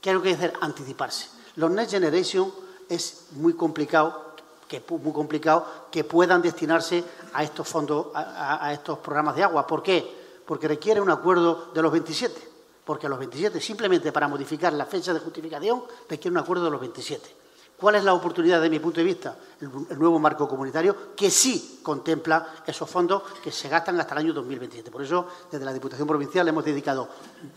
¿qué 0.00 0.10
hay 0.10 0.20
que 0.20 0.32
hacer? 0.32 0.52
Anticiparse. 0.60 1.28
Los 1.56 1.70
Next 1.70 1.92
Generation 1.92 2.52
es 2.88 3.26
muy 3.32 3.54
complicado 3.54 4.26
que 4.68 4.82
muy 4.88 5.12
complicado 5.12 5.66
que 5.90 6.04
puedan 6.04 6.42
destinarse 6.42 7.04
a 7.32 7.44
estos 7.44 7.68
fondos, 7.68 8.08
a, 8.14 8.72
estos 8.72 8.98
programas 8.98 9.36
de 9.36 9.44
agua. 9.44 9.66
¿Por 9.66 9.82
qué? 9.82 10.04
Porque 10.44 10.68
requiere 10.68 11.00
un 11.00 11.10
acuerdo 11.10 11.70
de 11.72 11.82
los 11.82 11.92
27. 11.92 12.56
Porque 12.84 13.08
los 13.08 13.18
27, 13.18 13.60
simplemente 13.60 14.12
para 14.12 14.28
modificar 14.28 14.72
la 14.72 14.86
fecha 14.86 15.12
de 15.12 15.20
justificación, 15.20 15.82
requiere 16.08 16.32
un 16.32 16.38
acuerdo 16.38 16.64
de 16.64 16.70
los 16.70 16.80
27. 16.80 17.45
¿Cuál 17.78 17.96
es 17.96 18.04
la 18.04 18.14
oportunidad, 18.14 18.60
de 18.60 18.70
mi 18.70 18.78
punto 18.78 19.00
de 19.00 19.04
vista? 19.04 19.36
El, 19.60 19.98
nuevo 19.98 20.18
marco 20.18 20.48
comunitario, 20.48 21.14
que 21.14 21.30
sí 21.30 21.80
contempla 21.82 22.54
esos 22.66 22.88
fondos 22.88 23.22
que 23.42 23.52
se 23.52 23.68
gastan 23.68 24.00
hasta 24.00 24.14
el 24.14 24.20
año 24.20 24.32
2027. 24.32 24.90
Por 24.90 25.02
eso, 25.02 25.26
desde 25.50 25.64
la 25.64 25.74
Diputación 25.74 26.08
Provincial 26.08 26.48
hemos 26.48 26.64
dedicado 26.64 27.08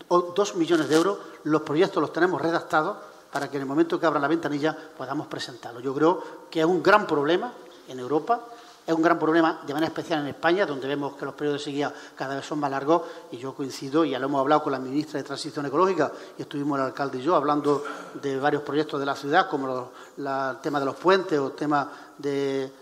dos 0.08 0.56
millones 0.56 0.88
de 0.88 0.96
euros. 0.96 1.18
Los 1.44 1.62
proyectos 1.62 2.02
los 2.02 2.12
tenemos 2.12 2.40
redactados 2.40 2.98
para 3.32 3.48
que 3.48 3.56
en 3.56 3.62
el 3.62 3.68
momento 3.68 3.98
que 3.98 4.06
abra 4.06 4.20
la 4.20 4.28
ventanilla 4.28 4.76
podamos 4.96 5.26
presentarlo. 5.26 5.80
Yo 5.80 5.94
creo 5.94 6.22
que 6.50 6.60
es 6.60 6.66
un 6.66 6.82
gran 6.82 7.06
problema 7.06 7.52
en 7.88 7.98
Europa, 7.98 8.44
es 8.90 8.96
un 8.96 9.02
gran 9.02 9.18
problema 9.18 9.60
de 9.64 9.72
manera 9.72 9.86
especial 9.86 10.20
en 10.20 10.26
España, 10.26 10.66
donde 10.66 10.88
vemos 10.88 11.14
que 11.14 11.24
los 11.24 11.34
periodos 11.34 11.60
de 11.60 11.64
sequía 11.64 11.94
cada 12.16 12.34
vez 12.34 12.44
son 12.44 12.58
más 12.58 12.70
largos 12.70 13.02
y 13.30 13.38
yo 13.38 13.54
coincido, 13.54 14.04
ya 14.04 14.18
lo 14.18 14.26
hemos 14.26 14.40
hablado 14.40 14.64
con 14.64 14.72
la 14.72 14.80
ministra 14.80 15.18
de 15.18 15.24
Transición 15.24 15.64
Ecológica 15.66 16.10
y 16.36 16.42
estuvimos 16.42 16.76
el 16.78 16.86
alcalde 16.86 17.18
y 17.18 17.22
yo 17.22 17.36
hablando 17.36 17.84
de 18.20 18.38
varios 18.40 18.62
proyectos 18.62 18.98
de 18.98 19.06
la 19.06 19.14
ciudad, 19.14 19.48
como 19.48 19.92
el 20.16 20.56
tema 20.60 20.80
de 20.80 20.86
los 20.86 20.96
puentes 20.96 21.38
o 21.38 21.46
el 21.48 21.52
tema 21.52 21.90
de... 22.18 22.72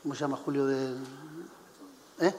¿Cómo 0.00 0.14
se 0.14 0.20
llama, 0.20 0.38
Julio? 0.44 0.64
De, 0.64 0.94
¿eh? 2.20 2.34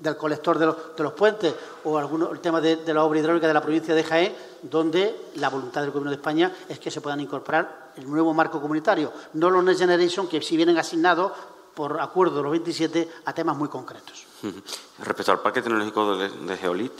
del 0.00 0.16
colector 0.16 0.58
de 0.58 0.66
los, 0.66 1.12
puentes 1.12 1.54
o 1.84 2.00
el 2.00 2.40
tema 2.40 2.60
de, 2.60 2.82
la 2.92 3.04
obra 3.04 3.20
hidráulica 3.20 3.46
de 3.46 3.54
la 3.54 3.62
provincia 3.62 3.94
de 3.94 4.02
Jaén, 4.02 4.34
donde 4.62 5.28
la 5.36 5.50
voluntad 5.50 5.82
del 5.82 5.90
Gobierno 5.90 6.10
de 6.10 6.16
España 6.16 6.52
es 6.68 6.78
que 6.78 6.90
se 6.90 7.00
puedan 7.00 7.20
incorporar 7.20 7.92
el 7.96 8.10
nuevo 8.10 8.32
marco 8.34 8.60
comunitario, 8.60 9.12
no 9.34 9.50
los 9.50 9.62
Next 9.62 9.80
Generation, 9.80 10.26
que 10.26 10.40
si 10.42 10.56
vienen 10.56 10.78
asignados 10.78 11.32
por 11.74 12.00
acuerdo 12.00 12.36
de 12.36 12.42
los 12.42 12.50
27 12.52 13.08
a 13.24 13.32
temas 13.32 13.56
muy 13.56 13.68
concretos. 13.68 14.26
Respecto 14.98 15.32
al 15.32 15.40
Parque 15.40 15.62
Tecnológico 15.62 16.16
de, 16.16 16.28
de 16.28 16.56
Geolit, 16.56 16.92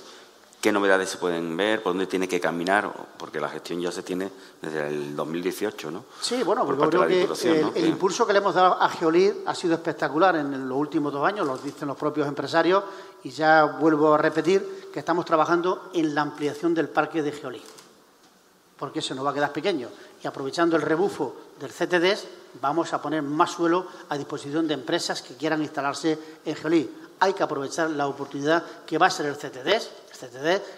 qué 0.60 0.72
novedades 0.72 1.08
se 1.08 1.16
pueden 1.16 1.56
ver, 1.56 1.82
por 1.82 1.92
dónde 1.92 2.06
tiene 2.06 2.28
que 2.28 2.38
caminar, 2.38 2.92
porque 3.16 3.40
la 3.40 3.48
gestión 3.48 3.80
ya 3.80 3.90
se 3.90 4.02
tiene 4.02 4.30
desde 4.60 4.88
el 4.88 5.16
2018, 5.16 5.90
¿no? 5.90 6.04
Sí, 6.20 6.42
bueno, 6.42 6.66
porque 6.66 6.86
creo 6.88 7.06
que 7.06 7.22
el, 7.76 7.86
impulso 7.86 8.26
que 8.26 8.34
le 8.34 8.40
hemos 8.40 8.54
dado 8.54 8.80
a 8.80 8.88
Geolid 8.90 9.32
ha 9.46 9.54
sido 9.54 9.74
espectacular 9.74 10.36
en 10.36 10.68
los 10.68 10.76
últimos 10.76 11.12
dos 11.12 11.26
años, 11.26 11.46
lo 11.46 11.56
dicen 11.56 11.88
los 11.88 11.96
propios 11.96 12.28
empresarios, 12.28 12.84
y 13.24 13.30
ya 13.30 13.64
vuelvo 13.64 14.14
a 14.14 14.18
repetir 14.18 14.90
que 14.92 14.98
estamos 14.98 15.24
trabajando 15.24 15.90
en 15.94 16.14
la 16.14 16.22
ampliación 16.22 16.74
del 16.74 16.90
parque 16.90 17.22
de 17.22 17.32
Geolid, 17.32 17.62
porque 18.78 19.00
se 19.00 19.14
nos 19.14 19.24
va 19.24 19.30
a 19.30 19.34
quedar 19.34 19.52
pequeño. 19.52 19.88
Y 20.22 20.26
aprovechando 20.26 20.76
el 20.76 20.82
rebufo 20.82 21.34
del 21.58 21.70
CTDS, 21.70 22.26
vamos 22.61 22.92
a 22.92 23.03
poner 23.03 23.22
más 23.22 23.53
suelo 23.53 23.86
a 24.09 24.16
disposición 24.16 24.66
de 24.66 24.74
empresas 24.74 25.22
que 25.22 25.34
quieran 25.34 25.62
instalarse 25.62 26.18
en 26.44 26.55
Geolid. 26.57 26.86
Hay 27.20 27.34
que 27.34 27.42
aprovechar 27.42 27.90
la 27.90 28.07
oportunidad 28.07 28.64
que 28.86 28.96
va 28.96 29.07
a 29.07 29.11
ser 29.11 29.26
el 29.26 29.36
CTDS 29.36 29.90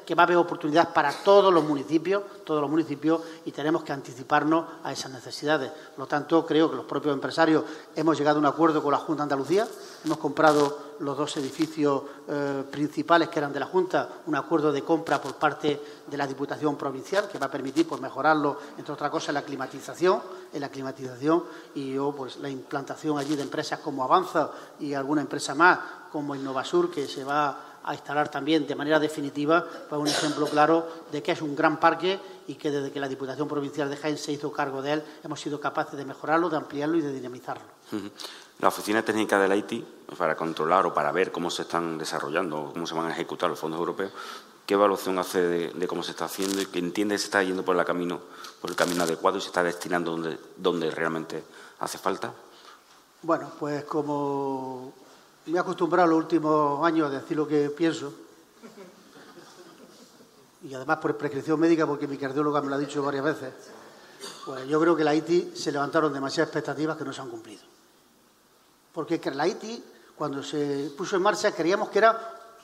que 0.06 0.14
va 0.14 0.22
a 0.22 0.26
haber 0.26 0.36
oportunidades 0.36 0.90
para 0.92 1.12
todos 1.24 1.52
los 1.52 1.64
municipios, 1.64 2.22
todos 2.44 2.60
los 2.60 2.70
municipios, 2.70 3.20
y 3.44 3.52
tenemos 3.52 3.82
que 3.82 3.92
anticiparnos 3.92 4.66
a 4.84 4.92
esas 4.92 5.10
necesidades. 5.10 5.70
Por 5.70 6.00
lo 6.00 6.06
tanto, 6.06 6.46
creo 6.46 6.70
que 6.70 6.76
los 6.76 6.84
propios 6.84 7.14
empresarios 7.14 7.64
hemos 7.96 8.16
llegado 8.16 8.36
a 8.36 8.40
un 8.40 8.46
acuerdo 8.46 8.82
con 8.82 8.92
la 8.92 8.98
Junta 8.98 9.22
de 9.22 9.24
Andalucía, 9.24 9.66
hemos 10.04 10.18
comprado 10.18 10.92
los 11.00 11.16
dos 11.16 11.36
edificios 11.36 12.02
eh, 12.28 12.64
principales 12.70 13.28
que 13.28 13.38
eran 13.38 13.52
de 13.52 13.60
la 13.60 13.66
Junta, 13.66 14.08
un 14.26 14.36
acuerdo 14.36 14.72
de 14.72 14.82
compra 14.82 15.20
por 15.20 15.34
parte 15.34 15.80
de 16.06 16.16
la 16.16 16.26
Diputación 16.26 16.76
Provincial, 16.76 17.28
que 17.28 17.38
va 17.38 17.46
a 17.46 17.50
permitir 17.50 17.86
pues, 17.86 18.00
mejorarlo, 18.00 18.58
entre 18.78 18.92
otras 18.92 19.10
cosas, 19.10 19.34
la 19.34 19.42
climatización, 19.42 20.20
en 20.52 20.60
la 20.60 20.68
climatización 20.68 21.44
y 21.74 21.96
pues, 21.98 22.36
la 22.36 22.48
implantación 22.48 23.18
allí 23.18 23.34
de 23.34 23.42
empresas 23.42 23.80
como 23.80 24.04
Avanza 24.04 24.50
y 24.78 24.94
alguna 24.94 25.22
empresa 25.22 25.54
más, 25.54 25.78
como 26.12 26.34
Innovasur, 26.34 26.90
que 26.90 27.08
se 27.08 27.24
va 27.24 27.72
a 27.84 27.94
instalar 27.94 28.28
también 28.28 28.66
de 28.66 28.74
manera 28.74 28.98
definitiva 28.98 29.66
pues 29.88 30.00
un 30.00 30.06
ejemplo 30.06 30.46
claro 30.46 30.86
de 31.10 31.22
que 31.22 31.32
es 31.32 31.42
un 31.42 31.56
gran 31.56 31.80
parque 31.80 32.20
y 32.46 32.54
que 32.54 32.70
desde 32.70 32.92
que 32.92 33.00
la 33.00 33.08
Diputación 33.08 33.48
Provincial 33.48 33.90
de 33.90 33.96
Jaén 33.96 34.18
se 34.18 34.32
hizo 34.32 34.52
cargo 34.52 34.82
de 34.82 34.94
él 34.94 35.02
hemos 35.24 35.40
sido 35.40 35.60
capaces 35.60 35.98
de 35.98 36.04
mejorarlo, 36.04 36.48
de 36.48 36.56
ampliarlo 36.56 36.96
y 36.96 37.00
de 37.00 37.12
dinamizarlo. 37.12 37.64
La 38.62 38.68
Oficina 38.68 39.04
Técnica 39.04 39.40
del 39.40 39.50
Haití, 39.50 39.84
para 40.16 40.36
controlar 40.36 40.86
o 40.86 40.94
para 40.94 41.10
ver 41.10 41.32
cómo 41.32 41.50
se 41.50 41.62
están 41.62 41.98
desarrollando 41.98 42.60
o 42.60 42.72
cómo 42.72 42.86
se 42.86 42.94
van 42.94 43.06
a 43.06 43.10
ejecutar 43.10 43.50
los 43.50 43.58
fondos 43.58 43.80
europeos, 43.80 44.12
¿qué 44.64 44.74
evaluación 44.74 45.18
hace 45.18 45.40
de, 45.74 45.88
cómo 45.88 46.04
se 46.04 46.12
está 46.12 46.26
haciendo 46.26 46.62
y 46.62 46.66
que 46.66 46.78
entiende 46.78 47.16
que 47.16 47.18
se 47.18 47.24
está 47.24 47.42
yendo 47.42 47.64
por 47.64 47.76
el 47.76 47.84
camino, 47.84 48.20
por 48.60 48.70
el 48.70 48.76
camino 48.76 49.02
adecuado 49.02 49.38
y 49.38 49.40
se 49.40 49.48
está 49.48 49.64
destinando 49.64 50.12
donde, 50.12 50.38
donde 50.56 50.92
realmente 50.92 51.42
hace 51.80 51.98
falta? 51.98 52.32
Bueno, 53.22 53.50
pues 53.58 53.82
como 53.82 54.92
me 55.46 55.56
he 55.56 55.58
acostumbrado 55.58 56.10
los 56.10 56.18
últimos 56.18 56.86
años 56.86 57.08
a 57.08 57.18
decir 57.18 57.36
lo 57.36 57.48
que 57.48 57.68
pienso. 57.70 58.14
Y 60.62 60.72
además 60.72 60.98
por 60.98 61.16
prescripción 61.16 61.58
médica, 61.58 61.84
porque 61.84 62.06
mi 62.06 62.16
cardióloga 62.16 62.62
me 62.62 62.68
lo 62.68 62.76
ha 62.76 62.78
dicho 62.78 63.02
varias 63.02 63.24
veces. 63.24 63.52
Pues 64.46 64.68
yo 64.68 64.80
creo 64.80 64.94
que 64.94 65.02
la 65.02 65.16
ITI 65.16 65.50
se 65.56 65.72
levantaron 65.72 66.12
demasiadas 66.12 66.50
expectativas 66.50 66.96
que 66.96 67.04
no 67.04 67.12
se 67.12 67.20
han 67.22 67.28
cumplido. 67.28 67.71
Porque 68.92 69.20
la 69.32 69.46
ITI, 69.46 69.82
cuando 70.16 70.42
se 70.42 70.92
puso 70.96 71.16
en 71.16 71.22
marcha, 71.22 71.52
creíamos 71.52 71.88
que 71.88 71.98
eran 71.98 72.16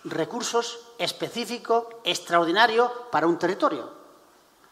recursos 0.05 0.79
específicos, 0.99 1.87
extraordinarios 2.05 2.91
para 3.11 3.27
un 3.27 3.39
territorio. 3.39 3.89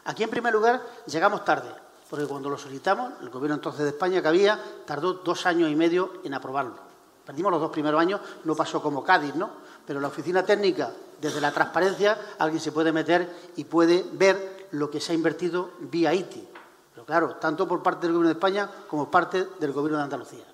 Aquí, 0.04 0.22
en 0.22 0.30
primer 0.30 0.52
lugar, 0.52 0.82
llegamos 1.06 1.44
tarde, 1.44 1.70
porque 2.08 2.26
cuando 2.26 2.48
lo 2.48 2.58
solicitamos, 2.58 3.14
el 3.22 3.30
gobierno 3.30 3.56
entonces 3.56 3.82
de 3.82 3.90
España 3.90 4.22
que 4.22 4.28
había, 4.28 4.60
tardó 4.84 5.14
dos 5.14 5.46
años 5.46 5.70
y 5.70 5.74
medio 5.74 6.20
en 6.22 6.34
aprobarlo. 6.34 6.86
Perdimos 7.24 7.50
los 7.50 7.60
dos 7.60 7.70
primeros 7.72 8.00
años, 8.00 8.20
no 8.44 8.54
pasó 8.54 8.80
como 8.80 9.02
Cádiz, 9.02 9.34
¿no? 9.34 9.50
Pero 9.84 9.98
la 9.98 10.08
oficina 10.08 10.44
técnica, 10.44 10.92
desde 11.20 11.40
la 11.40 11.50
transparencia, 11.50 12.36
alguien 12.38 12.60
se 12.60 12.70
puede 12.70 12.92
meter 12.92 13.50
y 13.56 13.64
puede 13.64 14.04
ver 14.12 14.68
lo 14.70 14.90
que 14.90 15.00
se 15.00 15.10
ha 15.10 15.14
invertido 15.14 15.70
vía 15.80 16.14
ITI. 16.14 16.48
Pero 16.92 17.04
claro, 17.04 17.34
tanto 17.36 17.66
por 17.66 17.82
parte 17.82 18.06
del 18.06 18.12
Gobierno 18.12 18.28
de 18.28 18.38
España 18.38 18.70
como 18.88 19.04
por 19.04 19.10
parte 19.10 19.48
del 19.58 19.72
Gobierno 19.72 19.98
de 19.98 20.04
Andalucía. 20.04 20.44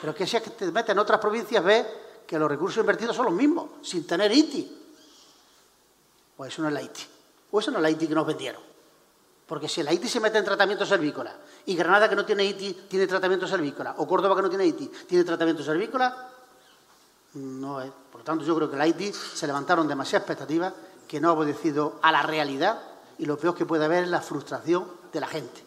Pero 0.00 0.14
que 0.14 0.26
si 0.26 0.36
es 0.36 0.42
que 0.42 0.50
te 0.50 0.70
metes 0.70 0.90
en 0.90 0.98
otras 0.98 1.20
provincias, 1.20 1.62
ves 1.62 1.86
que 2.26 2.38
los 2.38 2.48
recursos 2.48 2.78
invertidos 2.78 3.16
son 3.16 3.26
los 3.26 3.34
mismos, 3.34 3.70
sin 3.82 4.06
tener 4.06 4.30
ITI. 4.30 4.78
Pues 6.36 6.52
eso 6.52 6.62
no 6.62 6.68
es 6.68 6.74
la 6.74 6.82
ITI. 6.82 7.02
O 7.50 7.60
eso 7.60 7.70
no 7.70 7.78
es 7.78 7.82
la 7.82 7.90
ITI 7.90 8.06
que 8.06 8.14
nos 8.14 8.26
vendieron. 8.26 8.62
Porque 9.46 9.68
si 9.68 9.82
la 9.82 9.92
ITI 9.92 10.08
se 10.08 10.20
mete 10.20 10.36
en 10.38 10.44
tratamiento 10.44 10.84
servícola 10.84 11.34
y 11.64 11.74
Granada 11.74 12.08
que 12.08 12.14
no 12.14 12.24
tiene 12.24 12.44
ITI 12.44 12.86
tiene 12.88 13.06
tratamiento 13.06 13.46
servícola 13.46 13.94
o 13.96 14.06
Córdoba 14.06 14.36
que 14.36 14.42
no 14.42 14.50
tiene 14.50 14.66
ITI 14.66 14.88
tiene 15.06 15.24
tratamiento 15.24 15.62
servícola, 15.62 16.28
no 17.34 17.80
es. 17.80 17.90
Por 18.10 18.20
lo 18.20 18.24
tanto, 18.24 18.44
yo 18.44 18.54
creo 18.54 18.70
que 18.70 18.76
la 18.76 18.86
ITI 18.86 19.12
se 19.12 19.46
levantaron 19.46 19.88
demasiadas 19.88 20.22
expectativas 20.28 20.74
que 21.06 21.18
no 21.18 21.30
ha 21.30 21.32
obedecido 21.32 21.98
a 22.02 22.12
la 22.12 22.22
realidad 22.22 22.78
y 23.18 23.24
lo 23.24 23.38
peor 23.38 23.54
que 23.54 23.64
puede 23.64 23.86
haber 23.86 24.04
es 24.04 24.10
la 24.10 24.20
frustración 24.20 24.86
de 25.10 25.20
la 25.20 25.26
gente. 25.26 25.64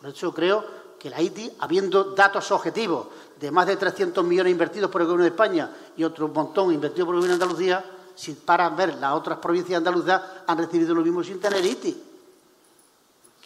Por 0.00 0.10
eso 0.10 0.32
creo 0.32 0.64
que 1.00 1.08
la 1.08 1.20
ITI, 1.20 1.56
habiendo 1.60 2.12
datos 2.12 2.52
objetivos 2.52 3.06
de 3.40 3.50
más 3.50 3.66
de 3.66 3.76
300 3.76 4.22
millones 4.22 4.52
invertidos 4.52 4.90
por 4.90 5.00
el 5.00 5.06
Gobierno 5.06 5.24
de 5.24 5.30
España 5.30 5.70
y 5.96 6.04
otro 6.04 6.28
montón 6.28 6.74
invertidos 6.74 7.06
por 7.06 7.14
el 7.14 7.22
Gobierno 7.22 7.38
de 7.38 7.44
Andalucía, 7.44 7.84
si 8.14 8.34
para 8.34 8.68
ver 8.68 8.96
las 8.96 9.14
otras 9.14 9.38
provincias 9.38 9.78
andaluzas 9.78 10.20
han 10.46 10.58
recibido 10.58 10.94
lo 10.94 11.00
mismo 11.00 11.24
sin 11.24 11.40
tener 11.40 11.64
ITI. 11.64 12.04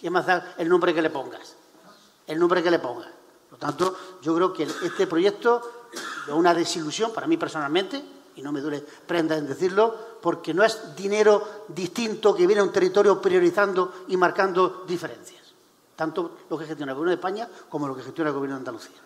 ¿Qué 0.00 0.10
más 0.10 0.26
da 0.26 0.54
el 0.58 0.68
nombre 0.68 0.92
que 0.92 1.00
le 1.00 1.10
pongas? 1.10 1.54
El 2.26 2.40
nombre 2.40 2.60
que 2.60 2.72
le 2.72 2.80
pongas. 2.80 3.08
Por 3.48 3.52
lo 3.52 3.58
tanto, 3.58 3.96
yo 4.20 4.34
creo 4.34 4.52
que 4.52 4.64
este 4.64 5.06
proyecto 5.06 5.86
es 6.26 6.34
una 6.34 6.52
desilusión 6.52 7.12
para 7.12 7.28
mí 7.28 7.36
personalmente, 7.36 8.02
y 8.34 8.42
no 8.42 8.50
me 8.50 8.60
duele 8.60 8.80
prenda 8.80 9.36
en 9.36 9.46
decirlo, 9.46 9.94
porque 10.20 10.52
no 10.52 10.64
es 10.64 10.96
dinero 10.96 11.66
distinto 11.68 12.34
que 12.34 12.48
viene 12.48 12.62
a 12.62 12.64
un 12.64 12.72
territorio 12.72 13.22
priorizando 13.22 13.92
y 14.08 14.16
marcando 14.16 14.82
diferencias. 14.88 15.43
Tanto 15.96 16.38
lo 16.50 16.58
que 16.58 16.66
gestiona 16.66 16.92
el 16.92 16.96
Gobierno 16.96 17.10
de 17.10 17.16
España 17.16 17.48
como 17.68 17.86
lo 17.86 17.96
que 17.96 18.02
gestiona 18.02 18.30
el 18.30 18.34
Gobierno 18.34 18.56
de 18.56 18.60
Andalucía. 18.60 19.00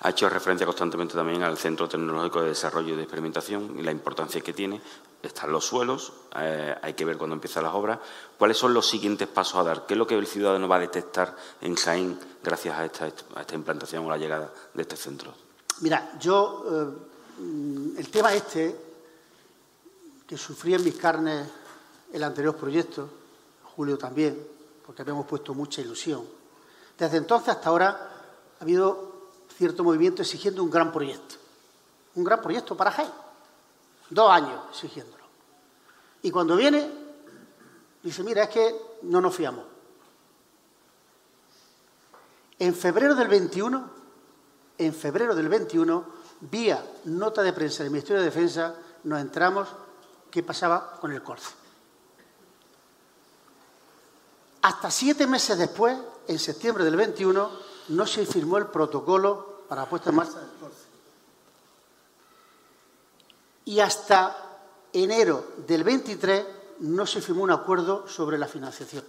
Ha 0.00 0.10
hecho 0.10 0.28
referencia 0.28 0.66
constantemente 0.66 1.14
también 1.14 1.42
al 1.42 1.56
Centro 1.56 1.88
Tecnológico 1.88 2.42
de 2.42 2.48
Desarrollo 2.48 2.92
y 2.92 2.96
de 2.96 3.02
Experimentación 3.04 3.78
y 3.78 3.82
la 3.82 3.90
importancia 3.90 4.40
que 4.42 4.52
tiene. 4.52 4.80
Están 5.22 5.50
los 5.50 5.64
suelos, 5.64 6.12
eh, 6.36 6.74
hay 6.82 6.92
que 6.92 7.06
ver 7.06 7.16
cuándo 7.16 7.34
empiezan 7.34 7.62
las 7.62 7.72
obras. 7.72 7.98
¿Cuáles 8.36 8.58
son 8.58 8.74
los 8.74 8.86
siguientes 8.86 9.26
pasos 9.26 9.56
a 9.56 9.62
dar? 9.62 9.86
¿Qué 9.86 9.94
es 9.94 9.98
lo 9.98 10.06
que 10.06 10.14
el 10.14 10.26
ciudadano 10.26 10.68
va 10.68 10.76
a 10.76 10.80
detectar 10.80 11.34
en 11.62 11.74
Jaén 11.74 12.18
gracias 12.42 12.78
a 12.78 12.84
esta, 12.84 13.54
implantación 13.54 14.04
o 14.04 14.10
la 14.10 14.18
llegada 14.18 14.52
de 14.74 14.82
este 14.82 14.96
centro? 14.96 15.32
Mira, 15.80 16.12
yo, 16.20 16.64
eh, 16.70 17.98
el 17.98 18.10
tema 18.10 18.34
este, 18.34 18.76
que 20.26 20.36
sufrí 20.36 20.74
en 20.74 20.84
mis 20.84 20.96
carnes 20.96 21.48
el 22.12 22.22
anterior 22.22 22.54
proyecto, 22.54 23.08
Julio 23.74 23.96
también, 23.96 24.53
porque 24.84 25.02
habíamos 25.02 25.26
puesto 25.26 25.54
mucha 25.54 25.80
ilusión. 25.80 26.24
Desde 26.98 27.16
entonces 27.16 27.48
hasta 27.48 27.68
ahora 27.68 28.10
ha 28.58 28.62
habido 28.62 29.30
cierto 29.56 29.84
movimiento 29.84 30.22
exigiendo 30.22 30.62
un 30.62 30.70
gran 30.70 30.92
proyecto, 30.92 31.36
un 32.14 32.24
gran 32.24 32.40
proyecto 32.40 32.76
para 32.76 32.90
Jaén. 32.90 33.12
Dos 34.10 34.30
años 34.30 34.60
exigiéndolo. 34.70 35.24
Y 36.22 36.30
cuando 36.30 36.56
viene, 36.56 36.90
dice, 38.02 38.22
mira, 38.22 38.44
es 38.44 38.48
que 38.50 38.76
no 39.02 39.20
nos 39.20 39.34
fiamos. 39.34 39.64
En 42.58 42.74
febrero 42.74 43.14
del 43.14 43.28
21, 43.28 43.90
en 44.78 44.94
febrero 44.94 45.34
del 45.34 45.48
21, 45.48 46.04
vía 46.40 46.84
nota 47.04 47.42
de 47.42 47.52
prensa 47.52 47.82
del 47.82 47.90
Ministerio 47.92 48.20
de 48.20 48.26
Defensa, 48.26 48.74
nos 49.04 49.20
entramos 49.20 49.68
qué 50.30 50.42
pasaba 50.42 50.98
con 51.00 51.12
el 51.12 51.22
Corce. 51.22 51.63
Hasta 54.64 54.90
siete 54.90 55.26
meses 55.26 55.58
después, 55.58 55.94
en 56.26 56.38
septiembre 56.38 56.84
del 56.84 56.96
21, 56.96 57.50
no 57.88 58.06
se 58.06 58.24
firmó 58.24 58.56
el 58.56 58.68
protocolo 58.68 59.64
para 59.68 59.82
la 59.82 59.88
puesta 59.90 60.08
en 60.08 60.16
marcha 60.16 60.38
del 60.38 60.48
Corce. 60.58 60.86
Y 63.66 63.80
hasta 63.80 64.34
enero 64.90 65.48
del 65.66 65.84
23 65.84 66.46
no 66.78 67.04
se 67.04 67.20
firmó 67.20 67.42
un 67.42 67.50
acuerdo 67.50 68.08
sobre 68.08 68.38
la 68.38 68.48
financiación. 68.48 69.04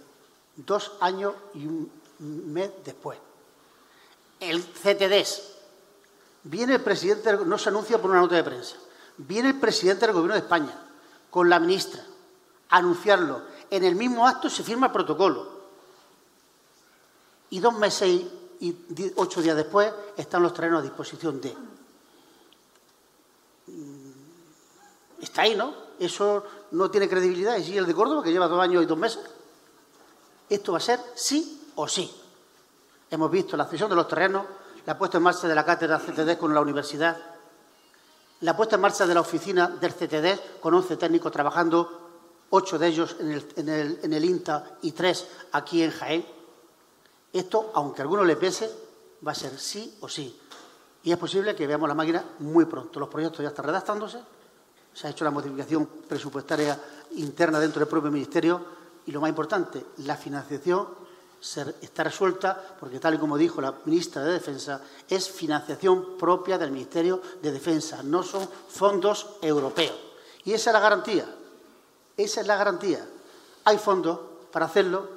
Dos 0.56 0.92
años 1.00 1.32
y 1.54 1.66
un 1.66 1.90
mes 2.18 2.70
después. 2.84 3.18
El 4.38 4.62
CTDES. 4.62 5.54
Viene 6.42 6.74
el 6.74 6.82
presidente, 6.82 7.32
no 7.46 7.56
se 7.56 7.70
anuncia 7.70 7.96
por 7.96 8.10
una 8.10 8.20
nota 8.20 8.34
de 8.34 8.44
prensa. 8.44 8.76
Viene 9.16 9.48
el 9.48 9.58
presidente 9.58 10.04
del 10.04 10.14
Gobierno 10.14 10.34
de 10.34 10.40
España 10.40 10.78
con 11.30 11.48
la 11.48 11.58
ministra 11.58 12.04
a 12.68 12.76
anunciarlo. 12.76 13.55
En 13.70 13.84
el 13.84 13.94
mismo 13.94 14.26
acto 14.26 14.48
se 14.48 14.62
firma 14.62 14.86
el 14.86 14.92
protocolo. 14.92 15.56
Y 17.50 17.60
dos 17.60 17.74
meses 17.74 18.08
y 18.60 18.76
ocho 19.16 19.42
días 19.42 19.56
después 19.56 19.92
están 20.16 20.42
los 20.42 20.54
terrenos 20.54 20.80
a 20.80 20.82
disposición 20.82 21.40
de. 21.40 21.56
Mm, 23.66 24.10
está 25.20 25.42
ahí, 25.42 25.54
¿no? 25.54 25.74
Eso 25.98 26.44
no 26.72 26.90
tiene 26.90 27.08
credibilidad. 27.08 27.56
Y 27.58 27.76
el 27.76 27.86
de 27.86 27.94
Córdoba, 27.94 28.22
que 28.22 28.32
lleva 28.32 28.48
dos 28.48 28.60
años 28.60 28.82
y 28.82 28.86
dos 28.86 28.98
meses. 28.98 29.20
Esto 30.48 30.72
va 30.72 30.78
a 30.78 30.80
ser 30.80 31.00
sí 31.14 31.70
o 31.74 31.88
sí. 31.88 32.10
Hemos 33.10 33.30
visto 33.30 33.56
la 33.56 33.66
cesión 33.66 33.90
de 33.90 33.96
los 33.96 34.08
terrenos, 34.08 34.46
la 34.84 34.96
puesta 34.98 35.18
en 35.18 35.24
marcha 35.24 35.48
de 35.48 35.54
la 35.54 35.64
cátedra 35.64 35.98
CTD 35.98 36.38
con 36.38 36.54
la 36.54 36.60
universidad, 36.60 37.16
la 38.40 38.56
puesta 38.56 38.76
en 38.76 38.82
marcha 38.82 39.06
de 39.06 39.14
la 39.14 39.20
oficina 39.20 39.68
del 39.68 39.94
CTD 39.94 40.60
con 40.60 40.74
11 40.74 40.96
técnicos 40.96 41.32
trabajando, 41.32 42.05
ocho 42.50 42.78
de 42.78 42.88
ellos 42.88 43.16
en 43.18 43.68
el, 43.68 43.98
en 44.02 44.12
el 44.12 44.24
INTA 44.24 44.78
y 44.82 44.92
tres 44.92 45.26
aquí 45.52 45.82
en 45.82 45.90
Jaén. 45.90 46.26
Esto, 47.32 47.70
aunque 47.74 48.00
a 48.00 48.04
alguno 48.04 48.24
le 48.24 48.36
pese, 48.36 48.70
va 49.26 49.32
a 49.32 49.34
ser 49.34 49.58
sí 49.58 49.98
o 50.00 50.08
sí. 50.08 50.40
Y 51.02 51.12
es 51.12 51.18
posible 51.18 51.54
que 51.54 51.66
veamos 51.66 51.88
la 51.88 51.94
máquina 51.94 52.24
muy 52.40 52.64
pronto. 52.64 52.98
Los 52.98 53.08
proyectos 53.08 53.40
ya 53.40 53.48
están 53.48 53.66
redactándose, 53.66 54.18
se 54.92 55.06
ha 55.06 55.10
hecho 55.10 55.24
la 55.24 55.30
modificación 55.30 55.86
presupuestaria 56.08 56.80
interna 57.16 57.60
dentro 57.60 57.80
del 57.80 57.88
propio 57.88 58.10
Ministerio 58.10 58.64
y, 59.06 59.12
lo 59.12 59.20
más 59.20 59.28
importante, 59.28 59.84
la 59.98 60.16
financiación 60.16 60.88
está 61.80 62.02
resuelta 62.02 62.76
porque, 62.80 62.98
tal 62.98 63.14
y 63.14 63.18
como 63.18 63.36
dijo 63.36 63.60
la 63.60 63.74
ministra 63.84 64.24
de 64.24 64.32
Defensa, 64.32 64.80
es 65.08 65.30
financiación 65.30 66.16
propia 66.18 66.58
del 66.58 66.72
Ministerio 66.72 67.20
de 67.40 67.52
Defensa, 67.52 68.02
no 68.02 68.22
son 68.22 68.48
fondos 68.68 69.36
europeos. 69.42 69.94
Y 70.44 70.54
esa 70.54 70.70
es 70.70 70.74
la 70.74 70.80
garantía, 70.80 71.28
esa 72.16 72.40
es 72.40 72.46
la 72.46 72.56
garantía. 72.56 73.06
Hay 73.64 73.78
fondos 73.78 74.18
para 74.52 74.66
hacerlo 74.66 75.08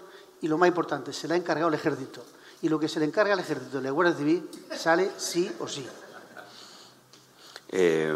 y 0.41 0.47
lo 0.47 0.57
más 0.57 0.67
importante, 0.67 1.13
se 1.13 1.27
le 1.27 1.33
ha 1.33 1.37
encargado 1.37 1.69
el 1.69 1.75
ejército. 1.75 2.23
Y 2.61 2.69
lo 2.69 2.79
que 2.79 2.89
se 2.89 2.99
le 2.99 3.05
encarga 3.05 3.33
al 3.33 3.39
ejército 3.39 3.77
de 3.77 3.83
la 3.83 3.91
Guardia 3.91 4.15
Civil 4.15 4.49
sale 4.75 5.11
sí 5.17 5.49
o 5.59 5.67
sí. 5.67 5.87
Eh, 7.69 8.15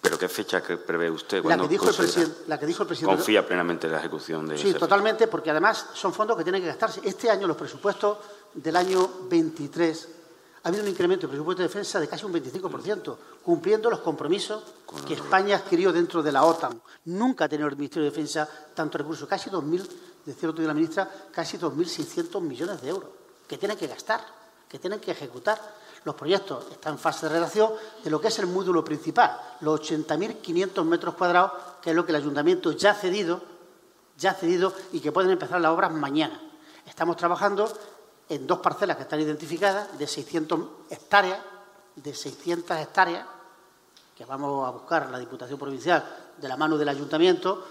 ¿Pero 0.00 0.18
qué 0.18 0.28
fecha 0.28 0.62
prevé 0.62 1.10
usted? 1.10 1.42
La 1.44 1.58
que, 1.58 1.66
dijo 1.66 1.88
el 1.88 1.96
presidente, 1.96 2.36
la 2.46 2.60
que 2.60 2.66
dijo 2.66 2.84
el 2.84 2.86
presidente. 2.86 3.16
¿Confía 3.16 3.44
plenamente 3.44 3.88
en 3.88 3.92
la 3.92 3.98
ejecución 3.98 4.46
de 4.46 4.56
Sí, 4.56 4.72
totalmente, 4.72 5.26
porque 5.26 5.50
además 5.50 5.88
son 5.94 6.12
fondos 6.12 6.36
que 6.36 6.44
tienen 6.44 6.62
que 6.62 6.68
gastarse. 6.68 7.00
Este 7.02 7.28
año, 7.28 7.48
los 7.48 7.56
presupuestos 7.56 8.18
del 8.54 8.76
año 8.76 9.10
23, 9.28 10.08
ha 10.66 10.68
habido 10.68 10.82
un 10.82 10.90
incremento 10.90 11.28
de 11.28 11.30
presupuesto 11.30 11.62
de 11.62 11.68
defensa 11.68 12.00
de 12.00 12.08
casi 12.08 12.26
un 12.26 12.32
25%, 12.32 13.16
cumpliendo 13.44 13.88
los 13.88 14.00
compromisos 14.00 14.64
que 15.06 15.14
España 15.14 15.58
adquirió 15.58 15.92
dentro 15.92 16.24
de 16.24 16.32
la 16.32 16.42
OTAN. 16.42 16.82
Nunca 17.04 17.44
ha 17.44 17.48
tenido 17.48 17.68
el 17.68 17.76
Ministerio 17.76 18.02
de 18.02 18.10
Defensa 18.10 18.48
tanto 18.74 18.98
recursos, 18.98 19.28
casi 19.28 19.48
2.000 19.48 19.88
decía 20.24 20.48
otro 20.48 20.60
día 20.60 20.66
la 20.66 20.74
ministra, 20.74 21.08
casi 21.30 21.56
2.600 21.56 22.40
millones 22.40 22.82
de 22.82 22.88
euros 22.88 23.10
que 23.46 23.58
tienen 23.58 23.78
que 23.78 23.86
gastar, 23.86 24.26
que 24.68 24.80
tienen 24.80 24.98
que 24.98 25.12
ejecutar. 25.12 25.56
Los 26.02 26.16
proyectos 26.16 26.66
están 26.72 26.94
en 26.94 26.98
fase 26.98 27.26
de 27.26 27.34
redacción 27.34 27.70
de 28.02 28.10
lo 28.10 28.20
que 28.20 28.26
es 28.26 28.38
el 28.40 28.48
módulo 28.48 28.84
principal, 28.84 29.40
los 29.60 29.80
80.500 29.80 30.84
metros 30.84 31.14
cuadrados, 31.14 31.52
que 31.80 31.90
es 31.90 31.96
lo 31.96 32.04
que 32.04 32.10
el 32.10 32.16
ayuntamiento 32.16 32.72
ya 32.72 32.90
ha 32.90 32.94
cedido, 32.94 33.40
ya 34.18 34.32
ha 34.32 34.34
cedido 34.34 34.72
y 34.90 34.98
que 34.98 35.12
pueden 35.12 35.30
empezar 35.30 35.60
las 35.60 35.70
obras 35.70 35.92
mañana. 35.92 36.42
Estamos 36.84 37.16
trabajando 37.16 37.68
en 38.28 38.46
dos 38.46 38.58
parcelas 38.58 38.96
que 38.96 39.04
están 39.04 39.20
identificadas 39.20 39.98
de 39.98 40.06
600 40.06 40.60
hectáreas, 40.90 41.40
de 41.94 42.14
600 42.14 42.76
hectáreas, 42.78 43.26
que 44.16 44.24
vamos 44.24 44.66
a 44.66 44.70
buscar 44.70 45.10
la 45.10 45.18
Diputación 45.18 45.58
Provincial 45.58 46.04
de 46.36 46.48
la 46.48 46.56
mano 46.56 46.76
del 46.76 46.88
Ayuntamiento, 46.88 47.64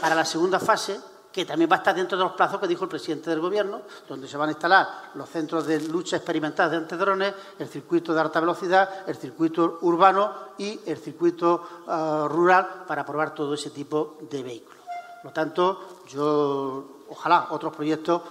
para 0.00 0.14
la 0.14 0.24
segunda 0.24 0.58
fase, 0.58 1.00
que 1.32 1.44
también 1.44 1.68
va 1.68 1.76
a 1.76 1.78
estar 1.78 1.96
dentro 1.96 2.16
de 2.16 2.22
los 2.22 2.34
plazos 2.34 2.60
que 2.60 2.68
dijo 2.68 2.84
el 2.84 2.90
presidente 2.90 3.28
del 3.28 3.40
Gobierno, 3.40 3.82
donde 4.08 4.28
se 4.28 4.36
van 4.36 4.50
a 4.50 4.52
instalar 4.52 5.10
los 5.14 5.28
centros 5.28 5.66
de 5.66 5.80
lucha 5.80 6.16
experimental 6.16 6.70
de 6.70 6.76
antidrones, 6.76 7.34
el 7.58 7.68
circuito 7.68 8.14
de 8.14 8.20
alta 8.20 8.38
velocidad, 8.38 9.08
el 9.08 9.16
circuito 9.16 9.78
urbano 9.82 10.32
y 10.58 10.78
el 10.86 10.96
circuito 10.96 11.82
ah, 11.88 12.28
rural 12.30 12.84
para 12.86 13.04
probar 13.04 13.34
todo 13.34 13.54
ese 13.54 13.70
tipo 13.70 14.18
de 14.30 14.44
vehículos. 14.44 14.78
Por 15.16 15.30
lo 15.30 15.32
tanto, 15.32 16.02
yo 16.08 17.02
ojalá 17.08 17.48
otros 17.50 17.74
proyectos 17.74 18.22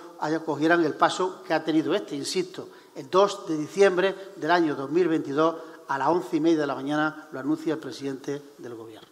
cogieran 0.46 0.84
el 0.84 0.94
paso 0.94 1.44
que 1.46 1.54
ha 1.54 1.64
tenido 1.64 1.94
este, 1.94 2.16
insisto, 2.16 2.70
el 2.96 3.10
2 3.10 3.48
de 3.48 3.58
diciembre 3.58 4.16
del 4.36 4.52
año 4.52 4.76
2022 4.76 5.56
a 5.88 5.98
las 5.98 6.08
once 6.08 6.38
y 6.38 6.40
media 6.40 6.62
de 6.62 6.68
la 6.68 6.76
mañana 6.76 7.28
lo 7.32 7.40
anuncia 7.40 7.74
el 7.74 7.80
presidente 7.80 8.42
del 8.58 8.76
Gobierno 8.76 9.08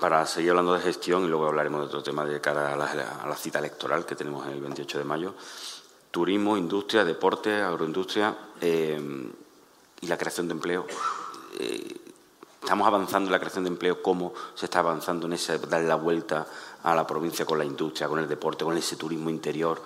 para 0.00 0.24
seguir 0.26 0.50
hablando 0.50 0.74
de 0.74 0.80
gestión 0.80 1.24
y 1.24 1.28
luego 1.28 1.46
hablaremos 1.46 1.80
de 1.80 1.86
otro 1.86 2.02
tema 2.02 2.24
de 2.24 2.40
cara 2.40 2.72
a 2.72 2.76
la, 2.76 3.36
cita 3.36 3.58
electoral 3.58 4.06
que 4.06 4.14
tenemos 4.14 4.46
el 4.46 4.60
28 4.60 4.98
de 4.98 5.04
mayo. 5.04 5.34
Turismo, 6.10 6.56
industria, 6.56 7.04
deporte, 7.04 7.60
agroindustria 7.60 8.36
eh, 8.60 9.00
y 10.00 10.06
la 10.06 10.16
creación 10.16 10.48
de 10.48 10.52
empleo. 10.52 10.86
Eh, 11.58 11.96
estamos 12.62 12.86
avanzando 12.86 13.28
en 13.28 13.32
la 13.32 13.40
creación 13.40 13.64
de 13.64 13.70
empleo, 13.70 14.02
cómo 14.02 14.32
se 14.54 14.66
está 14.66 14.78
avanzando 14.78 15.26
en 15.26 15.32
esa, 15.32 15.58
dar 15.58 15.82
la 15.82 15.96
vuelta 15.96 16.46
a 16.82 16.94
la 16.94 17.06
provincia 17.06 17.44
con 17.44 17.58
la 17.58 17.64
industria, 17.64 18.08
con 18.08 18.18
el 18.18 18.28
deporte, 18.28 18.64
con 18.64 18.76
ese 18.76 18.96
turismo 18.96 19.30
interior, 19.30 19.82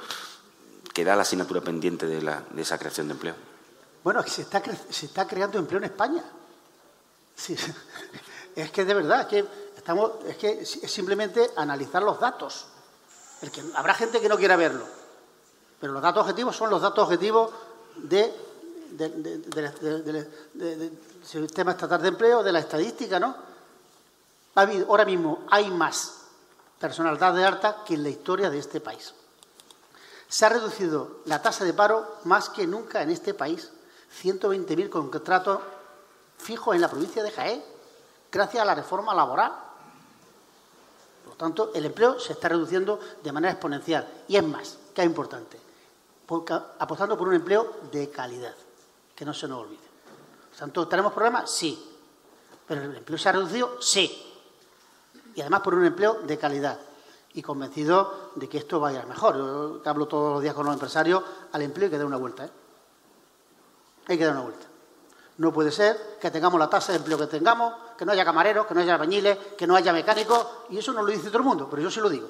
que 0.93 1.05
da 1.05 1.17
la 1.17 1.23
asignatura 1.23 1.61
pendiente 1.61 2.07
de, 2.07 2.19
esa 2.59 2.79
creación 2.79 3.09
de 3.09 3.15
empleo. 3.15 3.35
Bueno, 4.05 4.21
es 4.21 4.27
que 4.27 4.77
se 4.91 5.07
está, 5.07 5.27
creando 5.27 5.59
empleo 5.59 5.79
en 5.79 5.85
España. 5.85 6.23
Es 8.55 8.71
que 8.71 8.85
de 8.85 8.93
verdad, 8.93 9.27
que 9.27 9.47
Estamos, 9.83 10.13
es 10.29 10.37
que 10.37 10.61
es 10.61 10.93
simplemente 10.93 11.51
analizar 11.57 12.05
los 12.05 12.21
datos. 12.21 12.67
El 13.41 13.51
que, 13.51 13.65
habrá 13.75 13.95
gente 13.95 14.21
que 14.21 14.29
no 14.29 14.37
quiera 14.37 14.55
verlo, 14.55 14.85
pero 15.81 15.93
los 15.93 16.01
datos 16.01 16.21
objetivos 16.21 16.55
son 16.55 16.71
los 16.71 16.81
datos 16.81 17.03
objetivos 17.03 17.51
de, 17.97 18.33
del 18.93 20.99
sistema 21.25 21.73
estatal 21.73 22.01
de 22.01 22.09
empleo, 22.09 22.45
de 22.45 22.53
la 22.53 22.61
estadística, 22.61 23.19
¿no? 23.19 23.35
ahora 24.55 25.05
mismo 25.05 25.47
hay 25.51 25.69
más 25.71 26.22
personalidad 26.83 27.33
de 27.33 27.45
alta 27.45 27.85
que 27.87 27.95
en 27.95 28.03
la 28.03 28.09
historia 28.09 28.51
de 28.51 28.59
este 28.59 28.81
país. 28.81 29.15
Se 30.29 30.45
ha 30.45 30.49
reducido 30.49 31.21
la 31.27 31.41
tasa 31.41 31.65
de 31.65 31.73
paro 31.73 32.17
más 32.25 32.49
que 32.49 32.67
nunca 32.67 33.03
en 33.03 33.11
este 33.11 33.35
país. 33.35 33.71
120.000 34.21 34.89
contratos 34.91 35.61
fijos 36.39 36.75
en 36.75 36.81
la 36.81 36.89
provincia 36.89 37.23
de 37.23 37.31
Jaén, 37.31 37.63
gracias 38.33 38.61
a 38.61 38.67
la 38.67 38.75
reforma 38.75 39.15
laboral. 39.15 39.53
Por 41.23 41.35
lo 41.35 41.37
tanto, 41.37 41.71
el 41.73 41.87
empleo 41.87 42.19
se 42.19 42.33
está 42.33 42.49
reduciendo 42.49 42.99
de 43.23 43.31
manera 43.31 43.53
exponencial. 43.53 44.25
Y 44.27 44.37
es 44.37 44.43
más, 44.43 44.77
que 44.93 45.03
es 45.03 45.07
importante, 45.07 45.61
apostando 46.81 47.17
por 47.17 47.29
un 47.29 47.35
empleo 47.35 47.77
de 47.93 48.11
calidad, 48.11 48.57
que 49.15 49.25
no 49.25 49.33
se 49.33 49.47
nos 49.47 49.61
olvide. 49.61 49.89
Por 50.51 50.59
tanto, 50.59 50.89
¿tenemos 50.89 51.13
problemas? 51.13 51.49
Sí. 51.49 51.91
Pero 52.67 52.83
el 52.83 52.97
empleo 52.97 53.19
se 53.19 53.29
ha 53.29 53.33
reducido, 53.33 53.81
sí. 53.81 54.32
Y 55.35 55.41
además 55.41 55.61
por 55.61 55.75
un 55.75 55.85
empleo 55.85 56.21
de 56.23 56.39
calidad. 56.39 56.79
Y 57.35 57.43
convencido 57.43 58.31
de 58.35 58.49
que 58.49 58.59
esto 58.59 58.79
vaya 58.79 59.05
mejor. 59.07 59.37
Yo 59.37 59.81
hablo 59.85 60.07
todos 60.07 60.35
los 60.35 60.43
días 60.43 60.55
con 60.55 60.67
los 60.67 60.75
empresarios, 60.75 61.23
al 61.53 61.63
empleo 61.63 61.87
hay 61.87 61.91
que 61.91 61.99
dar 61.99 62.07
una 62.07 62.19
vuelta. 62.19 62.45
¿eh? 62.45 62.51
Hay 64.09 64.19
que 64.19 64.25
dar 64.25 64.35
una 64.35 64.43
vuelta. 64.43 64.67
No 65.39 65.53
puede 65.53 65.71
ser 65.71 66.19
que 66.21 66.31
tengamos 66.31 66.61
la 66.61 66.69
tasa 66.69 66.93
de 66.93 66.99
empleo 66.99 67.17
que 67.17 67.27
tengamos, 67.27 67.75
que 67.97 68.05
no 68.05 68.13
haya 68.13 68.25
camareros, 68.25 68.67
que 68.67 68.75
no 68.75 68.81
haya 68.81 68.95
albañiles, 68.95 69.39
que 69.57 69.67
no 69.67 69.75
haya 69.75 69.93
mecánicos, 69.93 70.47
y 70.71 70.79
eso 70.79 70.93
no 70.93 71.03
lo 71.03 71.11
dice 71.11 71.29
todo 71.29 71.39
el 71.39 71.45
mundo, 71.45 71.69
pero 71.71 71.83
yo 71.83 71.91
sí 71.91 72.01
lo 72.01 72.11
digo, 72.11 72.29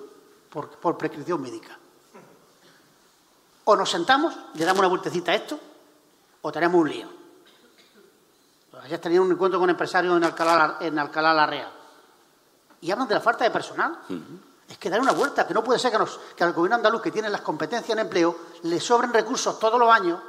por, 0.48 0.70
por 0.70 0.96
prescripción 0.96 1.42
médica. 1.42 1.76
O 3.64 3.76
nos 3.76 3.90
sentamos, 3.90 4.34
le 4.54 4.64
damos 4.64 4.78
una 4.78 4.88
vueltecita 4.88 5.32
a 5.32 5.34
esto, 5.34 5.58
o 6.42 6.52
tenemos 6.52 6.80
un 6.80 6.88
lío. 6.88 7.08
Ayer 8.82 8.98
tenía 8.98 9.20
un 9.20 9.30
encuentro 9.30 9.60
con 9.60 9.70
empresarios 9.70 10.16
en 10.16 10.24
Alcalá, 10.24 10.78
en 10.80 10.98
Alcalá 10.98 11.34
la 11.34 11.46
Real. 11.46 11.72
Y 12.82 12.90
hablan 12.90 13.08
de 13.08 13.14
la 13.14 13.20
falta 13.20 13.44
de 13.44 13.50
personal. 13.50 13.98
Es 14.68 14.76
que 14.76 14.90
dar 14.90 15.00
una 15.00 15.12
vuelta, 15.12 15.46
que 15.46 15.54
no 15.54 15.64
puede 15.64 15.78
ser 15.78 15.90
que, 15.90 15.98
nos, 15.98 16.18
que 16.36 16.44
al 16.44 16.52
gobierno 16.52 16.76
andaluz, 16.76 17.00
que 17.00 17.10
tiene 17.10 17.30
las 17.30 17.40
competencias 17.40 17.90
en 17.90 18.00
empleo, 18.00 18.36
le 18.62 18.80
sobren 18.80 19.12
recursos 19.12 19.58
todos 19.58 19.78
los 19.78 19.90
años 19.90 20.20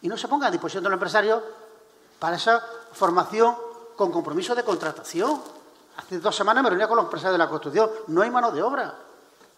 y 0.00 0.08
no 0.08 0.16
se 0.16 0.28
ponga 0.28 0.48
a 0.48 0.50
disposición 0.50 0.84
de 0.84 0.90
los 0.90 0.96
empresarios 0.96 1.42
para 2.18 2.36
esa 2.36 2.62
formación 2.92 3.56
con 3.96 4.12
compromiso 4.12 4.54
de 4.54 4.64
contratación. 4.64 5.40
Hace 5.96 6.18
dos 6.18 6.34
semanas 6.34 6.62
me 6.62 6.70
reunía 6.70 6.88
con 6.88 6.96
los 6.96 7.06
empresarios 7.06 7.34
de 7.34 7.38
la 7.38 7.48
construcción. 7.48 7.90
No 8.08 8.22
hay 8.22 8.30
mano 8.30 8.50
de 8.50 8.62
obra. 8.62 8.94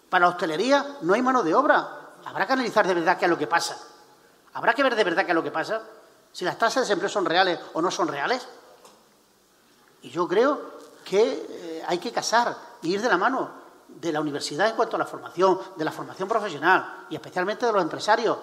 Para 0.09 0.27
la 0.27 0.33
hostelería 0.33 0.99
no 1.03 1.15
hay 1.15 1.23
mano 1.23 1.43
de 1.43 1.55
obra. 1.55 1.89
Habrá 2.25 2.47
que 2.47 2.53
analizar 2.53 2.87
de 2.87 2.95
verdad 2.95 3.19
qué 3.19 3.25
es 3.25 3.31
lo 3.31 3.39
que 3.39 3.47
pasa. 3.47 3.77
Habrá 4.55 4.73
que 4.73 4.83
ver 4.83 4.95
de 4.95 5.05
verdad 5.05 5.25
qué 5.25 5.33
es 5.33 5.35
lo 5.35 5.43
que 5.43 5.51
pasa. 5.51 5.83
Si 6.33 6.45
las 6.45 6.57
tasas 6.57 6.75
de 6.75 6.81
desempleo 6.83 7.09
son 7.09 7.25
reales 7.25 7.59
o 7.73 7.83
no 7.83 7.91
son 7.91 8.09
reales. 8.09 8.47
Y 10.03 10.11
yo 10.11 10.29
creo 10.29 10.75
que 11.05 11.47
eh, 11.49 11.74
hay 11.87 11.99
que 11.99 12.13
casar 12.13 12.57
y 12.83 12.95
ir 12.95 13.03
de 13.03 13.09
la 13.09 13.19
mano 13.19 13.65
de 13.89 14.13
la 14.13 14.21
universidad 14.21 14.69
en 14.69 14.77
cuanto 14.77 14.97
a 14.97 14.99
la 14.99 15.07
formación, 15.07 15.59
de 15.77 15.85
la 15.85 15.93
formación 15.93 16.29
profesional 16.29 17.07
y 17.11 17.15
especialmente 17.15 17.67
de 17.67 17.73
los 17.73 17.83
empresarios. 17.83 18.39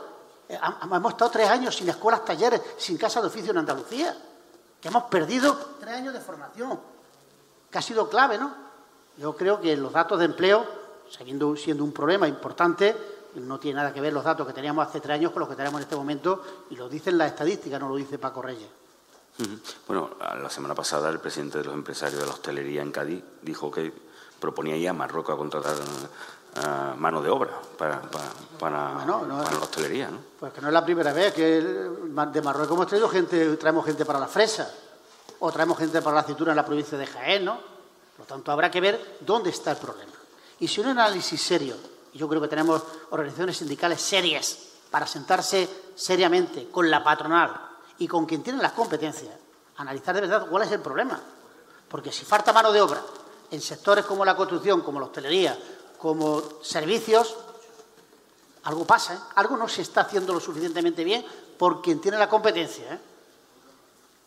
Eh, 0.47 0.59
hemos 0.83 1.11
estado 1.11 1.31
tres 1.31 1.49
años 1.49 1.75
sin 1.75 1.89
escuelas, 1.89 2.23
talleres, 2.25 2.61
sin 2.77 2.97
casa 2.97 3.21
de 3.21 3.27
oficio 3.27 3.51
en 3.51 3.59
Andalucía, 3.59 4.15
que 4.79 4.87
hemos 4.87 5.03
perdido 5.03 5.57
tres 5.79 5.95
años 5.95 6.13
de 6.13 6.21
formación, 6.21 6.79
que 7.69 7.77
ha 7.77 7.81
sido 7.81 8.09
clave, 8.09 8.37
¿no? 8.37 8.53
Yo 9.17 9.35
creo 9.35 9.59
que 9.59 9.75
los 9.77 9.91
datos 9.91 10.19
de 10.19 10.25
empleo, 10.25 10.65
siguiendo 11.09 11.55
siendo 11.55 11.83
un 11.83 11.91
problema 11.91 12.27
importante, 12.27 12.95
no 13.35 13.59
tiene 13.59 13.77
nada 13.77 13.93
que 13.93 14.01
ver 14.01 14.13
los 14.13 14.23
datos 14.23 14.47
que 14.47 14.53
teníamos 14.53 14.87
hace 14.87 14.99
tres 14.99 15.15
años 15.15 15.31
con 15.31 15.41
los 15.41 15.49
que 15.49 15.55
tenemos 15.55 15.79
en 15.79 15.83
este 15.83 15.95
momento, 15.95 16.43
y 16.69 16.75
lo 16.75 16.89
dicen 16.89 17.17
las 17.17 17.27
estadísticas, 17.27 17.79
no 17.79 17.89
lo 17.89 17.95
dice 17.95 18.17
Paco 18.17 18.41
Reyes. 18.41 18.69
Bueno, 19.87 20.11
la 20.19 20.49
semana 20.49 20.75
pasada 20.75 21.09
el 21.09 21.19
presidente 21.19 21.59
de 21.59 21.65
los 21.65 21.73
empresarios 21.73 22.19
de 22.19 22.25
la 22.25 22.33
hostelería 22.33 22.81
en 22.81 22.91
Cádiz 22.91 23.23
dijo 23.41 23.71
que 23.71 23.93
proponía 24.39 24.77
ya 24.77 24.91
a 24.91 24.93
Marruecos 24.93 25.35
a 25.35 25.37
contratar 25.37 25.75
mano 26.97 27.21
de 27.21 27.29
obra 27.29 27.59
para, 27.77 28.01
para, 28.59 29.05
la 29.05 29.59
hostelería. 29.61 30.09
¿no? 30.09 30.19
Pues 30.39 30.53
que 30.53 30.61
no 30.61 30.67
es 30.67 30.73
la 30.73 30.83
primera 30.83 31.13
vez 31.13 31.33
que 31.33 31.61
de 31.61 32.41
Marruecos 32.41 32.75
hemos 32.75 32.87
traído 32.87 33.07
gente, 33.09 33.55
traemos 33.57 33.85
gente 33.85 34.05
para 34.05 34.19
la 34.19 34.27
fresa 34.27 34.71
o 35.39 35.51
traemos 35.51 35.77
gente 35.77 36.01
para 36.01 36.15
la 36.15 36.21
aceituna 36.21 36.51
en 36.51 36.57
la 36.57 36.65
provincia 36.65 36.97
de 36.97 37.07
Jaén, 37.07 37.45
¿no? 37.45 37.55
Por 37.55 38.19
lo 38.19 38.25
tanto, 38.25 38.51
habrá 38.51 38.69
que 38.69 38.81
ver 38.81 39.17
dónde 39.21 39.49
está 39.49 39.71
el 39.71 39.77
problema. 39.77 40.11
Y 40.59 40.67
si 40.67 40.81
un 40.81 40.87
análisis 40.87 41.41
serio 41.41 41.75
yo 42.13 42.27
creo 42.27 42.41
que 42.41 42.47
tenemos 42.47 42.83
organizaciones 43.11 43.57
sindicales 43.57 44.01
serias 44.01 44.57
para 44.91 45.07
sentarse 45.07 45.67
seriamente 45.95 46.69
con 46.69 46.91
la 46.91 47.03
patronal 47.03 47.70
y 48.01 48.07
con 48.07 48.25
quien 48.25 48.41
tiene 48.41 48.59
las 48.59 48.71
competencias, 48.71 49.31
analizar 49.77 50.15
de 50.15 50.21
verdad 50.21 50.47
cuál 50.49 50.63
es 50.63 50.71
el 50.71 50.79
problema. 50.79 51.21
Porque 51.87 52.11
si 52.11 52.25
falta 52.25 52.51
mano 52.51 52.71
de 52.71 52.81
obra 52.81 52.99
en 53.51 53.61
sectores 53.61 54.05
como 54.05 54.25
la 54.25 54.35
construcción, 54.35 54.81
como 54.81 54.99
la 54.99 55.05
hostelería, 55.05 55.55
como 55.99 56.41
servicios, 56.63 57.35
algo 58.63 58.85
pasa, 58.85 59.13
¿eh? 59.13 59.19
algo 59.35 59.55
no 59.55 59.67
se 59.67 59.83
está 59.83 60.01
haciendo 60.01 60.33
lo 60.33 60.39
suficientemente 60.39 61.03
bien 61.03 61.23
por 61.59 61.79
quien 61.79 62.01
tiene 62.01 62.17
la 62.17 62.27
competencia. 62.27 62.91
¿eh? 62.91 62.99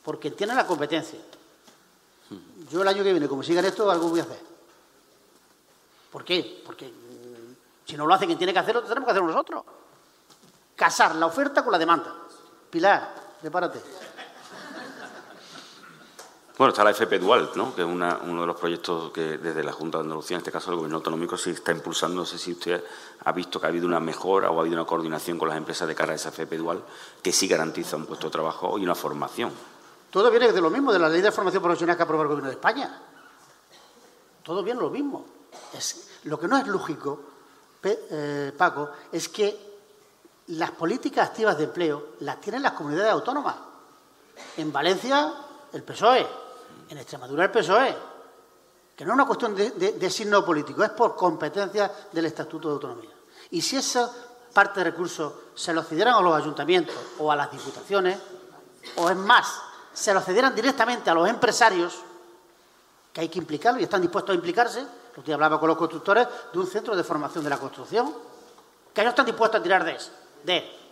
Por 0.05 0.21
quien 0.21 0.37
tiene 0.37 0.55
la 0.55 0.69
competencia. 0.69 1.19
Yo 2.71 2.83
el 2.83 2.87
año 2.87 3.03
que 3.03 3.11
viene, 3.11 3.27
como 3.27 3.43
sigan 3.43 3.65
esto, 3.65 3.91
algo 3.91 4.09
voy 4.09 4.21
a 4.21 4.23
hacer. 4.23 4.41
¿Por 6.13 6.25
qué? 6.25 6.63
Porque 6.65 6.93
si 7.85 7.97
no 7.97 8.07
lo 8.07 8.15
hace 8.15 8.27
quien 8.27 8.39
tiene 8.39 8.53
que 8.53 8.61
hacerlo, 8.61 8.83
tenemos 8.83 9.05
que 9.05 9.11
hacerlo 9.11 9.27
nosotros. 9.27 9.65
Casar 10.77 11.17
la 11.17 11.27
oferta 11.27 11.65
con 11.65 11.73
la 11.73 11.79
demanda. 11.79 12.15
Pilar, 12.71 13.24
prepárate. 13.45 13.79
Bueno, 16.57 16.71
está 16.71 16.83
la 16.83 16.93
FP 16.93 17.19
Dual, 17.19 17.51
¿no? 17.57 17.75
que 17.75 17.83
es 17.83 17.87
uno 17.87 18.41
de 18.41 18.47
los 18.47 18.57
proyectos 18.57 19.13
que 19.13 19.37
desde 19.37 19.63
la 19.63 19.73
Junta 19.73 19.99
de 19.99 20.05
Andalucía, 20.05 20.37
en 20.37 20.39
este 20.39 20.51
caso 20.51 20.71
el 20.71 20.77
Gobierno 20.77 20.97
Autonómico, 20.97 21.37
se 21.37 21.51
está 21.51 21.73
impulsando. 21.73 22.23
No 22.23 22.25
sé 22.25 22.39
si 22.39 22.53
usted 22.53 22.83
ha 23.23 23.33
visto 23.33 23.61
que 23.61 23.67
ha 23.67 23.69
habido 23.69 23.87
una 23.87 24.01
mejora 24.01 24.51
o 24.51 24.57
ha 24.57 24.61
habido 24.63 24.77
una 24.77 24.87
coordinación 24.87 25.37
con 25.37 25.49
las 25.49 25.59
empresas 25.59 25.87
de 25.87 25.95
cara 25.95 26.13
a 26.13 26.17
esa 26.17 26.31
FP 26.31 26.57
Dual, 26.57 26.83
que 27.21 27.33
sí 27.33 27.47
garantiza 27.47 27.97
un 27.97 28.07
puesto 28.07 28.29
de 28.29 28.33
trabajo 28.33 28.79
y 28.79 28.85
una 28.85 28.95
formación. 28.95 29.53
Todo 30.11 30.31
viene 30.31 30.51
de 30.51 30.61
lo 30.63 30.71
mismo, 30.71 30.91
de 30.91 31.01
la 31.01 31.11
ley 31.11 31.21
de 31.21 31.33
formación 31.33 31.63
profesional 31.63 31.99
que 31.99 32.03
aprobó 32.03 32.23
el 32.23 32.29
Gobierno 32.29 32.49
de 32.49 32.55
España. 32.55 32.99
Todo 34.43 34.63
viene 34.63 34.81
lo 34.81 34.89
mismo. 34.89 35.27
Es, 35.75 36.09
lo 36.25 36.41
que 36.41 36.49
no 36.49 36.57
es 36.57 36.67
lógico 36.67 37.21
eh, 37.83 38.53
Paco, 38.57 38.91
es 39.13 39.29
que 39.29 39.74
las 40.49 40.71
políticas 40.73 41.29
activas 41.29 41.57
de 41.57 41.65
empleo 41.65 42.09
las 42.21 42.41
tienen 42.41 42.63
las 42.63 42.73
comunidades 42.73 43.13
autónomas. 43.13 43.57
En 44.57 44.73
Valencia, 44.73 45.33
el 45.73 45.83
PSOE. 45.83 46.27
En 46.89 46.99
Extremadura, 46.99 47.45
el 47.45 47.51
PSOE. 47.51 47.97
Que 48.97 49.05
no 49.05 49.13
es 49.13 49.15
una 49.15 49.27
cuestión 49.27 49.55
de, 49.57 50.11
signo 50.11 50.45
político, 50.45 50.85
es 50.85 50.91
por 50.91 51.17
competencia 51.17 51.91
del 52.13 52.27
Estatuto 52.27 52.69
de 52.69 52.75
Autonomía. 52.75 53.11
Y 53.51 53.61
si 53.61 53.77
esa 53.77 54.11
parte 54.53 54.81
de 54.81 54.91
recursos 54.91 55.33
se 55.55 55.73
los 55.73 55.89
cedieran 55.89 56.15
a 56.15 56.21
los 56.21 56.35
ayuntamientos 56.35 56.95
o 57.19 57.31
a 57.33 57.37
las 57.37 57.51
diputaciones, 57.51 58.19
o 58.97 59.11
es 59.11 59.17
más, 59.17 59.61
se 59.93 60.15
los 60.15 60.25
cedieran 60.25 60.55
directamente 60.55 61.11
a 61.11 61.15
los 61.15 61.29
empresarios, 61.29 61.99
que 63.13 63.23
hay 63.23 63.29
que 63.29 63.39
implicarlos 63.39 63.81
y 63.81 63.85
están 63.85 64.01
dispuestos 64.01 64.33
a 64.33 64.35
implicarse, 64.35 64.87
Usted 65.17 65.33
hablaba 65.33 65.61
con 65.61 65.69
los 65.69 65.79
constructores 65.79 66.27
de 66.53 66.59
un 66.59 66.67
centro 66.67 66.97
de 66.97 67.05
formación 67.05 67.45
de 67.45 67.51
la 67.51 67.59
construcción, 67.59 68.13
que 68.93 69.01
ellos 69.01 69.13
están 69.13 69.27
dispuestos 69.27 69.61
a 69.61 69.63
tirar 69.63 69.85
de, 69.85 69.97
de 70.45 70.85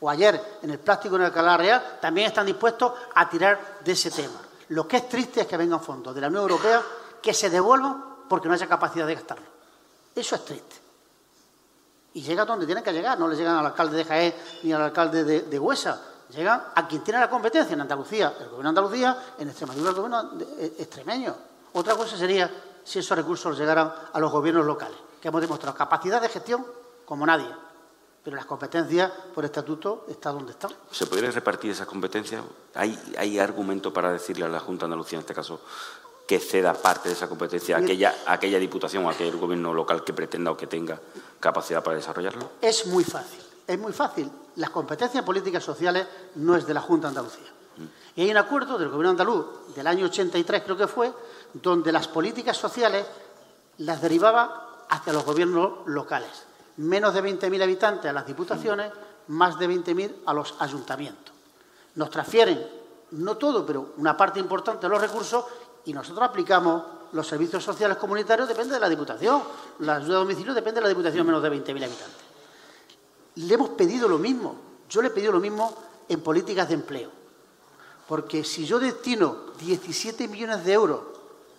o 0.00 0.10
ayer 0.10 0.58
en 0.62 0.70
el 0.70 0.78
plástico 0.78 1.16
en 1.16 1.22
el 1.22 1.26
Alcalá 1.26 1.56
Real 1.56 1.98
también 2.00 2.28
están 2.28 2.46
dispuestos 2.46 2.92
a 3.14 3.28
tirar 3.28 3.78
de 3.84 3.92
ese 3.92 4.10
tema. 4.10 4.40
Lo 4.68 4.86
que 4.86 4.98
es 4.98 5.08
triste 5.08 5.42
es 5.42 5.46
que 5.46 5.56
vengan 5.56 5.80
fondos 5.80 6.14
de 6.14 6.20
la 6.20 6.28
Unión 6.28 6.42
Europea 6.42 6.82
que 7.22 7.32
se 7.32 7.48
devuelvan 7.48 8.04
porque 8.28 8.48
no 8.48 8.54
haya 8.54 8.66
capacidad 8.66 9.06
de 9.06 9.14
gastarlo. 9.14 9.46
Eso 10.14 10.36
es 10.36 10.44
triste. 10.44 10.76
Y 12.14 12.22
llega 12.22 12.44
donde 12.44 12.66
tienen 12.66 12.82
que 12.82 12.92
llegar, 12.92 13.18
no 13.18 13.28
le 13.28 13.36
llegan 13.36 13.56
al 13.56 13.66
alcalde 13.66 13.96
de 13.96 14.04
Jaén 14.04 14.34
ni 14.62 14.72
al 14.72 14.82
alcalde 14.82 15.24
de, 15.24 15.58
Huesa, 15.58 16.00
llegan 16.30 16.62
a 16.74 16.88
quien 16.88 17.04
tiene 17.04 17.20
la 17.20 17.28
competencia 17.28 17.74
en 17.74 17.80
Andalucía, 17.82 18.28
el 18.40 18.48
gobierno 18.48 18.62
de 18.62 18.68
Andalucía, 18.68 19.18
en 19.38 19.48
Extremadura 19.48 19.90
el 19.90 19.96
gobierno 19.96 20.30
extremeño. 20.78 21.34
Otra 21.74 21.94
cosa 21.94 22.16
sería 22.16 22.50
si 22.82 23.00
esos 23.00 23.16
recursos 23.16 23.58
llegaran 23.58 23.92
a 24.12 24.18
los 24.18 24.32
gobiernos 24.32 24.64
locales, 24.64 24.96
que 25.20 25.28
hemos 25.28 25.42
demostrado 25.42 25.76
capacidad 25.76 26.20
de 26.20 26.28
gestión 26.30 26.64
como 27.04 27.26
nadie, 27.26 27.48
pero 28.26 28.38
las 28.38 28.46
competencias 28.46 29.08
por 29.32 29.44
estatuto 29.44 30.04
están 30.08 30.34
donde 30.34 30.50
están. 30.50 30.72
¿Se 30.90 31.06
podría 31.06 31.30
repartir 31.30 31.70
esas 31.70 31.86
competencias? 31.86 32.42
¿Hay, 32.74 33.00
hay 33.16 33.38
argumento 33.38 33.92
para 33.92 34.10
decirle 34.10 34.44
a 34.44 34.48
la 34.48 34.58
Junta 34.58 34.80
de 34.80 34.86
Andalucía, 34.86 35.18
en 35.18 35.20
este 35.20 35.32
caso, 35.32 35.60
que 36.26 36.40
ceda 36.40 36.74
parte 36.74 37.08
de 37.08 37.14
esa 37.14 37.28
competencia 37.28 37.76
a 37.76 37.78
aquella, 37.78 38.16
aquella 38.26 38.58
diputación 38.58 39.04
o 39.04 39.08
a 39.08 39.12
aquel 39.12 39.36
gobierno 39.36 39.72
local 39.72 40.02
que 40.02 40.12
pretenda 40.12 40.50
o 40.50 40.56
que 40.56 40.66
tenga 40.66 41.00
capacidad 41.38 41.84
para 41.84 41.98
desarrollarlo? 41.98 42.50
Es 42.60 42.86
muy 42.86 43.04
fácil, 43.04 43.44
es 43.64 43.78
muy 43.78 43.92
fácil. 43.92 44.28
Las 44.56 44.70
competencias 44.70 45.22
políticas 45.22 45.62
sociales 45.62 46.08
no 46.34 46.56
es 46.56 46.66
de 46.66 46.74
la 46.74 46.80
Junta 46.80 47.06
de 47.06 47.10
Andalucía. 47.10 47.52
Y 48.16 48.22
hay 48.22 48.30
un 48.32 48.38
acuerdo 48.38 48.76
del 48.76 48.88
Gobierno 48.88 49.10
andaluz 49.10 49.72
del 49.72 49.86
año 49.86 50.06
83, 50.06 50.64
creo 50.64 50.76
que 50.76 50.88
fue, 50.88 51.12
donde 51.52 51.92
las 51.92 52.08
políticas 52.08 52.56
sociales 52.56 53.06
las 53.78 54.02
derivaba 54.02 54.86
hacia 54.88 55.12
los 55.12 55.24
gobiernos 55.24 55.86
locales. 55.86 56.46
Menos 56.78 57.14
de 57.14 57.22
20.000 57.22 57.62
habitantes 57.62 58.10
a 58.10 58.12
las 58.12 58.26
diputaciones, 58.26 58.92
más 59.28 59.58
de 59.58 59.68
20.000 59.68 60.16
a 60.26 60.34
los 60.34 60.54
ayuntamientos. 60.58 61.34
Nos 61.94 62.10
transfieren, 62.10 62.66
no 63.12 63.36
todo, 63.36 63.64
pero 63.64 63.94
una 63.96 64.16
parte 64.16 64.38
importante 64.38 64.86
de 64.86 64.88
los 64.90 65.00
recursos 65.00 65.44
y 65.84 65.92
nosotros 65.92 66.28
aplicamos 66.28 66.82
los 67.12 67.26
servicios 67.26 67.64
sociales 67.64 67.96
comunitarios, 67.96 68.48
depende 68.48 68.74
de 68.74 68.80
la 68.80 68.88
diputación. 68.88 69.42
La 69.80 69.96
ayuda 69.96 70.16
a 70.16 70.20
domicilio 70.20 70.52
depende 70.52 70.80
de 70.80 70.82
la 70.82 70.88
diputación, 70.88 71.26
menos 71.26 71.42
de 71.42 71.50
20.000 71.50 71.68
habitantes. 71.68 72.26
Le 73.36 73.54
hemos 73.54 73.70
pedido 73.70 74.08
lo 74.08 74.18
mismo. 74.18 74.56
Yo 74.88 75.02
le 75.02 75.08
he 75.08 75.10
pedido 75.10 75.32
lo 75.32 75.40
mismo 75.40 75.74
en 76.08 76.20
políticas 76.20 76.68
de 76.68 76.74
empleo. 76.74 77.10
Porque 78.06 78.44
si 78.44 78.66
yo 78.66 78.78
destino 78.78 79.36
17 79.58 80.28
millones 80.28 80.64
de 80.64 80.72
euros 80.72 81.00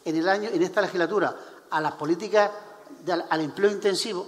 en, 0.05 0.15
el 0.15 0.29
año, 0.29 0.49
en 0.51 0.61
esta 0.63 0.81
legislatura 0.81 1.35
a 1.69 1.81
las 1.81 1.93
políticas 1.93 2.51
al 3.29 3.41
empleo 3.41 3.69
intensivo, 3.69 4.27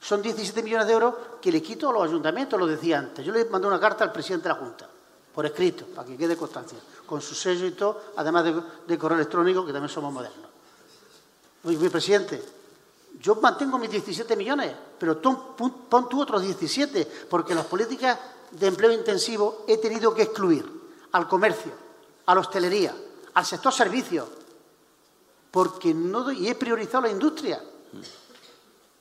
son 0.00 0.22
17 0.22 0.62
millones 0.62 0.86
de 0.86 0.92
euros 0.92 1.14
que 1.40 1.50
le 1.50 1.62
quito 1.62 1.90
a 1.90 1.92
los 1.92 2.04
ayuntamientos, 2.04 2.58
lo 2.58 2.66
decía 2.66 2.98
antes. 2.98 3.24
Yo 3.24 3.32
le 3.32 3.44
mandé 3.46 3.66
una 3.66 3.80
carta 3.80 4.04
al 4.04 4.12
presidente 4.12 4.48
de 4.48 4.54
la 4.54 4.60
Junta, 4.60 4.88
por 5.34 5.44
escrito, 5.44 5.86
para 5.86 6.06
que 6.06 6.16
quede 6.16 6.36
constancia, 6.36 6.78
con 7.06 7.20
su 7.20 7.34
sello 7.34 7.66
y 7.66 7.72
todo, 7.72 8.12
además 8.16 8.44
de, 8.86 8.98
correo 8.98 9.16
electrónico, 9.16 9.66
que 9.66 9.72
también 9.72 9.88
somos 9.88 10.12
modernos. 10.12 10.50
Oye, 11.64 11.76
mi 11.78 11.88
presidente, 11.88 12.42
yo 13.20 13.34
mantengo 13.36 13.78
mis 13.78 13.90
17 13.90 14.36
millones, 14.36 14.74
pero 14.98 15.20
pon, 15.20 15.56
pon 15.88 16.08
tú 16.08 16.22
otros 16.22 16.42
17, 16.42 17.26
porque 17.28 17.54
las 17.54 17.66
políticas 17.66 18.18
de 18.52 18.66
empleo 18.68 18.92
intensivo 18.92 19.64
he 19.66 19.78
tenido 19.78 20.14
que 20.14 20.22
excluir 20.22 20.64
al 21.12 21.26
comercio, 21.26 21.72
a 22.26 22.34
la 22.34 22.40
hostelería, 22.40 22.94
al 23.34 23.44
sector 23.44 23.72
servicios, 23.72 24.28
porque 25.50 25.92
no 25.94 26.30
y 26.30 26.48
he 26.48 26.54
priorizado 26.54 27.04
la 27.04 27.10
industria. 27.10 27.62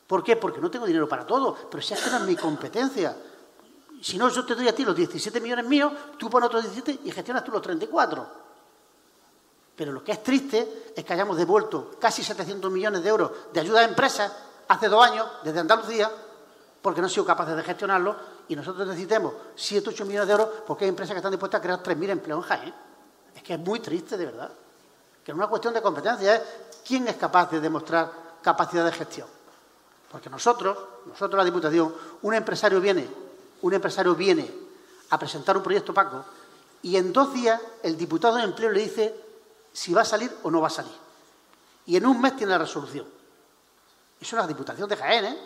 ¿Por 0.08 0.24
qué? 0.24 0.38
Porque 0.38 0.62
no 0.62 0.72
tengo 0.72 0.86
dinero 0.86 1.08
para 1.08 1.26
todo, 1.26 1.54
pero 1.70 1.84
si 1.84 1.94
es 1.94 2.02
que 2.02 2.10
no 2.10 2.18
es 2.18 2.24
mi 2.24 2.36
competencia. 2.36 3.16
Si 4.02 4.18
no, 4.18 4.30
yo 4.30 4.46
te 4.46 4.56
doy 4.56 4.68
a 4.68 4.74
ti 4.74 4.86
los 4.86 4.96
17 4.96 5.42
millones 5.42 5.66
míos, 5.66 5.92
tú 6.18 6.30
pones 6.30 6.48
otros 6.48 6.64
17 6.64 7.02
y 7.04 7.12
gestionas 7.12 7.44
tú 7.44 7.52
los 7.52 7.62
34. 7.62 8.28
Pero 9.76 9.92
lo 9.92 10.04
que 10.04 10.14
es 10.14 10.24
triste 10.24 10.92
es 10.96 11.04
que 11.04 11.14
hayamos 11.14 11.38
devuelto 11.38 11.92
casi 12.00 12.24
700 12.24 12.72
millones 12.72 13.04
de 13.04 13.10
euros 13.10 13.32
de 13.52 13.60
ayuda 13.60 13.82
a 13.82 13.84
empresas 13.84 14.32
hace 14.68 14.88
dos 14.88 15.06
años 15.06 15.28
desde 15.44 15.60
Andalucía 15.60 16.10
porque 16.82 17.02
no 17.02 17.08
han 17.08 17.12
sido 17.12 17.26
capaces 17.26 17.56
de 17.56 17.64
gestionarlo 17.64 18.16
y 18.48 18.56
nosotros 18.56 18.88
necesitemos 18.88 19.34
7 19.56 19.90
8 19.90 20.06
millones 20.06 20.28
de 20.28 20.32
euros 20.32 20.50
porque 20.66 20.86
hay 20.86 20.90
empresas 20.90 21.14
que 21.14 21.18
están 21.18 21.32
dispuestas 21.32 21.60
a 21.60 21.62
crear 21.62 21.84
3.000 21.84 22.10
empleos 22.10 22.44
en 22.44 22.50
Jaén. 22.50 22.74
Es 23.36 23.44
que 23.44 23.54
es 23.54 23.60
muy 23.60 23.80
triste, 23.80 24.18
de 24.18 24.26
verdad. 24.26 24.50
Que 25.24 25.32
es 25.32 25.38
una 25.38 25.48
cuestión 25.48 25.74
de 25.74 25.82
competencia, 25.82 26.36
es 26.36 26.42
quién 26.86 27.08
es 27.08 27.18
capaz 27.18 27.52
de 27.52 27.60
demostrar 27.60 28.10
capacidad 28.42 28.86
de 28.86 28.92
gestión. 28.94 29.37
Porque 30.12 30.30
nosotros, 30.30 30.78
nosotros 31.06 31.38
la 31.38 31.44
Diputación, 31.44 31.94
un 32.22 32.34
empresario 32.34 32.80
viene, 32.80 33.08
un 33.62 33.74
empresario 33.74 34.16
viene 34.16 34.50
a 35.10 35.20
presentar 35.20 35.58
un 35.58 35.64
proyecto 35.64 35.94
Paco 35.94 36.24
y 36.82 36.96
en 36.96 37.12
dos 37.12 37.34
días 37.34 37.62
el 37.84 37.98
diputado 37.98 38.38
de 38.38 38.44
empleo 38.44 38.72
le 38.72 38.82
dice 38.82 39.16
si 39.74 39.94
va 39.94 40.02
a 40.02 40.06
salir 40.06 40.32
o 40.44 40.52
no 40.52 40.62
va 40.62 40.68
a 40.68 40.72
salir. 40.72 40.94
Y 41.86 41.96
en 41.96 42.06
un 42.06 42.22
mes 42.22 42.36
tiene 42.36 42.52
la 42.52 42.58
resolución. 42.58 43.06
Eso 44.20 44.36
es 44.36 44.42
la 44.42 44.48
Diputación 44.48 44.90
de 44.90 44.96
Jaén, 44.96 45.26
¿eh? 45.26 45.38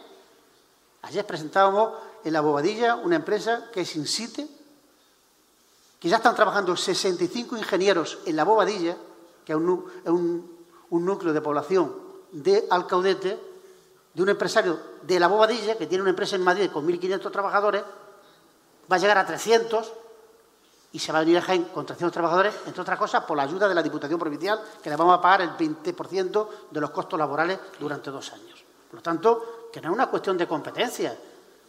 Ayer 1.04 1.26
presentábamos 1.26 1.94
en 2.24 2.34
la 2.34 2.42
Bobadilla 2.42 2.96
una 2.96 3.16
empresa 3.16 3.70
que 3.72 3.82
es 3.82 3.96
Insite, 3.96 4.48
que 6.00 6.10
ya 6.10 6.18
están 6.18 6.36
trabajando 6.36 6.76
65 6.76 7.58
ingenieros 7.58 8.20
en 8.26 8.36
la 8.36 8.44
Bobadilla, 8.44 8.98
que 9.46 9.54
es 9.54 9.58
un 9.58 10.50
núcleo 10.90 11.34
de 11.34 11.42
población 11.42 11.94
de 12.32 12.66
Alcaudete, 12.70 13.51
de 14.14 14.24
un 14.24 14.30
empresario 14.30 14.80
de 15.02 15.20
la 15.20 15.28
Bobadilla, 15.28 15.78
que 15.78 15.88
tiene 15.88 16.02
una 16.02 16.10
empresa 16.10 16.36
en 16.36 16.44
Madrid 16.44 16.70
con 16.72 16.86
1.500 16.88 17.32
trabajadores, 17.32 17.84
va 18.92 18.96
a 18.96 19.00
llegar 19.00 19.18
a 19.18 19.26
300 19.26 19.94
y 20.94 21.00
se 21.00 21.12
va 21.12 21.20
a 21.20 21.22
venir 21.22 21.38
a 21.38 21.42
Jaén 21.42 21.66
con 21.66 21.86
300 21.86 22.12
trabajadores, 22.12 22.54
entre 22.66 22.82
otras 22.82 23.00
cosas, 23.00 23.24
por 23.24 23.38
la 23.38 23.44
ayuda 23.44 23.70
de 23.70 23.76
la 23.76 23.82
Diputación 23.82 24.20
Provincial, 24.20 24.62
que 24.84 24.90
le 24.90 24.96
vamos 24.98 25.18
a 25.18 25.22
pagar 25.22 25.42
el 25.42 25.52
20% 25.52 26.48
de 26.70 26.82
los 26.82 26.90
costos 26.90 27.18
laborales 27.18 27.58
durante 27.80 28.12
dos 28.12 28.32
años. 28.34 28.64
Por 28.90 28.96
lo 28.96 29.02
tanto, 29.02 29.70
que 29.72 29.80
no 29.80 29.90
es 29.90 29.94
una 29.94 30.08
cuestión 30.08 30.38
de 30.38 30.48
competencia. 30.48 31.18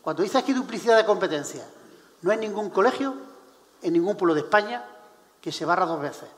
Cuando 0.03 0.24
dice 0.24 0.38
aquí 0.38 0.53
duplicidad 0.53 0.97
de 0.97 1.05
competencia, 1.05 1.64
no 2.22 2.32
hay 2.32 2.38
ningún 2.38 2.70
colegio 2.70 3.14
en 3.80 3.93
ningún 3.93 4.16
pueblo 4.16 4.34
de 4.34 4.40
España 4.40 4.84
que 5.40 5.53
se 5.53 5.64
barra 5.64 5.86
dos 5.86 6.01
veces. 6.01 6.28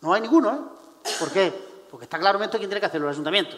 No 0.00 0.14
hay 0.14 0.22
ninguno, 0.22 0.50
¿eh? 0.54 1.10
¿Por 1.18 1.30
qué? 1.30 1.69
Porque 1.90 2.04
está 2.04 2.18
claramente 2.18 2.56
quién 2.58 2.70
tiene 2.70 2.80
que 2.80 2.86
hacerlo, 2.86 3.08
el 3.08 3.14
ayuntamiento. 3.14 3.56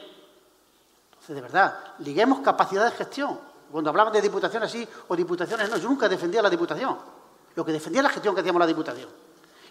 Entonces, 1.11 1.37
de 1.37 1.43
verdad, 1.43 1.78
liguemos 1.99 2.41
capacidad 2.41 2.85
de 2.85 2.91
gestión. 2.93 3.39
Cuando 3.70 3.91
hablaban 3.91 4.12
de 4.12 4.20
diputaciones 4.20 4.70
sí 4.70 4.87
o 5.09 5.16
diputaciones 5.16 5.70
no, 5.70 5.76
yo 5.76 5.89
nunca 5.89 6.09
defendía 6.09 6.43
la 6.43 6.51
diputación. 6.51 6.97
Lo 7.55 7.64
que 7.64 7.72
defendía 7.72 8.01
es 8.01 8.05
la 8.05 8.11
gestión 8.11 8.35
que 8.35 8.41
hacíamos 8.41 8.61
la 8.61 8.66
diputación. 8.66 9.09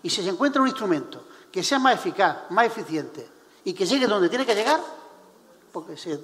Y 0.04 0.10
si 0.10 0.24
se 0.24 0.30
encuentra 0.30 0.62
un 0.62 0.68
instrumento 0.68 1.24
que 1.52 1.64
sea 1.64 1.80
más 1.80 1.96
eficaz, 1.96 2.50
más 2.50 2.66
eficiente 2.66 3.28
y 3.64 3.74
que 3.74 3.86
llegue 3.86 4.08
donde 4.08 4.30
tiene 4.30 4.46
que 4.46 4.56
llegar, 4.56 4.80
porque 5.72 5.98
se 5.98 6.20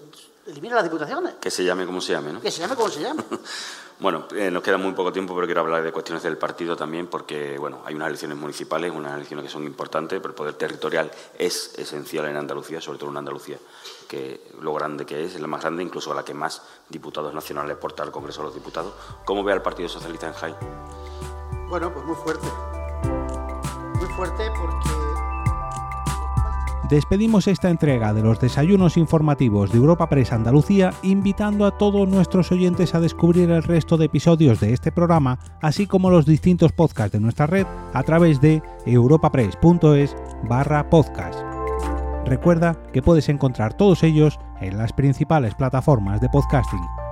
elimina 0.45 0.75
las 0.75 0.83
diputaciones. 0.83 1.35
Que 1.35 1.51
se 1.51 1.63
llame 1.63 1.85
como 1.85 2.01
se 2.01 2.13
llame, 2.13 2.33
¿no? 2.33 2.41
Que 2.41 2.51
se 2.51 2.61
llame 2.61 2.75
como 2.75 2.89
se 2.89 3.01
llame. 3.01 3.23
bueno, 3.99 4.27
eh, 4.35 4.51
nos 4.51 4.63
queda 4.63 4.77
muy 4.77 4.93
poco 4.93 5.11
tiempo, 5.11 5.33
pero 5.35 5.47
quiero 5.47 5.61
hablar 5.61 5.83
de 5.83 5.91
cuestiones 5.91 6.23
del 6.23 6.37
partido 6.37 6.75
también, 6.75 7.07
porque 7.07 7.57
bueno, 7.57 7.81
hay 7.85 7.95
unas 7.95 8.09
elecciones 8.09 8.37
municipales, 8.37 8.91
unas 8.93 9.15
elecciones 9.15 9.45
que 9.45 9.51
son 9.51 9.65
importantes, 9.65 10.19
pero 10.19 10.29
el 10.29 10.35
poder 10.35 10.53
territorial 10.55 11.11
es 11.37 11.73
esencial 11.77 12.25
en 12.25 12.37
Andalucía, 12.37 12.81
sobre 12.81 12.99
todo 12.99 13.09
en 13.09 13.17
Andalucía 13.17 13.57
que 14.07 14.51
lo 14.61 14.73
grande 14.73 15.05
que 15.05 15.25
es, 15.25 15.39
la 15.39 15.47
más 15.47 15.61
grande, 15.61 15.83
incluso 15.83 16.11
a 16.11 16.15
la 16.15 16.23
que 16.23 16.33
más 16.33 16.61
diputados 16.89 17.33
nacionales 17.33 17.77
porta 17.77 18.03
al 18.03 18.11
Congreso 18.11 18.41
de 18.41 18.45
los 18.45 18.55
Diputados. 18.55 18.93
¿Cómo 19.25 19.43
ve 19.43 19.53
al 19.53 19.61
Partido 19.61 19.89
Socialista 19.89 20.27
en 20.27 20.33
Jaén? 20.33 20.55
Bueno, 21.69 21.93
pues 21.93 22.05
muy 22.05 22.15
fuerte. 22.15 22.47
Muy 23.99 24.07
fuerte 24.13 24.49
porque... 24.57 25.06
Despedimos 26.89 27.47
esta 27.47 27.69
entrega 27.69 28.13
de 28.13 28.21
los 28.21 28.39
desayunos 28.39 28.95
informativos 28.95 29.71
de 29.71 29.77
Europa 29.77 30.07
Press 30.07 30.31
Andalucía 30.31 30.93
invitando 31.03 31.65
a 31.65 31.77
todos 31.77 32.07
nuestros 32.07 32.49
oyentes 32.53 32.95
a 32.95 33.01
descubrir 33.01 33.51
el 33.51 33.63
resto 33.63 33.97
de 33.97 34.05
episodios 34.05 34.61
de 34.61 34.71
este 34.71 34.93
programa, 34.93 35.37
así 35.61 35.85
como 35.85 36.09
los 36.09 36.25
distintos 36.25 36.71
podcasts 36.71 37.11
de 37.11 37.19
nuestra 37.19 37.45
red 37.45 37.67
a 37.93 38.03
través 38.03 38.39
de 38.39 38.63
europapress.es 38.85 40.15
barra 40.47 40.89
podcast. 40.89 41.41
Recuerda 42.25 42.81
que 42.93 43.01
puedes 43.01 43.27
encontrar 43.27 43.73
todos 43.73 44.03
ellos 44.03 44.39
en 44.61 44.77
las 44.77 44.93
principales 44.93 45.55
plataformas 45.55 46.21
de 46.21 46.29
podcasting. 46.29 47.06